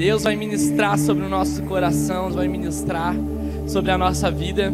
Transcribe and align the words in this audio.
Deus 0.00 0.22
vai 0.22 0.34
ministrar 0.34 0.98
sobre 0.98 1.26
o 1.26 1.28
nosso 1.28 1.62
coração, 1.64 2.30
vai 2.30 2.48
ministrar 2.48 3.14
sobre 3.66 3.90
a 3.90 3.98
nossa 3.98 4.30
vida. 4.30 4.72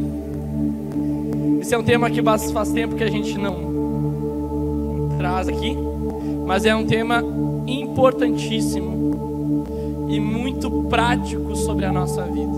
Esse 1.60 1.74
é 1.74 1.78
um 1.78 1.82
tema 1.82 2.08
que 2.08 2.22
faz 2.22 2.70
tempo 2.72 2.94
que 2.94 3.02
a 3.02 3.10
gente 3.10 3.36
não 3.36 5.08
traz 5.18 5.48
aqui, 5.48 5.76
mas 6.46 6.64
é 6.64 6.72
um 6.76 6.86
tema 6.86 7.24
importantíssimo 7.66 10.06
e 10.08 10.20
muito 10.20 10.70
prático 10.84 11.56
sobre 11.56 11.86
a 11.86 11.90
nossa 11.90 12.22
vida 12.22 12.56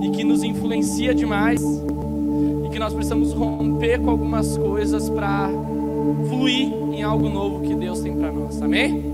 e 0.00 0.08
que 0.12 0.24
nos 0.24 0.42
influencia 0.42 1.14
demais 1.14 1.62
e 2.64 2.70
que 2.70 2.78
nós 2.78 2.94
precisamos 2.94 3.34
romper 3.34 4.00
com 4.00 4.08
algumas 4.08 4.56
coisas 4.56 5.10
para 5.10 5.50
fluir 6.26 6.72
em 6.90 7.02
algo 7.02 7.28
novo 7.28 7.60
que 7.60 7.74
Deus 7.74 8.00
tem 8.00 8.16
para 8.16 8.32
nós. 8.32 8.62
Amém? 8.62 9.09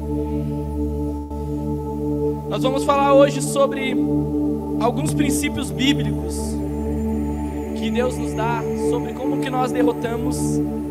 Nós 2.57 2.62
vamos 2.62 2.84
falar 2.84 3.12
hoje 3.12 3.43
sobre 3.43 3.94
alguns 4.81 5.12
princípios 5.12 5.71
bíblicos 5.71 6.35
que 7.76 7.90
Deus 7.90 8.17
nos 8.17 8.32
dá 8.32 8.62
sobre 8.89 9.12
como 9.12 9.43
que 9.43 9.50
nós 9.50 9.71
derrotamos 9.71 10.39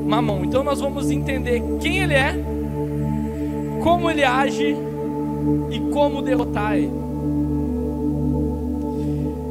Mamon. 0.05 0.45
Então 0.45 0.63
nós 0.63 0.79
vamos 0.79 1.09
entender 1.09 1.63
quem 1.81 1.97
ele 2.03 2.13
é, 2.13 2.35
como 3.81 4.11
ele 4.11 4.23
age 4.23 4.77
e 5.71 5.79
como 5.91 6.21
derrotar 6.21 6.77
ele. 6.77 6.93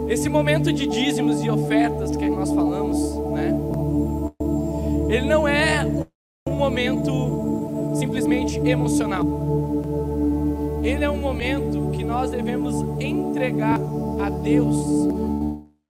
Esse 0.09 0.28
momento 0.28 0.73
de 0.73 0.87
dízimos 0.87 1.42
e 1.42 1.51
ofertas 1.51 2.17
que 2.17 2.31
nós 2.31 2.53
falamos, 2.53 2.97
né? 3.33 3.53
Ele 5.09 5.27
não 5.27 5.48
é 5.48 5.84
um 6.48 6.55
momento 6.55 7.92
simplesmente 7.97 8.61
emocional. 8.61 9.44
Ele 10.84 11.02
é 11.02 11.09
um 11.09 11.16
momento 11.16 11.91
que 11.93 12.05
nós 12.05 12.30
devemos 12.30 12.74
entregar 13.01 13.80
a 14.20 14.29
Deus 14.29 14.77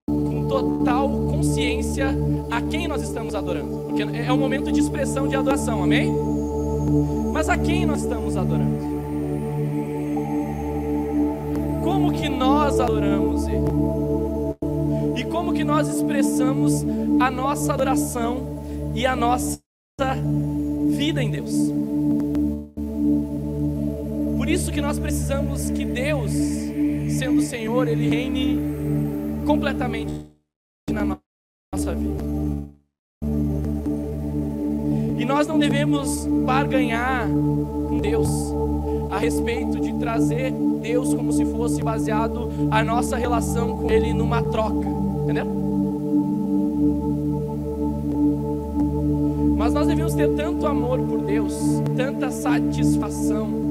com 0.06 0.46
total 0.46 1.08
consciência 1.08 2.14
a 2.48 2.62
quem 2.62 2.86
nós 2.86 3.02
estamos 3.02 3.34
adorando. 3.34 3.86
Porque 3.88 4.02
é 4.02 4.32
um 4.32 4.38
momento 4.38 4.70
de 4.70 4.78
expressão 4.78 5.26
de 5.26 5.34
adoração, 5.34 5.82
amém? 5.82 6.14
Mas 7.32 7.48
a 7.48 7.58
quem 7.58 7.84
nós 7.84 8.02
estamos 8.02 8.36
adorando? 8.36 8.94
Como 11.82 12.12
que 12.12 12.28
nós 12.28 12.78
adoramos 12.78 13.48
Ele? 13.48 13.64
E 15.16 15.24
como 15.24 15.52
que 15.52 15.64
nós 15.64 15.88
expressamos 15.88 16.84
a 17.18 17.32
nossa 17.32 17.74
adoração 17.74 18.60
e 18.94 19.04
a 19.04 19.16
nossa 19.16 19.58
vida 20.96 21.20
em 21.20 21.32
Deus? 21.32 21.83
Por 24.44 24.50
isso 24.50 24.70
que 24.70 24.80
nós 24.82 24.98
precisamos 24.98 25.70
que 25.70 25.86
Deus, 25.86 26.30
sendo 27.18 27.40
Senhor, 27.40 27.88
Ele 27.88 28.10
reine 28.10 28.60
completamente 29.46 30.12
na 30.92 31.02
nossa 31.72 31.94
vida. 31.94 32.22
E 35.18 35.24
nós 35.24 35.46
não 35.46 35.58
devemos 35.58 36.26
barganhar 36.44 37.26
com 37.26 38.00
Deus 38.02 38.28
a 39.10 39.16
respeito 39.16 39.80
de 39.80 39.94
trazer 39.94 40.52
Deus 40.82 41.14
como 41.14 41.32
se 41.32 41.46
fosse 41.46 41.82
baseado 41.82 42.50
a 42.70 42.84
nossa 42.84 43.16
relação 43.16 43.78
com 43.78 43.90
Ele 43.90 44.12
numa 44.12 44.42
troca, 44.42 44.86
entendeu? 45.22 45.46
Mas 49.56 49.72
nós 49.72 49.86
devemos 49.86 50.12
ter 50.12 50.28
tanto 50.34 50.66
amor 50.66 51.00
por 51.00 51.22
Deus, 51.22 51.54
tanta 51.96 52.30
satisfação 52.30 53.63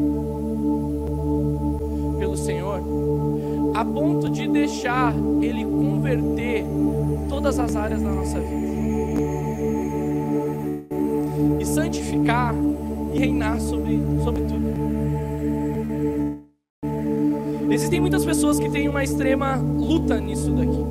ponto 3.86 4.30
de 4.30 4.48
deixar 4.48 5.14
Ele 5.42 5.64
converter 5.66 6.66
todas 7.30 7.60
as 7.60 7.76
áreas 7.76 8.02
da 8.02 8.10
nossa 8.10 8.40
vida 8.40 8.74
e 11.60 11.66
santificar 11.66 12.54
e 13.14 13.20
reinar 13.20 13.60
sobre, 13.60 14.02
sobre 14.24 14.42
tudo. 14.44 14.74
Existem 17.70 18.00
muitas 18.00 18.24
pessoas 18.24 18.60
que 18.60 18.70
têm 18.70 18.88
uma 18.88 19.04
extrema 19.04 19.56
luta 19.56 20.20
nisso 20.20 20.52
daqui, 20.52 20.86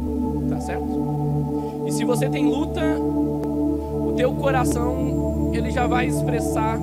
tá 0.49 0.61
certo? 0.61 1.85
E 1.87 1.93
se 1.93 2.05
você 2.05 2.29
tem 2.29 2.45
luta, 2.45 2.99
o 2.99 4.15
teu 4.17 4.33
coração 4.35 5.53
ele 5.55 5.71
já 5.71 5.87
vai 5.87 6.07
expressar 6.07 6.81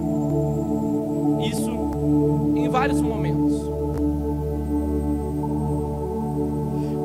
isso 1.52 1.72
em 2.56 2.70
vários 2.70 3.02
momentos. 3.02 3.49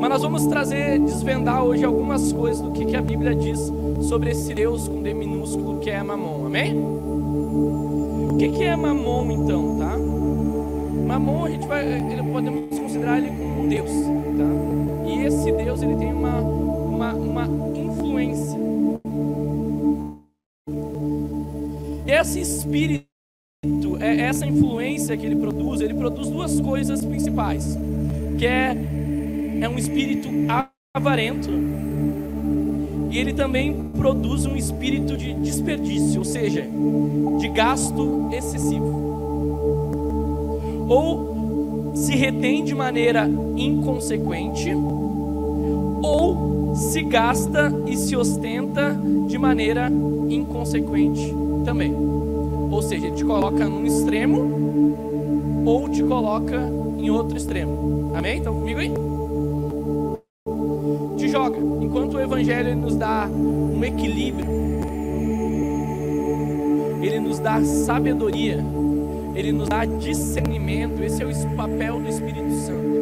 Mas 0.04 0.10
nós 0.10 0.22
vamos 0.22 0.44
trazer, 0.44 0.98
desvendar 0.98 1.65
hoje 1.65 1.82
algumas 1.82 2.31
coisas 2.31 2.60
do 2.60 2.72
que, 2.72 2.84
que 2.84 2.94
a 2.94 3.00
Bíblia 3.00 3.34
diz 3.34 3.72
sobre 4.03 4.32
esse 4.32 4.53
Deus 4.53 4.87
com 4.87 5.03
D 5.03 5.15
minúsculo 5.15 5.81
que 5.81 5.88
é 5.88 6.03
Mamon, 6.03 6.44
amém? 6.44 6.76
O 6.76 8.37
que, 8.38 8.50
que 8.50 8.65
é 8.65 8.76
Mamon 8.76 9.31
então, 9.31 9.78
tá? 9.78 9.97
Mamon 11.06 11.47
a 11.47 11.50
gente 11.50 11.66
vai, 11.66 11.87
podemos 12.31 12.78
considerar 12.78 13.16
ele 13.16 13.28
como 13.28 13.62
um 13.62 13.66
Deus, 13.66 13.91
tá? 13.91 15.09
E 15.09 15.25
esse 15.25 15.50
Deus 15.53 15.82
ele 15.82 15.97
tem 15.97 16.12
uma, 16.12 16.38
uma, 16.38 17.15
uma 17.15 17.48
influência. 17.75 18.59
Esse 22.06 22.41
espírito, 22.41 23.06
é 24.00 24.21
essa 24.21 24.44
influência 24.44 25.16
que 25.16 25.25
ele 25.25 25.36
produz, 25.36 25.81
ele 25.81 25.94
produz 25.94 26.28
duas 26.28 26.60
coisas 26.60 27.03
principais, 27.03 27.78
que 28.36 28.47
é 28.47 28.76
é 29.64 29.69
um 29.69 29.78
espírito 29.78 30.28
avarento 30.92 31.48
e 33.10 33.19
ele 33.19 33.32
também 33.32 33.91
produz 33.97 34.44
um 34.44 34.56
espírito 34.56 35.16
de 35.16 35.32
desperdício, 35.34 36.19
ou 36.19 36.25
seja, 36.25 36.66
de 37.38 37.48
gasto 37.48 38.28
excessivo. 38.32 39.04
Ou 40.88 41.92
se 41.94 42.14
retém 42.14 42.64
de 42.64 42.74
maneira 42.74 43.30
inconsequente, 43.56 44.70
ou 46.03 46.74
se 46.74 47.03
gasta 47.03 47.72
e 47.86 47.97
se 47.97 48.14
ostenta 48.16 49.00
de 49.28 49.38
maneira 49.38 49.91
inconsequente 50.28 51.32
também. 51.64 51.94
Ou 51.94 52.82
seja, 52.82 53.06
ele 53.06 53.16
te 53.16 53.24
coloca 53.24 53.66
num 53.66 53.86
extremo 53.86 55.64
ou 55.64 55.88
te 55.88 56.03
coloca 56.03 56.60
em 56.98 57.08
outro 57.08 57.36
extremo. 57.36 58.12
Amém? 58.14 58.38
Estão 58.38 58.54
comigo 58.54 58.80
aí? 58.80 59.13
Enquanto 61.80 62.14
o 62.14 62.20
Evangelho 62.20 62.76
nos 62.76 62.97
dá 62.97 63.28
um 63.28 63.82
equilíbrio, 63.84 64.47
ele 67.02 67.20
nos 67.20 67.38
dá 67.38 67.62
sabedoria, 67.64 68.64
ele 69.34 69.52
nos 69.52 69.69
dá 69.69 69.84
discernimento. 69.84 71.03
Esse 71.03 71.22
é 71.22 71.26
o 71.26 71.56
papel 71.56 72.00
do 72.00 72.08
Espírito 72.08 72.50
Santo. 72.53 72.94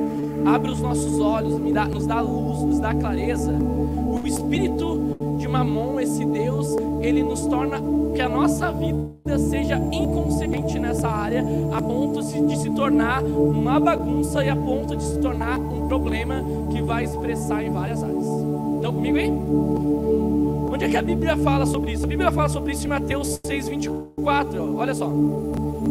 Abre 0.45 0.71
os 0.71 0.81
nossos 0.81 1.21
olhos, 1.21 1.59
nos 1.59 2.07
dá 2.07 2.21
luz, 2.21 2.63
nos 2.63 2.81
dá 2.81 2.95
clareza. 2.95 3.53
O 3.53 4.27
Espírito 4.27 5.17
de 5.39 5.47
Mamon, 5.47 6.01
esse 6.01 6.25
Deus, 6.25 6.77
ele 7.01 7.23
nos 7.23 7.47
torna 7.47 7.81
que 8.15 8.21
a 8.21 8.29
nossa 8.29 8.71
vida 8.73 9.39
seja 9.39 9.79
inconsequente 9.93 10.79
nessa 10.79 11.09
área, 11.09 11.45
a 11.73 11.81
ponto 11.81 12.21
de 12.23 12.57
se 12.57 12.71
tornar 12.71 13.23
uma 13.23 13.81
bagunça 13.81 14.45
e 14.45 14.49
a 14.49 14.57
ponto 14.57 14.97
de 14.97 15.03
se 15.03 15.19
tornar 15.19 15.59
um 15.59 15.87
problema 15.89 16.45
que 16.71 16.83
vai 16.83 17.05
expressar 17.05 17.65
em 17.65 17.71
várias 17.71 18.03
áreas. 18.03 18.52
Estão 18.83 18.95
comigo 18.95 19.17
aí? 19.17 19.31
Onde 19.31 20.85
é 20.87 20.89
que 20.89 20.97
a 20.97 21.03
Bíblia 21.03 21.37
fala 21.37 21.65
sobre 21.65 21.93
isso? 21.93 22.05
A 22.05 22.09
Bíblia 22.09 22.33
fala 22.33 22.49
sobre 22.49 22.73
isso 22.73 22.85
em 22.85 22.89
Mateus 22.89 23.39
6,24. 23.47 24.75
Olha 24.77 24.93
só. 24.93 25.09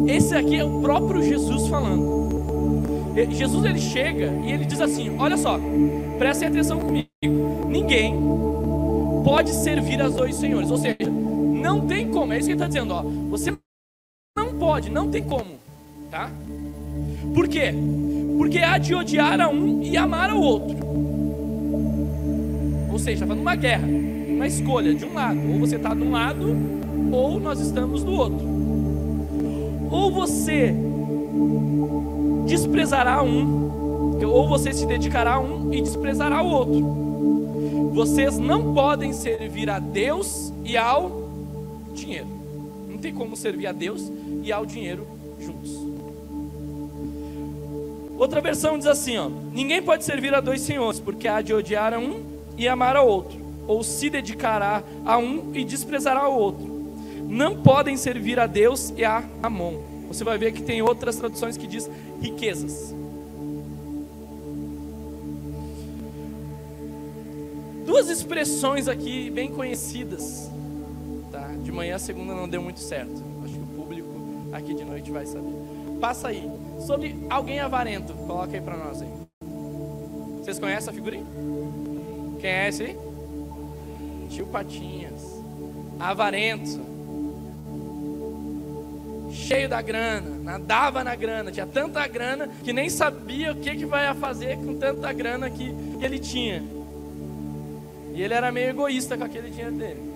Esse 0.06 0.34
aqui 0.34 0.56
é 0.56 0.64
o 0.64 0.82
próprio 0.82 1.22
Jesus 1.22 1.68
falando. 1.68 3.14
Jesus 3.30 3.64
ele 3.64 3.78
chega 3.78 4.30
e 4.44 4.52
ele 4.52 4.66
diz 4.66 4.78
assim: 4.78 5.16
Olha 5.18 5.38
só, 5.38 5.58
prestem 6.18 6.48
atenção 6.48 6.80
comigo. 6.80 7.08
Ninguém 7.66 8.14
pode 9.24 9.54
servir 9.54 10.02
a 10.02 10.10
dois 10.10 10.36
senhores. 10.36 10.70
Ou 10.70 10.76
seja, 10.76 10.98
não 11.08 11.86
tem 11.86 12.10
como. 12.10 12.34
É 12.34 12.36
isso 12.36 12.48
que 12.48 12.52
ele 12.52 12.58
está 12.62 12.66
dizendo. 12.66 12.92
Ó. 12.92 13.02
Você 13.30 13.56
não 14.36 14.52
pode, 14.58 14.90
não 14.90 15.08
tem 15.08 15.22
como. 15.22 15.58
Tá? 16.10 16.30
Por 17.34 17.48
quê? 17.48 17.72
Porque 18.36 18.58
há 18.58 18.76
de 18.76 18.94
odiar 18.94 19.40
a 19.40 19.48
um 19.48 19.82
e 19.82 19.96
amar 19.96 20.28
ao 20.28 20.42
outro. 20.42 21.21
Ou 22.92 22.98
seja, 22.98 23.12
está 23.12 23.26
falando 23.26 23.40
uma 23.40 23.56
guerra, 23.56 23.86
uma 23.86 24.46
escolha 24.46 24.94
de 24.94 25.06
um 25.06 25.14
lado. 25.14 25.40
Ou 25.50 25.58
você 25.58 25.76
está 25.76 25.94
de 25.94 26.02
um 26.02 26.10
lado, 26.10 26.54
ou 27.10 27.40
nós 27.40 27.58
estamos 27.58 28.04
do 28.04 28.12
outro. 28.12 28.46
Ou 29.90 30.12
você 30.12 30.74
desprezará 32.46 33.22
um, 33.22 34.20
ou 34.22 34.46
você 34.46 34.74
se 34.74 34.84
dedicará 34.84 35.34
a 35.34 35.40
um 35.40 35.72
e 35.72 35.80
desprezará 35.80 36.42
o 36.42 36.50
outro. 36.50 37.90
Vocês 37.94 38.38
não 38.38 38.74
podem 38.74 39.14
servir 39.14 39.70
a 39.70 39.78
Deus 39.78 40.52
e 40.62 40.76
ao 40.76 41.30
dinheiro. 41.94 42.26
Não 42.90 42.98
tem 42.98 43.12
como 43.12 43.34
servir 43.36 43.68
a 43.68 43.72
Deus 43.72 44.12
e 44.42 44.52
ao 44.52 44.66
dinheiro 44.66 45.06
juntos. 45.40 45.70
Outra 48.18 48.40
versão 48.42 48.76
diz 48.76 48.86
assim, 48.86 49.16
ó: 49.16 49.30
Ninguém 49.50 49.82
pode 49.82 50.04
servir 50.04 50.34
a 50.34 50.40
dois 50.40 50.60
senhores, 50.60 51.00
porque 51.00 51.26
há 51.26 51.40
de 51.40 51.54
odiar 51.54 51.94
a 51.94 51.98
um 51.98 52.31
e 52.56 52.68
amar 52.68 52.96
ao 52.96 53.06
outro, 53.06 53.38
ou 53.66 53.82
se 53.82 54.10
dedicará 54.10 54.82
a 55.04 55.18
um 55.18 55.52
e 55.54 55.64
desprezará 55.64 56.20
ao 56.20 56.38
outro. 56.38 56.72
Não 57.28 57.62
podem 57.62 57.96
servir 57.96 58.38
a 58.38 58.46
Deus 58.46 58.92
e 58.96 59.04
a 59.04 59.24
Amon. 59.42 59.78
Você 60.08 60.24
vai 60.24 60.36
ver 60.36 60.52
que 60.52 60.62
tem 60.62 60.82
outras 60.82 61.16
traduções 61.16 61.56
que 61.56 61.66
diz 61.66 61.88
riquezas. 62.20 62.94
Duas 67.86 68.08
expressões 68.08 68.88
aqui 68.88 69.30
bem 69.30 69.50
conhecidas. 69.50 70.50
Tá? 71.30 71.48
De 71.62 71.72
manhã 71.72 71.96
a 71.96 71.98
segunda 71.98 72.34
não 72.34 72.48
deu 72.48 72.62
muito 72.62 72.80
certo. 72.80 73.22
Acho 73.44 73.54
que 73.54 73.60
o 73.60 73.66
público 73.66 74.08
aqui 74.52 74.74
de 74.74 74.84
noite 74.84 75.10
vai 75.10 75.24
saber. 75.24 75.52
Passa 76.00 76.28
aí. 76.28 76.50
Sobre 76.86 77.16
alguém 77.30 77.60
avarento. 77.60 78.12
Coloca 78.12 78.52
aí 78.54 78.60
para 78.60 78.76
nós 78.76 79.00
aí. 79.00 79.08
Vocês 80.38 80.58
conhecem 80.58 80.90
a 80.90 80.92
figurinha? 80.92 81.24
Quem 82.42 82.50
é 82.50 82.68
esse 82.68 82.82
aí? 82.82 82.98
Tio 84.28 84.46
Patinhas. 84.46 85.22
Avarento. 86.00 86.80
Cheio 89.30 89.68
da 89.68 89.80
grana, 89.80 90.28
nadava 90.42 91.04
na 91.04 91.14
grana, 91.14 91.52
tinha 91.52 91.66
tanta 91.66 92.04
grana 92.08 92.48
que 92.64 92.72
nem 92.72 92.90
sabia 92.90 93.52
o 93.52 93.54
que, 93.54 93.76
que 93.76 93.86
vai 93.86 94.12
fazer 94.14 94.56
com 94.56 94.76
tanta 94.76 95.10
grana 95.12 95.48
que, 95.48 95.72
que 95.98 96.04
ele 96.04 96.18
tinha. 96.18 96.62
E 98.12 98.20
ele 98.20 98.34
era 98.34 98.50
meio 98.50 98.70
egoísta 98.70 99.16
com 99.16 99.22
aquele 99.22 99.48
dinheiro 99.48 99.76
dele. 99.76 100.12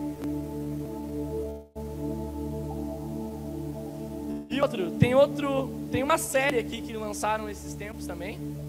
E 4.50 4.61
outro, 4.61 4.90
tem 4.93 5.14
outro, 5.14 5.70
tem 5.93 6.02
uma 6.02 6.19
série 6.19 6.58
aqui 6.58 6.82
que 6.82 6.93
lançaram 6.94 7.49
esses 7.49 7.72
tempos 7.72 8.05
também. 8.05 8.65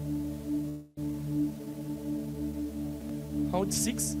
Round 3.52 3.74
Six. 3.74 4.16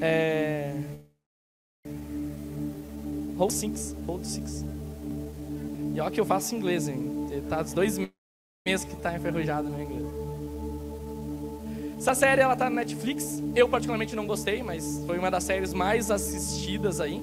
É... 0.00 0.74
Round 3.38 3.52
Six, 3.52 3.96
Round 4.06 4.26
Six. 4.26 4.64
E 5.94 6.00
olha 6.00 6.10
que 6.10 6.20
eu 6.20 6.24
faço 6.24 6.54
inglês, 6.54 6.88
hein? 6.88 7.26
Tá 7.48 7.62
dos 7.62 7.72
dois 7.72 7.98
meses 8.66 8.84
que 8.84 8.96
tá 8.96 9.16
enferrujado 9.16 9.68
no 9.68 9.80
inglês. 9.80 10.04
Essa 11.98 12.14
série 12.14 12.40
ela 12.40 12.56
tá 12.56 12.64
na 12.68 12.76
Netflix. 12.76 13.42
Eu 13.54 13.68
particularmente 13.68 14.14
não 14.14 14.26
gostei, 14.26 14.62
mas 14.62 15.02
foi 15.06 15.18
uma 15.18 15.30
das 15.30 15.44
séries 15.44 15.72
mais 15.72 16.10
assistidas 16.10 17.00
aí. 17.00 17.22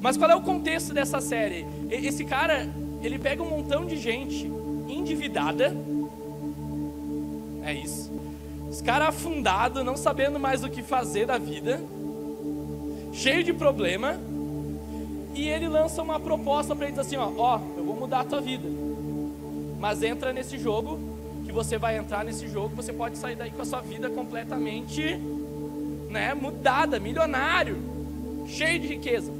Mas 0.00 0.16
qual 0.16 0.30
é 0.30 0.34
o 0.34 0.42
contexto 0.42 0.92
dessa 0.92 1.20
série? 1.20 1.66
Esse 1.90 2.24
cara, 2.24 2.68
ele 3.02 3.18
pega 3.18 3.42
um 3.42 3.48
montão 3.48 3.86
de 3.86 3.96
gente 3.96 4.50
endividada. 4.88 5.74
É 7.62 7.72
isso. 7.72 8.10
Os 8.68 8.80
caras 8.80 9.08
afundados, 9.08 9.84
não 9.84 9.96
sabendo 9.96 10.38
mais 10.38 10.64
o 10.64 10.70
que 10.70 10.82
fazer 10.82 11.26
da 11.26 11.38
vida. 11.38 11.80
Cheio 13.12 13.44
de 13.44 13.52
problema. 13.52 14.18
E 15.34 15.48
ele 15.48 15.68
lança 15.68 16.02
uma 16.02 16.20
proposta 16.20 16.74
para 16.74 16.88
ele 16.88 17.00
assim, 17.00 17.16
ó, 17.16 17.30
ó, 17.36 17.60
eu 17.76 17.84
vou 17.84 17.94
mudar 17.94 18.20
a 18.20 18.24
tua 18.24 18.40
vida. 18.40 18.68
Mas 19.78 20.02
entra 20.02 20.32
nesse 20.32 20.58
jogo, 20.58 20.98
que 21.44 21.52
você 21.52 21.76
vai 21.76 21.98
entrar 21.98 22.24
nesse 22.24 22.48
jogo, 22.48 22.74
você 22.74 22.92
pode 22.92 23.18
sair 23.18 23.36
daí 23.36 23.50
com 23.50 23.62
a 23.62 23.64
sua 23.64 23.80
vida 23.80 24.08
completamente, 24.08 25.18
né, 26.08 26.34
mudada, 26.34 27.00
milionário, 27.00 27.78
cheio 28.46 28.78
de 28.78 28.86
riqueza. 28.86 29.32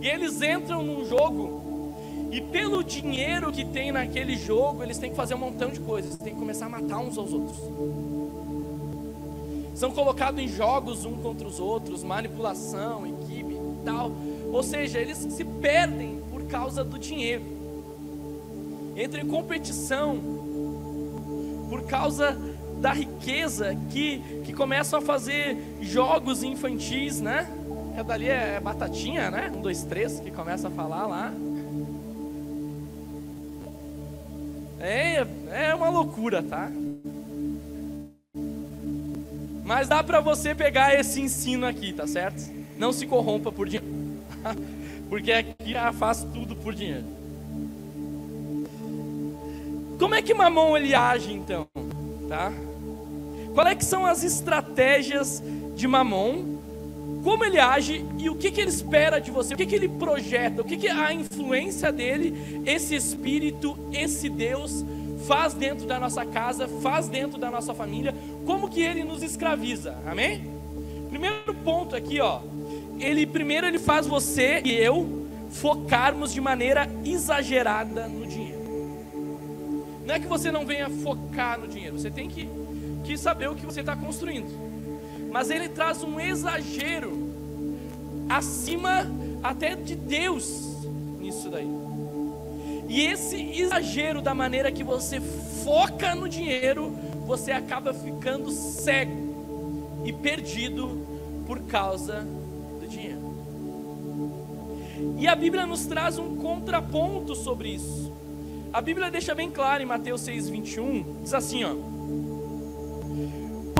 E 0.00 0.08
eles 0.08 0.40
entram 0.40 0.82
num 0.82 1.04
jogo 1.04 1.59
e 2.30 2.40
pelo 2.40 2.84
dinheiro 2.84 3.50
que 3.50 3.64
tem 3.64 3.90
naquele 3.90 4.36
jogo, 4.36 4.82
eles 4.82 4.98
têm 4.98 5.10
que 5.10 5.16
fazer 5.16 5.34
um 5.34 5.38
montão 5.38 5.70
de 5.70 5.80
coisas, 5.80 6.16
têm 6.16 6.32
que 6.32 6.38
começar 6.38 6.66
a 6.66 6.68
matar 6.68 6.98
uns 6.98 7.18
aos 7.18 7.32
outros. 7.32 7.58
São 9.74 9.90
colocados 9.90 10.40
em 10.40 10.46
jogos 10.46 11.04
um 11.04 11.16
contra 11.16 11.48
os 11.48 11.58
outros, 11.58 12.04
manipulação, 12.04 13.06
equipe 13.06 13.54
e 13.54 13.84
tal. 13.84 14.12
Ou 14.52 14.62
seja, 14.62 14.98
eles 14.98 15.16
se 15.16 15.44
perdem 15.44 16.20
por 16.30 16.44
causa 16.44 16.84
do 16.84 16.98
dinheiro. 16.98 17.42
Entram 18.96 19.22
em 19.22 19.26
competição 19.26 20.18
por 21.68 21.82
causa 21.84 22.38
da 22.80 22.92
riqueza 22.92 23.76
que, 23.90 24.18
que 24.44 24.52
começam 24.52 24.98
a 24.98 25.02
fazer 25.02 25.56
jogos 25.80 26.42
infantis, 26.42 27.20
né? 27.20 27.48
Dali 28.06 28.28
é, 28.28 28.56
é 28.56 28.60
batatinha, 28.60 29.30
né? 29.30 29.52
Um, 29.54 29.60
dois, 29.60 29.84
três, 29.84 30.20
que 30.20 30.30
começa 30.30 30.68
a 30.68 30.70
falar 30.70 31.06
lá. 31.06 31.32
É, 34.80 35.26
é 35.50 35.74
uma 35.74 35.90
loucura, 35.90 36.42
tá? 36.42 36.70
Mas 39.62 39.86
dá 39.88 40.02
para 40.02 40.20
você 40.20 40.54
pegar 40.54 40.98
esse 40.98 41.20
ensino 41.20 41.66
aqui, 41.66 41.92
tá 41.92 42.06
certo? 42.06 42.50
Não 42.78 42.92
se 42.92 43.06
corrompa 43.06 43.52
por 43.52 43.68
dinheiro. 43.68 43.86
Porque 45.08 45.30
aqui 45.30 45.72
já 45.72 45.92
faz 45.92 46.24
tudo 46.32 46.56
por 46.56 46.74
dinheiro. 46.74 47.04
Como 49.98 50.14
é 50.14 50.22
que 50.22 50.32
Mamon 50.32 50.76
ele 50.76 50.94
age 50.94 51.32
então, 51.32 51.68
tá? 52.28 52.50
Qual 53.52 53.66
é 53.66 53.74
que 53.74 53.84
são 53.84 54.06
as 54.06 54.24
estratégias 54.24 55.42
de 55.76 55.86
Mamon 55.86 56.59
como 57.22 57.44
ele 57.44 57.58
age 57.58 58.04
e 58.18 58.30
o 58.30 58.34
que, 58.34 58.50
que 58.50 58.60
ele 58.60 58.70
espera 58.70 59.20
de 59.20 59.30
você, 59.30 59.54
o 59.54 59.56
que, 59.56 59.66
que 59.66 59.74
ele 59.74 59.88
projeta, 59.88 60.62
o 60.62 60.64
que, 60.64 60.76
que 60.76 60.88
a 60.88 61.12
influência 61.12 61.92
dele, 61.92 62.62
esse 62.64 62.94
Espírito, 62.94 63.76
esse 63.92 64.28
Deus, 64.28 64.84
faz 65.26 65.52
dentro 65.52 65.86
da 65.86 66.00
nossa 66.00 66.24
casa, 66.24 66.66
faz 66.66 67.08
dentro 67.08 67.38
da 67.38 67.50
nossa 67.50 67.74
família, 67.74 68.14
como 68.46 68.70
que 68.70 68.80
ele 68.80 69.04
nos 69.04 69.22
escraviza, 69.22 69.96
amém? 70.06 70.50
Primeiro 71.10 71.54
ponto 71.62 71.94
aqui, 71.94 72.20
ó, 72.20 72.40
ele 72.98 73.26
primeiro 73.26 73.66
ele 73.66 73.78
faz 73.78 74.06
você 74.06 74.62
e 74.64 74.72
eu 74.72 75.26
focarmos 75.50 76.32
de 76.32 76.40
maneira 76.40 76.88
exagerada 77.04 78.06
no 78.06 78.26
dinheiro. 78.26 78.60
Não 80.06 80.14
é 80.14 80.20
que 80.20 80.26
você 80.26 80.50
não 80.50 80.64
venha 80.64 80.88
focar 80.88 81.60
no 81.60 81.68
dinheiro, 81.68 81.98
você 81.98 82.10
tem 82.10 82.28
que, 82.28 82.48
que 83.04 83.18
saber 83.18 83.50
o 83.50 83.54
que 83.54 83.66
você 83.66 83.80
está 83.80 83.94
construindo 83.94 84.69
mas 85.30 85.50
ele 85.50 85.68
traz 85.68 86.02
um 86.02 86.18
exagero 86.20 87.30
acima 88.28 89.06
até 89.42 89.74
de 89.74 89.94
Deus 89.94 90.84
nisso 91.18 91.48
daí. 91.48 91.68
E 92.88 93.06
esse 93.06 93.36
exagero 93.36 94.20
da 94.20 94.34
maneira 94.34 94.72
que 94.72 94.82
você 94.82 95.20
foca 95.20 96.14
no 96.14 96.28
dinheiro, 96.28 96.90
você 97.26 97.52
acaba 97.52 97.94
ficando 97.94 98.50
cego 98.50 100.02
e 100.04 100.12
perdido 100.12 101.06
por 101.46 101.60
causa 101.62 102.26
do 102.80 102.88
dinheiro. 102.88 103.30
E 105.18 105.28
a 105.28 105.34
Bíblia 105.34 105.66
nos 105.66 105.86
traz 105.86 106.18
um 106.18 106.36
contraponto 106.36 107.34
sobre 107.34 107.70
isso. 107.70 108.12
A 108.72 108.80
Bíblia 108.80 109.10
deixa 109.10 109.34
bem 109.34 109.50
claro 109.50 109.82
em 109.82 109.86
Mateus 109.86 110.22
6:21, 110.22 111.22
diz 111.22 111.34
assim, 111.34 111.64
ó: 111.64 111.74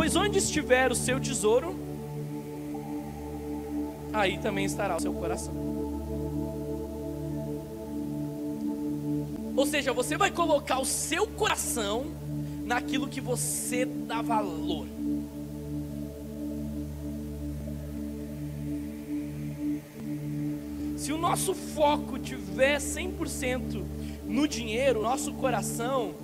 Pois 0.01 0.17
onde 0.17 0.39
estiver 0.39 0.91
o 0.91 0.95
seu 0.95 1.21
tesouro, 1.21 1.79
aí 4.15 4.39
também 4.39 4.65
estará 4.65 4.97
o 4.97 5.01
seu 5.01 5.13
coração. 5.13 5.53
Ou 9.55 9.67
seja, 9.67 9.93
você 9.93 10.17
vai 10.17 10.31
colocar 10.31 10.79
o 10.79 10.87
seu 10.87 11.27
coração 11.27 12.07
naquilo 12.65 13.09
que 13.09 13.21
você 13.21 13.85
dá 13.85 14.23
valor. 14.23 14.87
Se 20.97 21.13
o 21.13 21.19
nosso 21.19 21.55
foco 21.55 22.19
tiver 22.19 22.79
100% 22.79 23.85
no 24.25 24.49
dinheiro, 24.49 25.03
nosso 25.03 25.35
coração, 25.35 26.15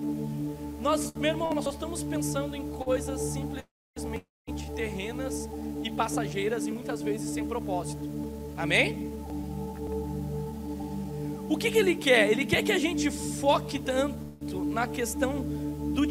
nós, 0.86 1.12
meu 1.14 1.30
irmão, 1.30 1.50
nós 1.52 1.64
só 1.64 1.70
estamos 1.70 2.04
pensando 2.04 2.54
em 2.54 2.70
coisas 2.70 3.20
simples 3.20 3.64
terrenas 4.76 5.48
e 5.82 5.90
passageiras 5.90 6.68
e 6.68 6.70
muitas 6.70 7.02
vezes 7.02 7.30
sem 7.30 7.44
propósito. 7.44 8.08
Amém? 8.56 9.10
O 11.48 11.56
que, 11.58 11.72
que 11.72 11.78
ele 11.78 11.96
quer? 11.96 12.30
Ele 12.30 12.46
quer 12.46 12.62
que 12.62 12.70
a 12.70 12.78
gente 12.78 13.10
foque 13.10 13.80
tanto 13.80 14.64
na 14.64 14.86
questão 14.86 15.42
do 15.92 16.06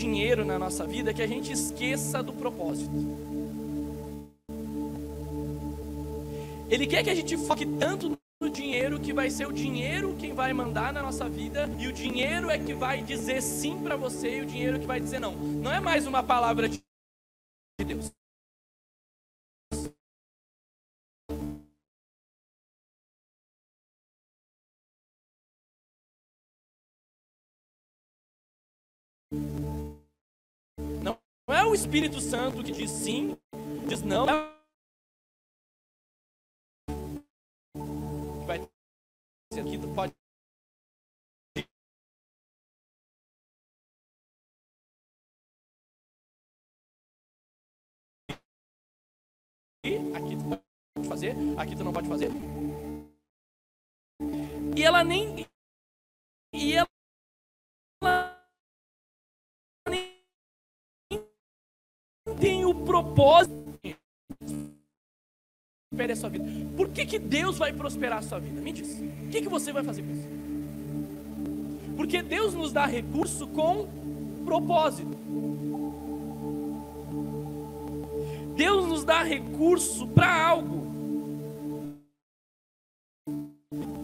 dinheiro 0.00 0.44
na 0.44 0.60
nossa 0.60 0.86
vida 0.86 1.12
que 1.12 1.22
a 1.22 1.26
gente 1.26 1.50
esqueça 1.50 2.22
do 2.22 2.32
propósito. 2.32 2.94
Ele 6.70 6.86
quer 6.86 7.02
que 7.02 7.10
a 7.10 7.14
gente 7.16 7.36
foque 7.36 7.66
tanto 7.66 8.16
o 8.44 8.50
dinheiro 8.50 9.00
que 9.00 9.12
vai 9.12 9.30
ser 9.30 9.46
o 9.46 9.52
dinheiro 9.52 10.14
quem 10.18 10.34
vai 10.34 10.52
mandar 10.52 10.92
na 10.92 11.02
nossa 11.02 11.28
vida 11.28 11.68
e 11.78 11.86
o 11.86 11.92
dinheiro 11.92 12.50
é 12.50 12.58
que 12.58 12.74
vai 12.74 13.02
dizer 13.02 13.42
sim 13.42 13.82
para 13.82 13.96
você 13.96 14.38
e 14.38 14.40
o 14.42 14.46
dinheiro 14.46 14.78
que 14.78 14.86
vai 14.86 15.00
dizer 15.00 15.18
não. 15.18 15.32
Não 15.32 15.72
é 15.72 15.80
mais 15.80 16.06
uma 16.06 16.22
palavra 16.22 16.68
de 16.68 16.82
Deus. 17.84 18.12
Não 31.02 31.18
é 31.48 31.64
o 31.64 31.74
Espírito 31.74 32.20
Santo 32.20 32.62
que 32.62 32.72
diz 32.72 32.90
sim, 32.90 33.36
diz 33.86 34.02
não. 34.02 34.53
Aqui, 39.60 39.78
pode 39.94 40.12
aqui 50.16 50.36
tu 50.36 50.44
pode 50.48 51.08
fazer, 51.08 51.34
aqui 51.58 51.76
tu 51.76 51.84
não 51.84 51.92
pode 51.92 52.08
fazer. 52.08 52.30
E 54.76 54.82
ela 54.82 55.04
nem. 55.04 55.46
E 56.52 56.74
ela. 56.74 56.88
nem 59.88 60.24
tem 62.40 62.64
o 62.64 62.84
propósito. 62.84 63.73
Prospere 65.94 66.12
a 66.12 66.16
sua 66.16 66.28
vida. 66.28 66.44
Por 66.76 66.88
que, 66.88 67.06
que 67.06 67.20
Deus 67.20 67.56
vai 67.56 67.72
prosperar 67.72 68.18
a 68.18 68.22
sua 68.22 68.40
vida? 68.40 68.60
Me 68.60 68.72
diz. 68.72 69.00
O 69.00 69.28
que, 69.28 69.42
que 69.42 69.48
você 69.48 69.72
vai 69.72 69.84
fazer 69.84 70.02
com 70.02 70.10
isso? 70.10 70.28
Porque 71.96 72.20
Deus 72.20 72.52
nos 72.52 72.72
dá 72.72 72.84
recurso 72.84 73.46
com 73.46 73.86
propósito. 74.44 75.16
Deus 78.56 78.86
nos 78.88 79.04
dá 79.04 79.22
recurso 79.22 80.08
para 80.08 80.48
algo. 80.48 80.84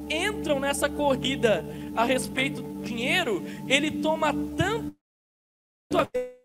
Entram 0.09 0.61
nessa 0.61 0.89
corrida 0.89 1.65
a 1.97 2.05
respeito 2.05 2.63
do 2.63 2.83
dinheiro, 2.83 3.43
ele 3.67 3.91
toma 4.01 4.33
tanto 4.57 4.95
um 5.93 6.40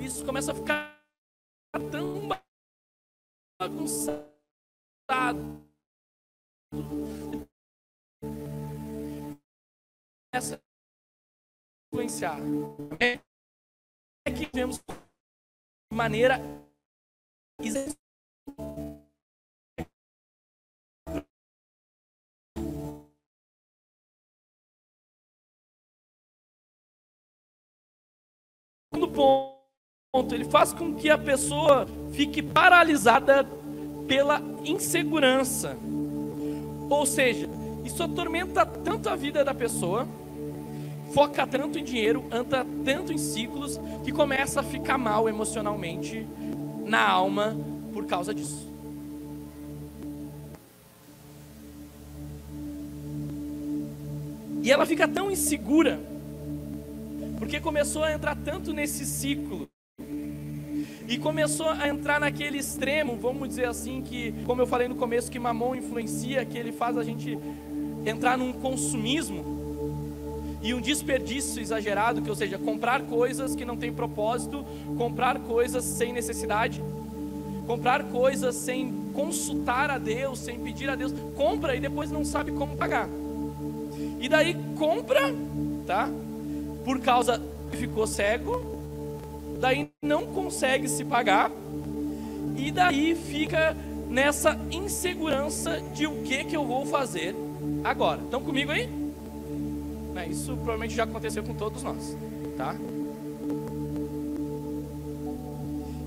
isso 0.00 0.24
começa 0.24 0.52
a 0.52 0.54
ficar 0.54 0.98
tão 1.90 2.28
bagunçado 3.60 4.20
essa 10.32 10.60
influenciar. 11.92 12.38
É 12.98 14.30
que 14.30 14.46
vemos 14.54 14.78
de 14.78 15.96
maneira 15.96 16.38
Segundo 28.92 29.14
ponto, 29.14 29.49
ele 30.12 30.44
faz 30.44 30.72
com 30.72 30.92
que 30.92 31.08
a 31.08 31.16
pessoa 31.16 31.86
fique 32.10 32.42
paralisada 32.42 33.44
pela 34.08 34.42
insegurança. 34.64 35.76
Ou 36.88 37.06
seja, 37.06 37.48
isso 37.84 38.02
atormenta 38.02 38.66
tanto 38.66 39.08
a 39.08 39.14
vida 39.14 39.44
da 39.44 39.54
pessoa, 39.54 40.08
foca 41.14 41.46
tanto 41.46 41.78
em 41.78 41.84
dinheiro, 41.84 42.24
anda 42.28 42.66
tanto 42.84 43.12
em 43.12 43.18
ciclos, 43.18 43.78
que 44.04 44.10
começa 44.10 44.58
a 44.58 44.64
ficar 44.64 44.98
mal 44.98 45.28
emocionalmente 45.28 46.26
na 46.84 47.08
alma 47.08 47.56
por 47.92 48.04
causa 48.06 48.34
disso. 48.34 48.68
E 54.60 54.72
ela 54.72 54.84
fica 54.84 55.06
tão 55.06 55.30
insegura, 55.30 56.00
porque 57.38 57.60
começou 57.60 58.02
a 58.02 58.12
entrar 58.12 58.36
tanto 58.36 58.72
nesse 58.72 59.06
ciclo 59.06 59.70
e 61.10 61.18
começou 61.18 61.68
a 61.68 61.88
entrar 61.88 62.20
naquele 62.20 62.58
extremo, 62.58 63.16
vamos 63.16 63.48
dizer 63.48 63.66
assim, 63.66 64.00
que, 64.00 64.32
como 64.46 64.62
eu 64.62 64.66
falei 64.66 64.86
no 64.86 64.94
começo, 64.94 65.28
que 65.28 65.40
mamão 65.40 65.74
influencia, 65.74 66.44
que 66.44 66.56
ele 66.56 66.70
faz 66.70 66.96
a 66.96 67.02
gente 67.02 67.36
entrar 68.06 68.38
num 68.38 68.52
consumismo 68.52 69.44
e 70.62 70.72
um 70.72 70.80
desperdício 70.80 71.60
exagerado, 71.60 72.22
que 72.22 72.30
ou 72.30 72.36
seja, 72.36 72.56
comprar 72.58 73.02
coisas 73.02 73.56
que 73.56 73.64
não 73.64 73.76
têm 73.76 73.92
propósito, 73.92 74.64
comprar 74.96 75.40
coisas 75.40 75.84
sem 75.84 76.12
necessidade, 76.12 76.80
comprar 77.66 78.04
coisas 78.04 78.54
sem 78.54 79.10
consultar 79.12 79.90
a 79.90 79.98
Deus, 79.98 80.38
sem 80.38 80.60
pedir 80.60 80.88
a 80.88 80.94
Deus, 80.94 81.12
compra 81.34 81.74
e 81.74 81.80
depois 81.80 82.08
não 82.12 82.24
sabe 82.24 82.52
como 82.52 82.76
pagar. 82.76 83.08
E 84.20 84.28
daí 84.28 84.56
compra, 84.78 85.34
tá? 85.88 86.08
Por 86.84 87.00
causa 87.00 87.42
ficou 87.72 88.06
cego, 88.06 88.79
daí 89.60 89.90
não 90.02 90.26
consegue 90.26 90.88
se 90.88 91.04
pagar 91.04 91.50
e 92.56 92.72
daí 92.72 93.14
fica 93.14 93.76
nessa 94.08 94.58
insegurança 94.70 95.80
de 95.94 96.06
o 96.06 96.22
que 96.22 96.44
que 96.44 96.56
eu 96.56 96.64
vou 96.64 96.84
fazer 96.86 97.34
agora. 97.84 98.20
Estão 98.22 98.42
comigo 98.42 98.72
aí? 98.72 98.88
Isso 100.28 100.52
provavelmente 100.54 100.94
já 100.94 101.04
aconteceu 101.04 101.42
com 101.42 101.54
todos 101.54 101.82
nós, 101.82 102.16
tá? 102.56 102.76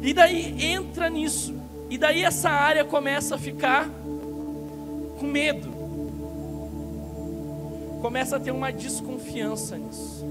E 0.01 0.13
daí 0.13 0.63
entra 0.63 1.09
nisso. 1.09 1.55
E 1.89 1.97
daí 1.97 2.23
essa 2.23 2.49
área 2.49 2.85
começa 2.85 3.35
a 3.35 3.37
ficar 3.37 3.89
com 5.19 5.25
medo. 5.25 5.69
Começa 8.01 8.35
a 8.35 8.39
ter 8.39 8.51
uma 8.51 8.71
desconfiança 8.71 9.77
nisso. 9.77 10.25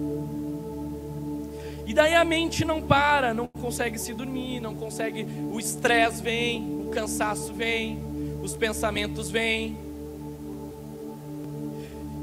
E 1.93 1.95
daí 1.95 2.15
a 2.15 2.25
mente 2.25 2.65
não 2.65 2.81
para, 2.81 3.35
não 3.35 3.47
consegue 3.47 3.99
se 3.99 4.15
dormir, 4.15 4.61
não 4.61 4.75
consegue. 4.75 5.27
O 5.53 5.61
estresse 5.61 6.23
vem, 6.23 6.87
o 6.87 6.91
cansaço 6.91 7.53
vem, 7.53 8.03
os 8.43 8.57
pensamentos 8.57 9.31
vêm. 9.31 9.77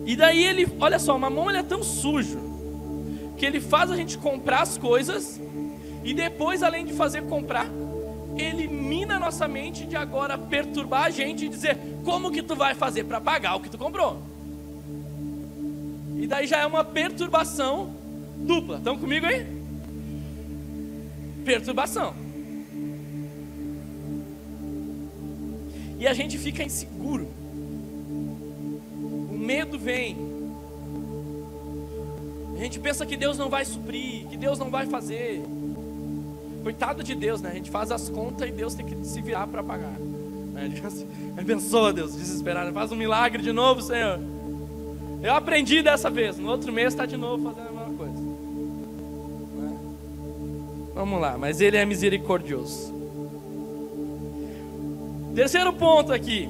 E 0.07 0.15
daí 0.15 0.43
ele, 0.43 0.67
olha 0.79 0.97
só, 0.97 1.15
o 1.15 1.19
mamão 1.19 1.51
ele 1.51 1.59
é 1.59 1.63
tão 1.63 1.83
sujo 1.83 2.39
que 3.37 3.45
ele 3.45 3.61
faz 3.61 3.91
a 3.91 3.95
gente 3.95 4.17
comprar 4.17 4.63
as 4.63 4.75
coisas 4.75 5.39
e 6.03 6.15
depois, 6.15 6.63
além 6.63 6.83
de 6.83 6.93
fazer 6.93 7.21
comprar, 7.25 7.67
ele 8.35 8.67
mina 8.67 9.17
a 9.17 9.19
nossa 9.19 9.47
mente 9.47 9.85
de 9.85 9.95
agora 9.95 10.35
perturbar 10.35 11.03
a 11.03 11.09
gente 11.11 11.45
e 11.45 11.47
dizer 11.47 11.77
como 12.03 12.31
que 12.31 12.41
tu 12.41 12.55
vai 12.55 12.73
fazer 12.73 13.03
para 13.03 13.21
pagar 13.21 13.55
o 13.55 13.59
que 13.59 13.69
tu 13.69 13.77
comprou. 13.77 14.19
E 16.17 16.25
daí 16.25 16.47
já 16.47 16.57
é 16.57 16.65
uma 16.65 16.83
perturbação 16.83 17.93
dupla. 18.35 18.77
Estão 18.77 18.97
comigo 18.97 19.27
aí? 19.27 19.58
Perturbação. 21.49 22.13
E 25.97 26.05
a 26.05 26.13
gente 26.13 26.37
fica 26.37 26.61
inseguro. 26.61 27.27
O 29.31 29.35
medo 29.35 29.79
vem. 29.79 30.15
A 32.55 32.59
gente 32.59 32.79
pensa 32.79 33.03
que 33.03 33.17
Deus 33.17 33.35
não 33.35 33.49
vai 33.49 33.65
suprir, 33.65 34.27
que 34.27 34.37
Deus 34.37 34.59
não 34.59 34.69
vai 34.69 34.85
fazer. 34.85 35.41
Coitado 36.61 37.03
de 37.03 37.15
Deus, 37.15 37.41
né? 37.41 37.49
A 37.49 37.55
gente 37.55 37.71
faz 37.71 37.91
as 37.91 38.09
contas 38.09 38.47
e 38.47 38.51
Deus 38.51 38.75
tem 38.75 38.85
que 38.85 39.03
se 39.03 39.19
virar 39.19 39.47
para 39.47 39.63
pagar. 39.63 39.95
Assim, 40.85 41.07
abençoa 41.35 41.91
Deus, 41.91 42.15
desesperado. 42.15 42.71
Faz 42.73 42.91
um 42.91 42.95
milagre 42.95 43.41
de 43.41 43.51
novo, 43.51 43.81
Senhor. 43.81 44.19
Eu 45.23 45.33
aprendi 45.33 45.81
dessa 45.81 46.11
vez. 46.11 46.37
No 46.37 46.47
outro 46.51 46.71
mês 46.71 46.89
está 46.89 47.07
de 47.07 47.17
novo 47.17 47.51
fazendo 47.51 47.78
Vamos 50.99 51.21
lá, 51.21 51.37
mas 51.37 51.61
ele 51.61 51.77
é 51.77 51.85
misericordioso. 51.85 52.93
Terceiro 55.33 55.71
ponto 55.71 56.11
aqui. 56.11 56.49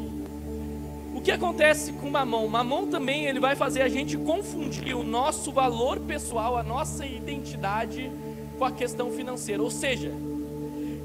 O 1.13 1.21
que 1.21 1.29
acontece 1.29 1.93
com 1.93 2.09
Mamon? 2.09 2.47
Mamon 2.47 2.87
também 2.87 3.27
ele 3.27 3.39
vai 3.39 3.55
fazer 3.55 3.83
a 3.83 3.87
gente 3.87 4.17
confundir 4.17 4.95
o 4.95 5.03
nosso 5.03 5.51
valor 5.51 5.99
pessoal, 5.99 6.57
a 6.57 6.63
nossa 6.63 7.05
identidade 7.05 8.09
com 8.57 8.65
a 8.65 8.71
questão 8.71 9.11
financeira. 9.11 9.61
Ou 9.61 9.69
seja, 9.69 10.11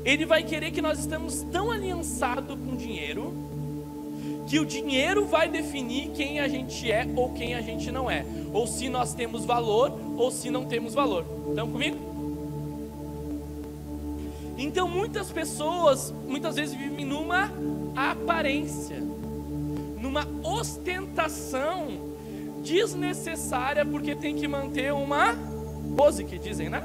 ele 0.06 0.24
vai 0.24 0.42
querer 0.42 0.70
que 0.70 0.80
nós 0.80 0.98
estamos 1.00 1.42
tão 1.52 1.70
aliançados 1.70 2.58
com 2.58 2.72
o 2.72 2.76
dinheiro 2.78 3.34
que 4.46 4.58
o 4.58 4.64
dinheiro 4.64 5.26
vai 5.26 5.50
definir 5.50 6.12
quem 6.12 6.40
a 6.40 6.48
gente 6.48 6.90
é 6.90 7.06
ou 7.14 7.34
quem 7.34 7.54
a 7.54 7.60
gente 7.60 7.92
não 7.92 8.10
é, 8.10 8.24
ou 8.54 8.66
se 8.66 8.88
nós 8.88 9.12
temos 9.12 9.44
valor 9.44 9.92
ou 10.16 10.30
se 10.30 10.48
não 10.48 10.64
temos 10.64 10.94
valor. 10.94 11.26
Estão 11.50 11.70
comigo? 11.70 12.13
Então 14.64 14.88
muitas 14.88 15.30
pessoas, 15.30 16.10
muitas 16.26 16.56
vezes 16.56 16.74
vivem 16.74 17.04
numa 17.04 17.50
aparência, 17.94 18.96
numa 20.00 20.26
ostentação 20.42 22.14
desnecessária 22.62 23.84
porque 23.84 24.14
tem 24.14 24.34
que 24.34 24.48
manter 24.48 24.90
uma 24.90 25.36
pose 25.94 26.24
que 26.24 26.38
dizem, 26.38 26.70
né? 26.70 26.82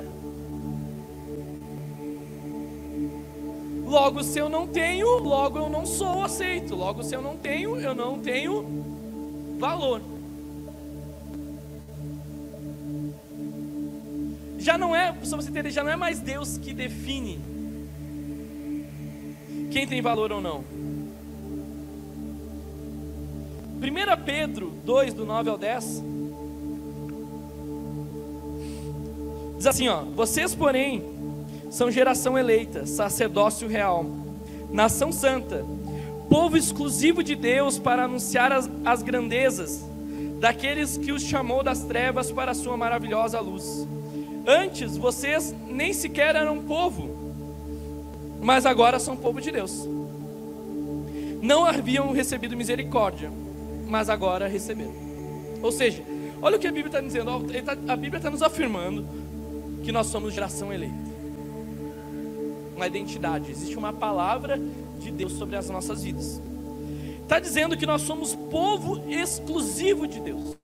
Logo, 3.85 4.23
se 4.23 4.37
eu 4.37 4.49
não 4.49 4.67
tenho, 4.67 5.07
logo 5.19 5.57
eu 5.57 5.69
não 5.69 5.85
sou 5.85 6.21
aceito. 6.21 6.75
Logo, 6.75 7.01
se 7.01 7.15
eu 7.15 7.21
não 7.21 7.37
tenho, 7.37 7.77
eu 7.77 7.95
não 7.95 8.19
tenho 8.19 9.55
valor. 9.57 10.01
Já 14.57 14.77
não 14.77 14.93
é, 14.93 15.15
só 15.23 15.37
você 15.37 15.49
entender, 15.49 15.71
já 15.71 15.81
não 15.81 15.91
é 15.91 15.95
mais 15.95 16.19
Deus 16.19 16.57
que 16.57 16.73
define 16.73 17.58
quem 19.69 19.87
tem 19.87 20.01
valor 20.01 20.31
ou 20.31 20.41
não. 20.41 20.63
1 23.79 24.23
Pedro 24.25 24.73
2, 24.83 25.13
do 25.13 25.25
9 25.25 25.49
ao 25.49 25.57
10. 25.57 26.03
Diz 29.57 29.67
assim, 29.67 29.87
ó: 29.87 30.03
Vocês, 30.03 30.53
porém, 30.53 31.03
são 31.69 31.89
geração 31.91 32.37
eleita, 32.37 32.85
sacerdócio 32.85 33.67
real, 33.67 34.05
nação 34.69 35.11
santa, 35.11 35.65
povo 36.29 36.57
exclusivo 36.57 37.23
de 37.23 37.35
Deus 37.35 37.79
para 37.79 38.03
anunciar 38.03 38.51
as, 38.51 38.69
as 38.85 39.01
grandezas 39.01 39.85
daqueles 40.39 40.97
que 40.97 41.11
os 41.11 41.21
chamou 41.23 41.61
das 41.63 41.83
trevas 41.83 42.31
para 42.31 42.51
a 42.51 42.55
sua 42.55 42.77
maravilhosa 42.77 43.39
luz. 43.39 43.87
Antes 44.47 44.97
vocês 44.97 45.53
nem 45.67 45.91
sequer 45.93 46.35
eram 46.35 46.63
povo, 46.63 47.18
mas 48.41 48.65
agora 48.65 48.99
são 48.99 49.15
povo 49.15 49.41
de 49.41 49.51
Deus. 49.51 49.87
Não 51.41 51.65
haviam 51.65 52.11
recebido 52.11 52.55
misericórdia, 52.55 53.31
mas 53.87 54.09
agora 54.09 54.47
receberam. 54.47 54.93
Ou 55.61 55.71
seja, 55.71 56.03
olha 56.41 56.57
o 56.57 56.59
que 56.59 56.67
a 56.67 56.71
Bíblia 56.71 56.87
está 56.87 57.01
dizendo. 57.01 57.31
Tá, 57.63 57.93
a 57.93 57.95
Bíblia 57.95 58.17
está 58.17 58.29
nos 58.29 58.41
afirmando 58.41 59.05
que 59.83 59.91
nós 59.91 60.07
somos 60.07 60.33
geração 60.33 60.73
eleita. 60.73 61.09
Uma 62.75 62.87
identidade, 62.87 63.51
existe 63.51 63.77
uma 63.77 63.91
palavra 63.91 64.59
de 64.99 65.11
Deus 65.11 65.33
sobre 65.33 65.55
as 65.55 65.69
nossas 65.69 66.03
vidas. 66.03 66.41
Está 67.21 67.39
dizendo 67.39 67.77
que 67.77 67.85
nós 67.85 68.01
somos 68.01 68.35
povo 68.35 69.03
exclusivo 69.09 70.07
de 70.07 70.19
Deus. 70.19 70.29
Deus, 70.29 70.58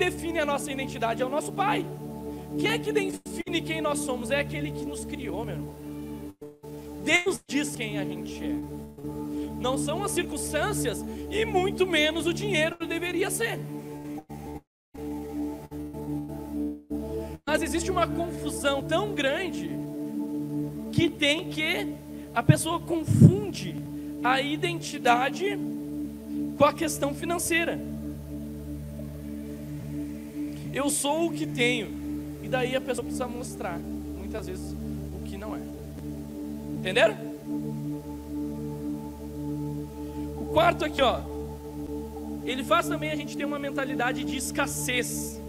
define 0.00 0.38
a 0.38 0.46
nossa 0.46 0.72
identidade? 0.72 1.22
É 1.22 1.26
o 1.26 1.28
nosso 1.28 1.52
Pai. 1.52 1.84
Quem 2.58 2.70
é 2.72 2.78
que 2.78 2.90
define 2.90 3.60
quem 3.60 3.80
nós 3.80 3.98
somos? 4.00 4.30
É 4.30 4.40
aquele 4.40 4.72
que 4.72 4.84
nos 4.84 5.04
criou, 5.04 5.44
meu 5.44 5.54
irmão. 5.54 5.74
Deus 7.04 7.40
diz 7.46 7.76
quem 7.76 7.98
a 7.98 8.04
gente 8.04 8.42
é. 8.42 8.80
Não 9.60 9.76
são 9.76 10.02
as 10.02 10.10
circunstâncias 10.10 11.04
e 11.30 11.44
muito 11.44 11.86
menos 11.86 12.26
o 12.26 12.32
dinheiro 12.32 12.76
deveria 12.86 13.30
ser. 13.30 13.60
Mas 17.46 17.62
existe 17.62 17.90
uma 17.90 18.06
confusão 18.06 18.82
tão 18.82 19.12
grande 19.12 19.70
que 20.92 21.10
tem 21.10 21.50
que 21.50 21.94
a 22.34 22.42
pessoa 22.42 22.80
confunde 22.80 23.74
a 24.22 24.40
identidade 24.40 25.58
com 26.56 26.64
a 26.64 26.72
questão 26.72 27.14
financeira. 27.14 27.89
Eu 30.72 30.88
sou 30.88 31.26
o 31.26 31.32
que 31.32 31.46
tenho, 31.46 31.88
e 32.42 32.48
daí 32.48 32.76
a 32.76 32.80
pessoa 32.80 33.04
precisa 33.04 33.26
mostrar, 33.26 33.78
muitas 33.78 34.46
vezes, 34.46 34.74
o 35.14 35.24
que 35.24 35.36
não 35.36 35.56
é. 35.56 35.60
Entenderam? 36.78 37.16
O 40.38 40.50
quarto 40.52 40.84
aqui, 40.84 41.02
ó. 41.02 41.20
Ele 42.44 42.64
faz 42.64 42.88
também 42.88 43.10
a 43.10 43.16
gente 43.16 43.36
ter 43.36 43.44
uma 43.44 43.58
mentalidade 43.58 44.24
de 44.24 44.36
escassez. 44.36 45.40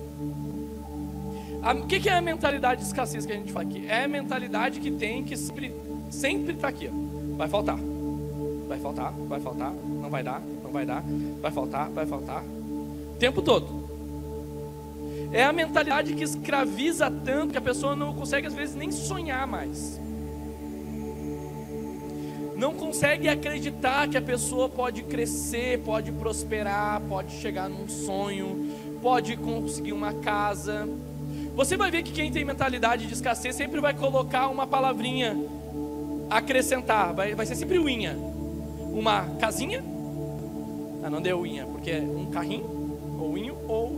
o 1.64 1.88
que, 1.88 2.00
que, 2.00 2.10
é 2.10 2.18
a 2.18 2.22
mentalidade 2.22 2.82
de 2.82 2.88
escassez 2.88 3.26
que 3.26 3.32
a 3.32 3.36
gente 3.36 3.52
fala 3.52 3.66
aqui? 3.66 3.86
É 3.88 4.04
a 4.04 4.08
mentalidade 4.08 4.80
que 4.80 4.92
tem 4.92 5.24
que 5.24 5.38
sempre, 5.38 5.74
sempre 6.10 6.54
tá 6.56 6.68
aqui, 6.68 6.90
ó. 6.92 7.38
Vai 7.38 7.48
faltar. 7.48 7.78
Vai 8.68 8.80
faltar, 8.80 9.12
vai 9.14 9.40
faltar, 9.40 9.74
não 9.74 10.10
vai 10.10 10.24
dar, 10.24 10.42
não 10.64 10.72
vai 10.72 10.86
dar, 10.86 11.04
vai 11.42 11.52
faltar, 11.52 11.90
vai 11.90 12.06
faltar. 12.06 12.44
O 12.44 13.16
tempo 13.20 13.42
todo. 13.42 13.81
É 15.34 15.44
a 15.44 15.54
mentalidade 15.54 16.14
que 16.14 16.24
escraviza 16.24 17.10
tanto 17.10 17.52
que 17.52 17.58
a 17.58 17.62
pessoa 17.62 17.96
não 17.96 18.14
consegue 18.14 18.48
às 18.48 18.54
vezes 18.54 18.76
nem 18.76 18.92
sonhar 18.92 19.48
mais. 19.48 20.00
Não 22.58 22.74
consegue 22.74 23.28
acreditar 23.28 24.08
que 24.08 24.18
a 24.18 24.22
pessoa 24.22 24.70
pode 24.70 25.04
crescer, 25.04 25.80
pode 25.80 26.12
prosperar, 26.12 27.02
pode 27.02 27.32
chegar 27.40 27.70
num 27.70 27.88
sonho, 27.88 28.72
pode 29.02 29.36
conseguir 29.38 29.94
uma 29.94 30.14
casa. 30.14 30.88
Você 31.56 31.76
vai 31.76 31.90
ver 31.90 32.04
que 32.04 32.12
quem 32.12 32.32
tem 32.32 32.46
mentalidade 32.46 33.08
de 33.08 33.14
escassez 33.14 33.56
sempre 33.56 33.80
vai 33.80 33.94
colocar 33.94 34.48
uma 34.48 34.68
palavrinha 34.68 35.36
acrescentar, 36.30 37.14
vai, 37.14 37.36
vai 37.36 37.46
ser 37.46 37.56
sempre 37.56 37.80
uinha. 37.80 38.16
Uma 38.94 39.26
casinha, 39.40 39.84
ah, 41.04 41.10
não 41.10 41.22
deu 41.22 41.40
uinha, 41.40 41.66
porque 41.66 41.92
é 41.92 42.00
um 42.00 42.28
carrinho, 42.28 42.66
ou 43.20 43.32
uinho, 43.32 43.58
ou 43.68 43.91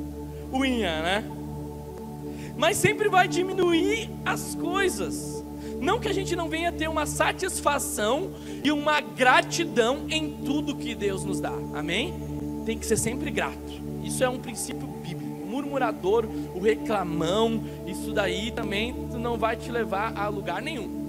unha, 0.54 1.02
né? 1.02 1.24
Mas 2.56 2.78
sempre 2.78 3.10
vai 3.10 3.28
diminuir 3.28 4.10
as 4.26 4.56
coisas. 4.56 5.44
Não 5.82 6.00
que 6.00 6.08
a 6.08 6.14
gente 6.14 6.36
não 6.36 6.48
venha 6.48 6.72
ter 6.72 6.88
uma 6.88 7.06
satisfação 7.06 8.32
e 8.64 8.72
uma 8.72 9.02
gratidão 9.02 10.06
em 10.10 10.30
tudo 10.46 10.76
que 10.76 10.96
Deus 10.96 11.26
nos 11.26 11.40
dá. 11.40 11.54
Amém? 11.74 12.14
Tem 12.66 12.78
que 12.78 12.86
ser 12.86 12.98
sempre 12.98 13.30
grato. 13.32 13.82
Isso 14.04 14.24
é 14.24 14.30
um 14.30 14.40
princípio 14.40 14.88
bíblico. 14.88 15.44
O 15.44 15.46
murmurador, 15.46 16.26
o 16.54 16.60
reclamão, 16.60 17.64
isso 17.88 18.14
daí 18.14 18.52
também 18.52 18.94
não 18.94 19.38
vai 19.38 19.58
te 19.58 19.72
levar 19.72 20.18
a 20.18 20.28
lugar 20.30 20.62
nenhum. 20.62 21.04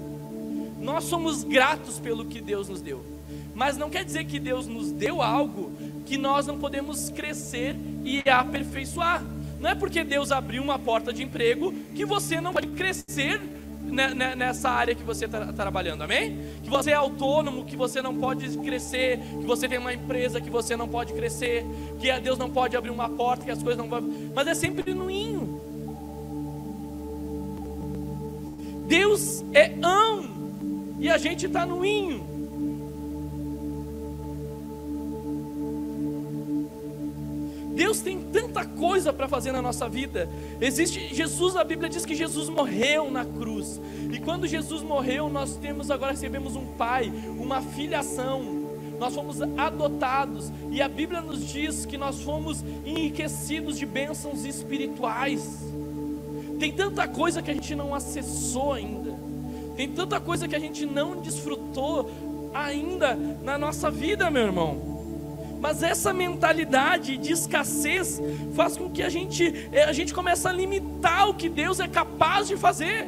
Nós 0.81 1.05
somos 1.05 1.43
gratos 1.43 1.99
pelo 1.99 2.25
que 2.25 2.41
Deus 2.41 2.67
nos 2.67 2.81
deu. 2.81 3.03
Mas 3.53 3.77
não 3.77 3.89
quer 3.89 4.03
dizer 4.03 4.25
que 4.25 4.39
Deus 4.39 4.67
nos 4.67 4.91
deu 4.91 5.21
algo 5.21 5.71
que 6.05 6.17
nós 6.17 6.45
não 6.45 6.59
podemos 6.59 7.09
crescer 7.09 7.75
e 8.03 8.21
aperfeiçoar. 8.29 9.23
Não 9.59 9.69
é 9.69 9.75
porque 9.75 10.03
Deus 10.03 10.31
abriu 10.31 10.61
uma 10.61 10.77
porta 10.77 11.11
de 11.11 11.23
emprego 11.23 11.73
que 11.93 12.05
você 12.05 12.39
não 12.39 12.53
pode 12.53 12.67
crescer 12.67 13.41
nessa 14.35 14.69
área 14.69 14.95
que 14.95 15.03
você 15.03 15.25
está 15.25 15.53
trabalhando, 15.53 16.01
amém? 16.01 16.39
Que 16.63 16.69
você 16.69 16.91
é 16.91 16.95
autônomo, 16.95 17.65
que 17.65 17.75
você 17.75 18.01
não 18.01 18.15
pode 18.15 18.57
crescer, 18.57 19.19
que 19.19 19.45
você 19.45 19.67
tem 19.67 19.77
uma 19.77 19.93
empresa 19.93 20.41
que 20.41 20.49
você 20.49 20.75
não 20.75 20.87
pode 20.87 21.13
crescer, 21.13 21.63
que 21.99 22.11
Deus 22.19 22.37
não 22.37 22.49
pode 22.49 22.75
abrir 22.75 22.89
uma 22.89 23.07
porta, 23.07 23.45
que 23.45 23.51
as 23.51 23.61
coisas 23.61 23.77
não 23.77 23.87
vão. 23.89 24.01
Mas 24.33 24.47
é 24.47 24.55
sempre 24.55 24.93
no. 24.93 25.05
Deus 28.87 29.43
é 29.53 29.71
ão 29.81 30.25
e 30.99 31.09
a 31.09 31.17
gente 31.17 31.45
está 31.45 31.65
no. 31.65 32.34
Deus 37.75 37.99
tem 37.99 38.21
tanta 38.21 38.65
coisa 38.65 39.11
para 39.11 39.27
fazer 39.27 39.51
na 39.51 39.61
nossa 39.61 39.89
vida. 39.89 40.29
Existe 40.61 41.13
Jesus, 41.13 41.57
a 41.57 41.63
Bíblia 41.63 41.89
diz 41.89 42.05
que 42.05 42.15
Jesus 42.15 42.47
morreu 42.47 43.11
na 43.11 43.25
cruz. 43.25 43.81
E 44.11 44.17
quando 44.17 44.47
Jesus 44.47 44.81
morreu, 44.81 45.27
nós 45.27 45.57
temos 45.57 45.91
agora 45.91 46.13
recebemos 46.13 46.55
um 46.55 46.65
pai, 46.65 47.11
uma 47.37 47.61
filiação. 47.61 48.63
Nós 48.97 49.13
fomos 49.13 49.41
adotados 49.41 50.49
e 50.71 50.81
a 50.81 50.87
Bíblia 50.87 51.19
nos 51.19 51.45
diz 51.51 51.85
que 51.85 51.97
nós 51.97 52.21
fomos 52.21 52.63
enriquecidos 52.85 53.77
de 53.77 53.85
bênçãos 53.85 54.45
espirituais. 54.45 55.59
Tem 56.57 56.71
tanta 56.71 57.05
coisa 57.09 57.41
que 57.41 57.51
a 57.51 57.53
gente 57.53 57.75
não 57.75 57.93
acessou 57.93 58.71
ainda. 58.71 59.19
Tem 59.75 59.91
tanta 59.91 60.17
coisa 60.21 60.47
que 60.47 60.55
a 60.55 60.59
gente 60.59 60.85
não 60.85 61.19
desfrutou 61.19 62.09
ainda 62.53 63.15
na 63.43 63.57
nossa 63.57 63.91
vida, 63.91 64.31
meu 64.31 64.43
irmão. 64.43 64.94
Mas 65.59 65.81
essa 65.81 66.13
mentalidade 66.13 67.17
de 67.17 67.33
escassez 67.33 68.21
faz 68.53 68.77
com 68.77 68.89
que 68.89 69.01
a 69.01 69.09
gente, 69.09 69.67
eh, 69.71 69.83
a 69.83 69.93
gente 69.93 70.13
comece 70.13 70.47
a 70.47 70.51
limitar 70.51 71.29
o 71.29 71.33
que 71.33 71.49
Deus 71.49 71.79
é 71.79 71.87
capaz 71.87 72.47
de 72.47 72.55
fazer. 72.55 73.07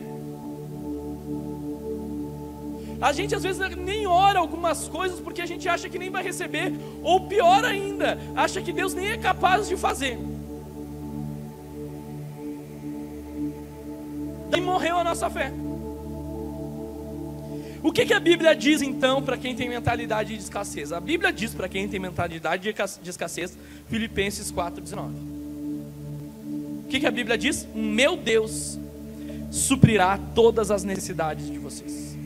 A 3.00 3.14
gente 3.14 3.36
às 3.36 3.44
vezes 3.44 3.76
nem 3.76 4.08
ora 4.08 4.40
algumas 4.40 4.88
coisas 4.88 5.20
porque 5.20 5.42
a 5.42 5.46
gente 5.46 5.70
acha 5.70 5.88
que 5.88 6.00
nem 6.00 6.10
vai 6.10 6.24
receber, 6.24 6.74
ou 7.04 7.28
pior 7.28 7.64
ainda, 7.64 8.18
acha 8.36 8.60
que 8.62 8.72
Deus 8.72 8.94
nem 8.94 9.10
é 9.10 9.18
capaz 9.18 9.68
de 9.68 9.78
fazer. 9.78 10.18
E 14.56 14.62
morreu 14.62 14.98
a 14.98 15.04
nossa 15.04 15.30
fé. 15.30 15.52
O 17.88 17.92
que, 17.94 18.06
que 18.06 18.14
a 18.14 18.20
Bíblia 18.20 18.54
diz 18.54 18.82
então 18.82 19.24
para 19.24 19.38
quem 19.38 19.56
tem 19.56 19.70
mentalidade 19.70 20.36
de 20.36 20.44
escassez? 20.44 20.92
A 20.92 21.00
Bíblia 21.00 21.32
diz 21.32 21.54
para 21.54 21.70
quem 21.70 21.88
tem 21.88 21.98
mentalidade 21.98 22.74
de 23.02 23.10
escassez, 23.10 23.58
Filipenses 23.88 24.52
4,19. 24.52 25.06
O 26.84 26.88
que, 26.90 27.00
que 27.00 27.08
a 27.08 27.12
Bíblia 27.12 27.38
diz? 27.38 27.66
Meu 27.74 28.18
Deus 28.18 28.78
suprirá 29.50 30.20
todas 30.36 30.70
as 30.70 30.84
necessidades 30.84 31.50
de 31.50 31.58
vocês, 31.58 32.18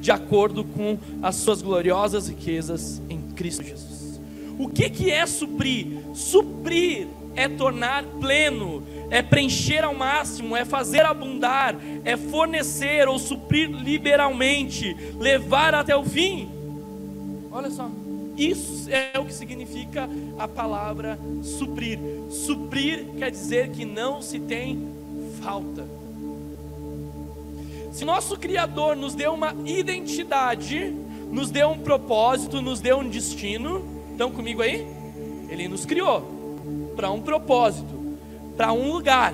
de 0.00 0.10
acordo 0.10 0.64
com 0.64 0.98
as 1.22 1.36
suas 1.36 1.62
gloriosas 1.62 2.26
riquezas 2.26 3.00
em 3.08 3.20
Cristo 3.36 3.62
Jesus. 3.62 4.20
O 4.58 4.68
que, 4.68 4.90
que 4.90 5.12
é 5.12 5.24
suprir? 5.26 6.02
Suprir 6.12 7.06
é 7.36 7.48
tornar 7.48 8.02
pleno, 8.20 8.82
é 9.10 9.22
preencher 9.22 9.84
ao 9.84 9.94
máximo, 9.94 10.56
é 10.56 10.64
fazer 10.64 11.04
abundar, 11.04 11.76
é 12.04 12.16
fornecer 12.16 13.08
ou 13.08 13.18
suprir 13.18 13.70
liberalmente, 13.70 14.94
levar 15.18 15.74
até 15.74 15.96
o 15.96 16.04
fim. 16.04 16.50
Olha 17.50 17.70
só, 17.70 17.88
isso 18.36 18.90
é 18.90 19.18
o 19.18 19.24
que 19.24 19.32
significa 19.32 20.08
a 20.38 20.48
palavra 20.48 21.18
suprir. 21.42 21.98
Suprir 22.30 23.06
quer 23.16 23.30
dizer 23.30 23.70
que 23.70 23.84
não 23.84 24.20
se 24.20 24.40
tem 24.40 24.88
falta. 25.40 25.86
Se 27.92 28.04
nosso 28.04 28.36
Criador 28.36 28.96
nos 28.96 29.14
deu 29.14 29.32
uma 29.32 29.54
identidade, 29.64 30.92
nos 31.30 31.50
deu 31.50 31.70
um 31.70 31.78
propósito, 31.78 32.60
nos 32.60 32.80
deu 32.80 32.98
um 32.98 33.08
destino, 33.08 33.84
estão 34.10 34.32
comigo 34.32 34.62
aí? 34.62 34.84
Ele 35.48 35.68
nos 35.68 35.86
criou 35.86 36.22
para 36.96 37.10
um 37.12 37.20
propósito, 37.20 38.18
para 38.56 38.72
um 38.72 38.92
lugar. 38.92 39.32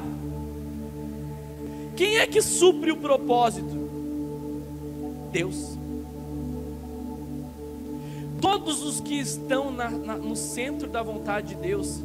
Quem 2.00 2.16
é 2.16 2.26
que 2.26 2.40
supre 2.40 2.90
o 2.90 2.96
propósito? 2.96 3.76
Deus. 5.30 5.76
Todos 8.40 8.82
os 8.82 9.00
que 9.00 9.20
estão 9.20 9.70
na, 9.70 9.90
na, 9.90 10.16
no 10.16 10.34
centro 10.34 10.88
da 10.88 11.02
vontade 11.02 11.48
de 11.48 11.56
Deus, 11.56 12.00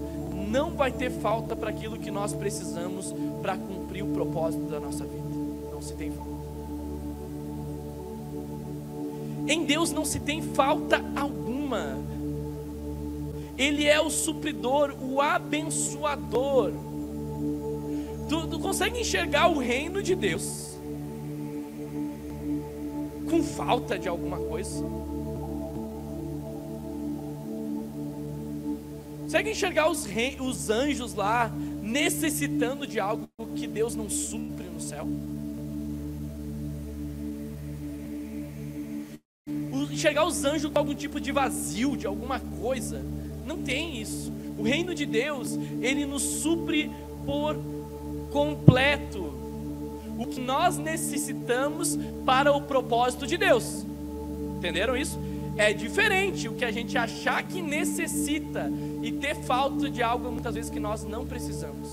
não 0.49 0.71
vai 0.71 0.91
ter 0.91 1.09
falta 1.09 1.55
para 1.55 1.69
aquilo 1.69 1.97
que 1.97 2.11
nós 2.11 2.33
precisamos 2.33 3.15
para 3.41 3.55
cumprir 3.55 4.03
o 4.03 4.07
propósito 4.07 4.65
da 4.65 4.81
nossa 4.81 5.05
vida. 5.05 5.29
Não 5.71 5.81
se 5.81 5.93
tem 5.93 6.11
falta. 6.11 6.35
Em 9.47 9.63
Deus 9.63 9.93
não 9.93 10.03
se 10.03 10.19
tem 10.19 10.41
falta 10.41 11.01
alguma. 11.15 11.99
Ele 13.57 13.85
é 13.85 14.01
o 14.01 14.09
supridor, 14.09 14.93
o 15.01 15.21
abençoador. 15.21 16.73
Tu, 18.27 18.47
tu 18.47 18.59
consegue 18.59 18.99
enxergar 18.99 19.47
o 19.47 19.59
reino 19.59 20.01
de 20.01 20.15
Deus 20.15 20.77
com 23.29 23.43
falta 23.43 23.97
de 23.97 24.07
alguma 24.07 24.37
coisa? 24.37 24.83
Consegue 29.21 29.51
enxergar 29.51 29.89
os, 29.89 30.05
rei, 30.05 30.37
os 30.39 30.69
anjos 30.69 31.13
lá 31.13 31.51
necessitando 31.81 32.87
de 32.87 32.99
algo 32.99 33.27
que 33.55 33.67
Deus 33.67 33.95
não 33.95 34.09
supre 34.09 34.65
no 34.65 34.79
céu? 34.79 35.07
enxergar 39.95 40.25
os 40.25 40.43
anjos 40.43 40.69
com 40.71 40.77
algum 40.77 40.93
tipo 40.93 41.19
de 41.19 41.31
vazio, 41.31 41.95
de 41.95 42.05
alguma 42.05 42.39
coisa. 42.39 43.01
Não 43.45 43.57
tem 43.63 43.99
isso. 43.99 44.31
O 44.57 44.61
reino 44.61 44.93
de 44.93 45.05
Deus, 45.05 45.57
ele 45.81 46.05
nos 46.05 46.21
supre 46.21 46.91
por 47.25 47.57
completo 48.35 49.33
o 50.19 50.27
que 50.27 50.41
nós 50.41 50.77
necessitamos 50.77 51.97
para 52.25 52.51
o 52.51 52.61
propósito 52.61 53.25
de 53.25 53.37
Deus. 53.37 53.85
Entenderam 54.57 54.97
isso? 54.97 55.17
É 55.55 55.71
diferente 55.71 56.49
o 56.49 56.53
que 56.53 56.65
a 56.65 56.71
gente 56.71 56.97
achar 56.97 57.41
que 57.43 57.61
necessita 57.61 58.69
e 59.01 59.13
ter 59.13 59.35
falta 59.35 59.89
de 59.89 60.03
algo 60.03 60.29
muitas 60.29 60.53
vezes 60.53 60.69
que 60.69 60.81
nós 60.81 61.05
não 61.05 61.25
precisamos. 61.25 61.89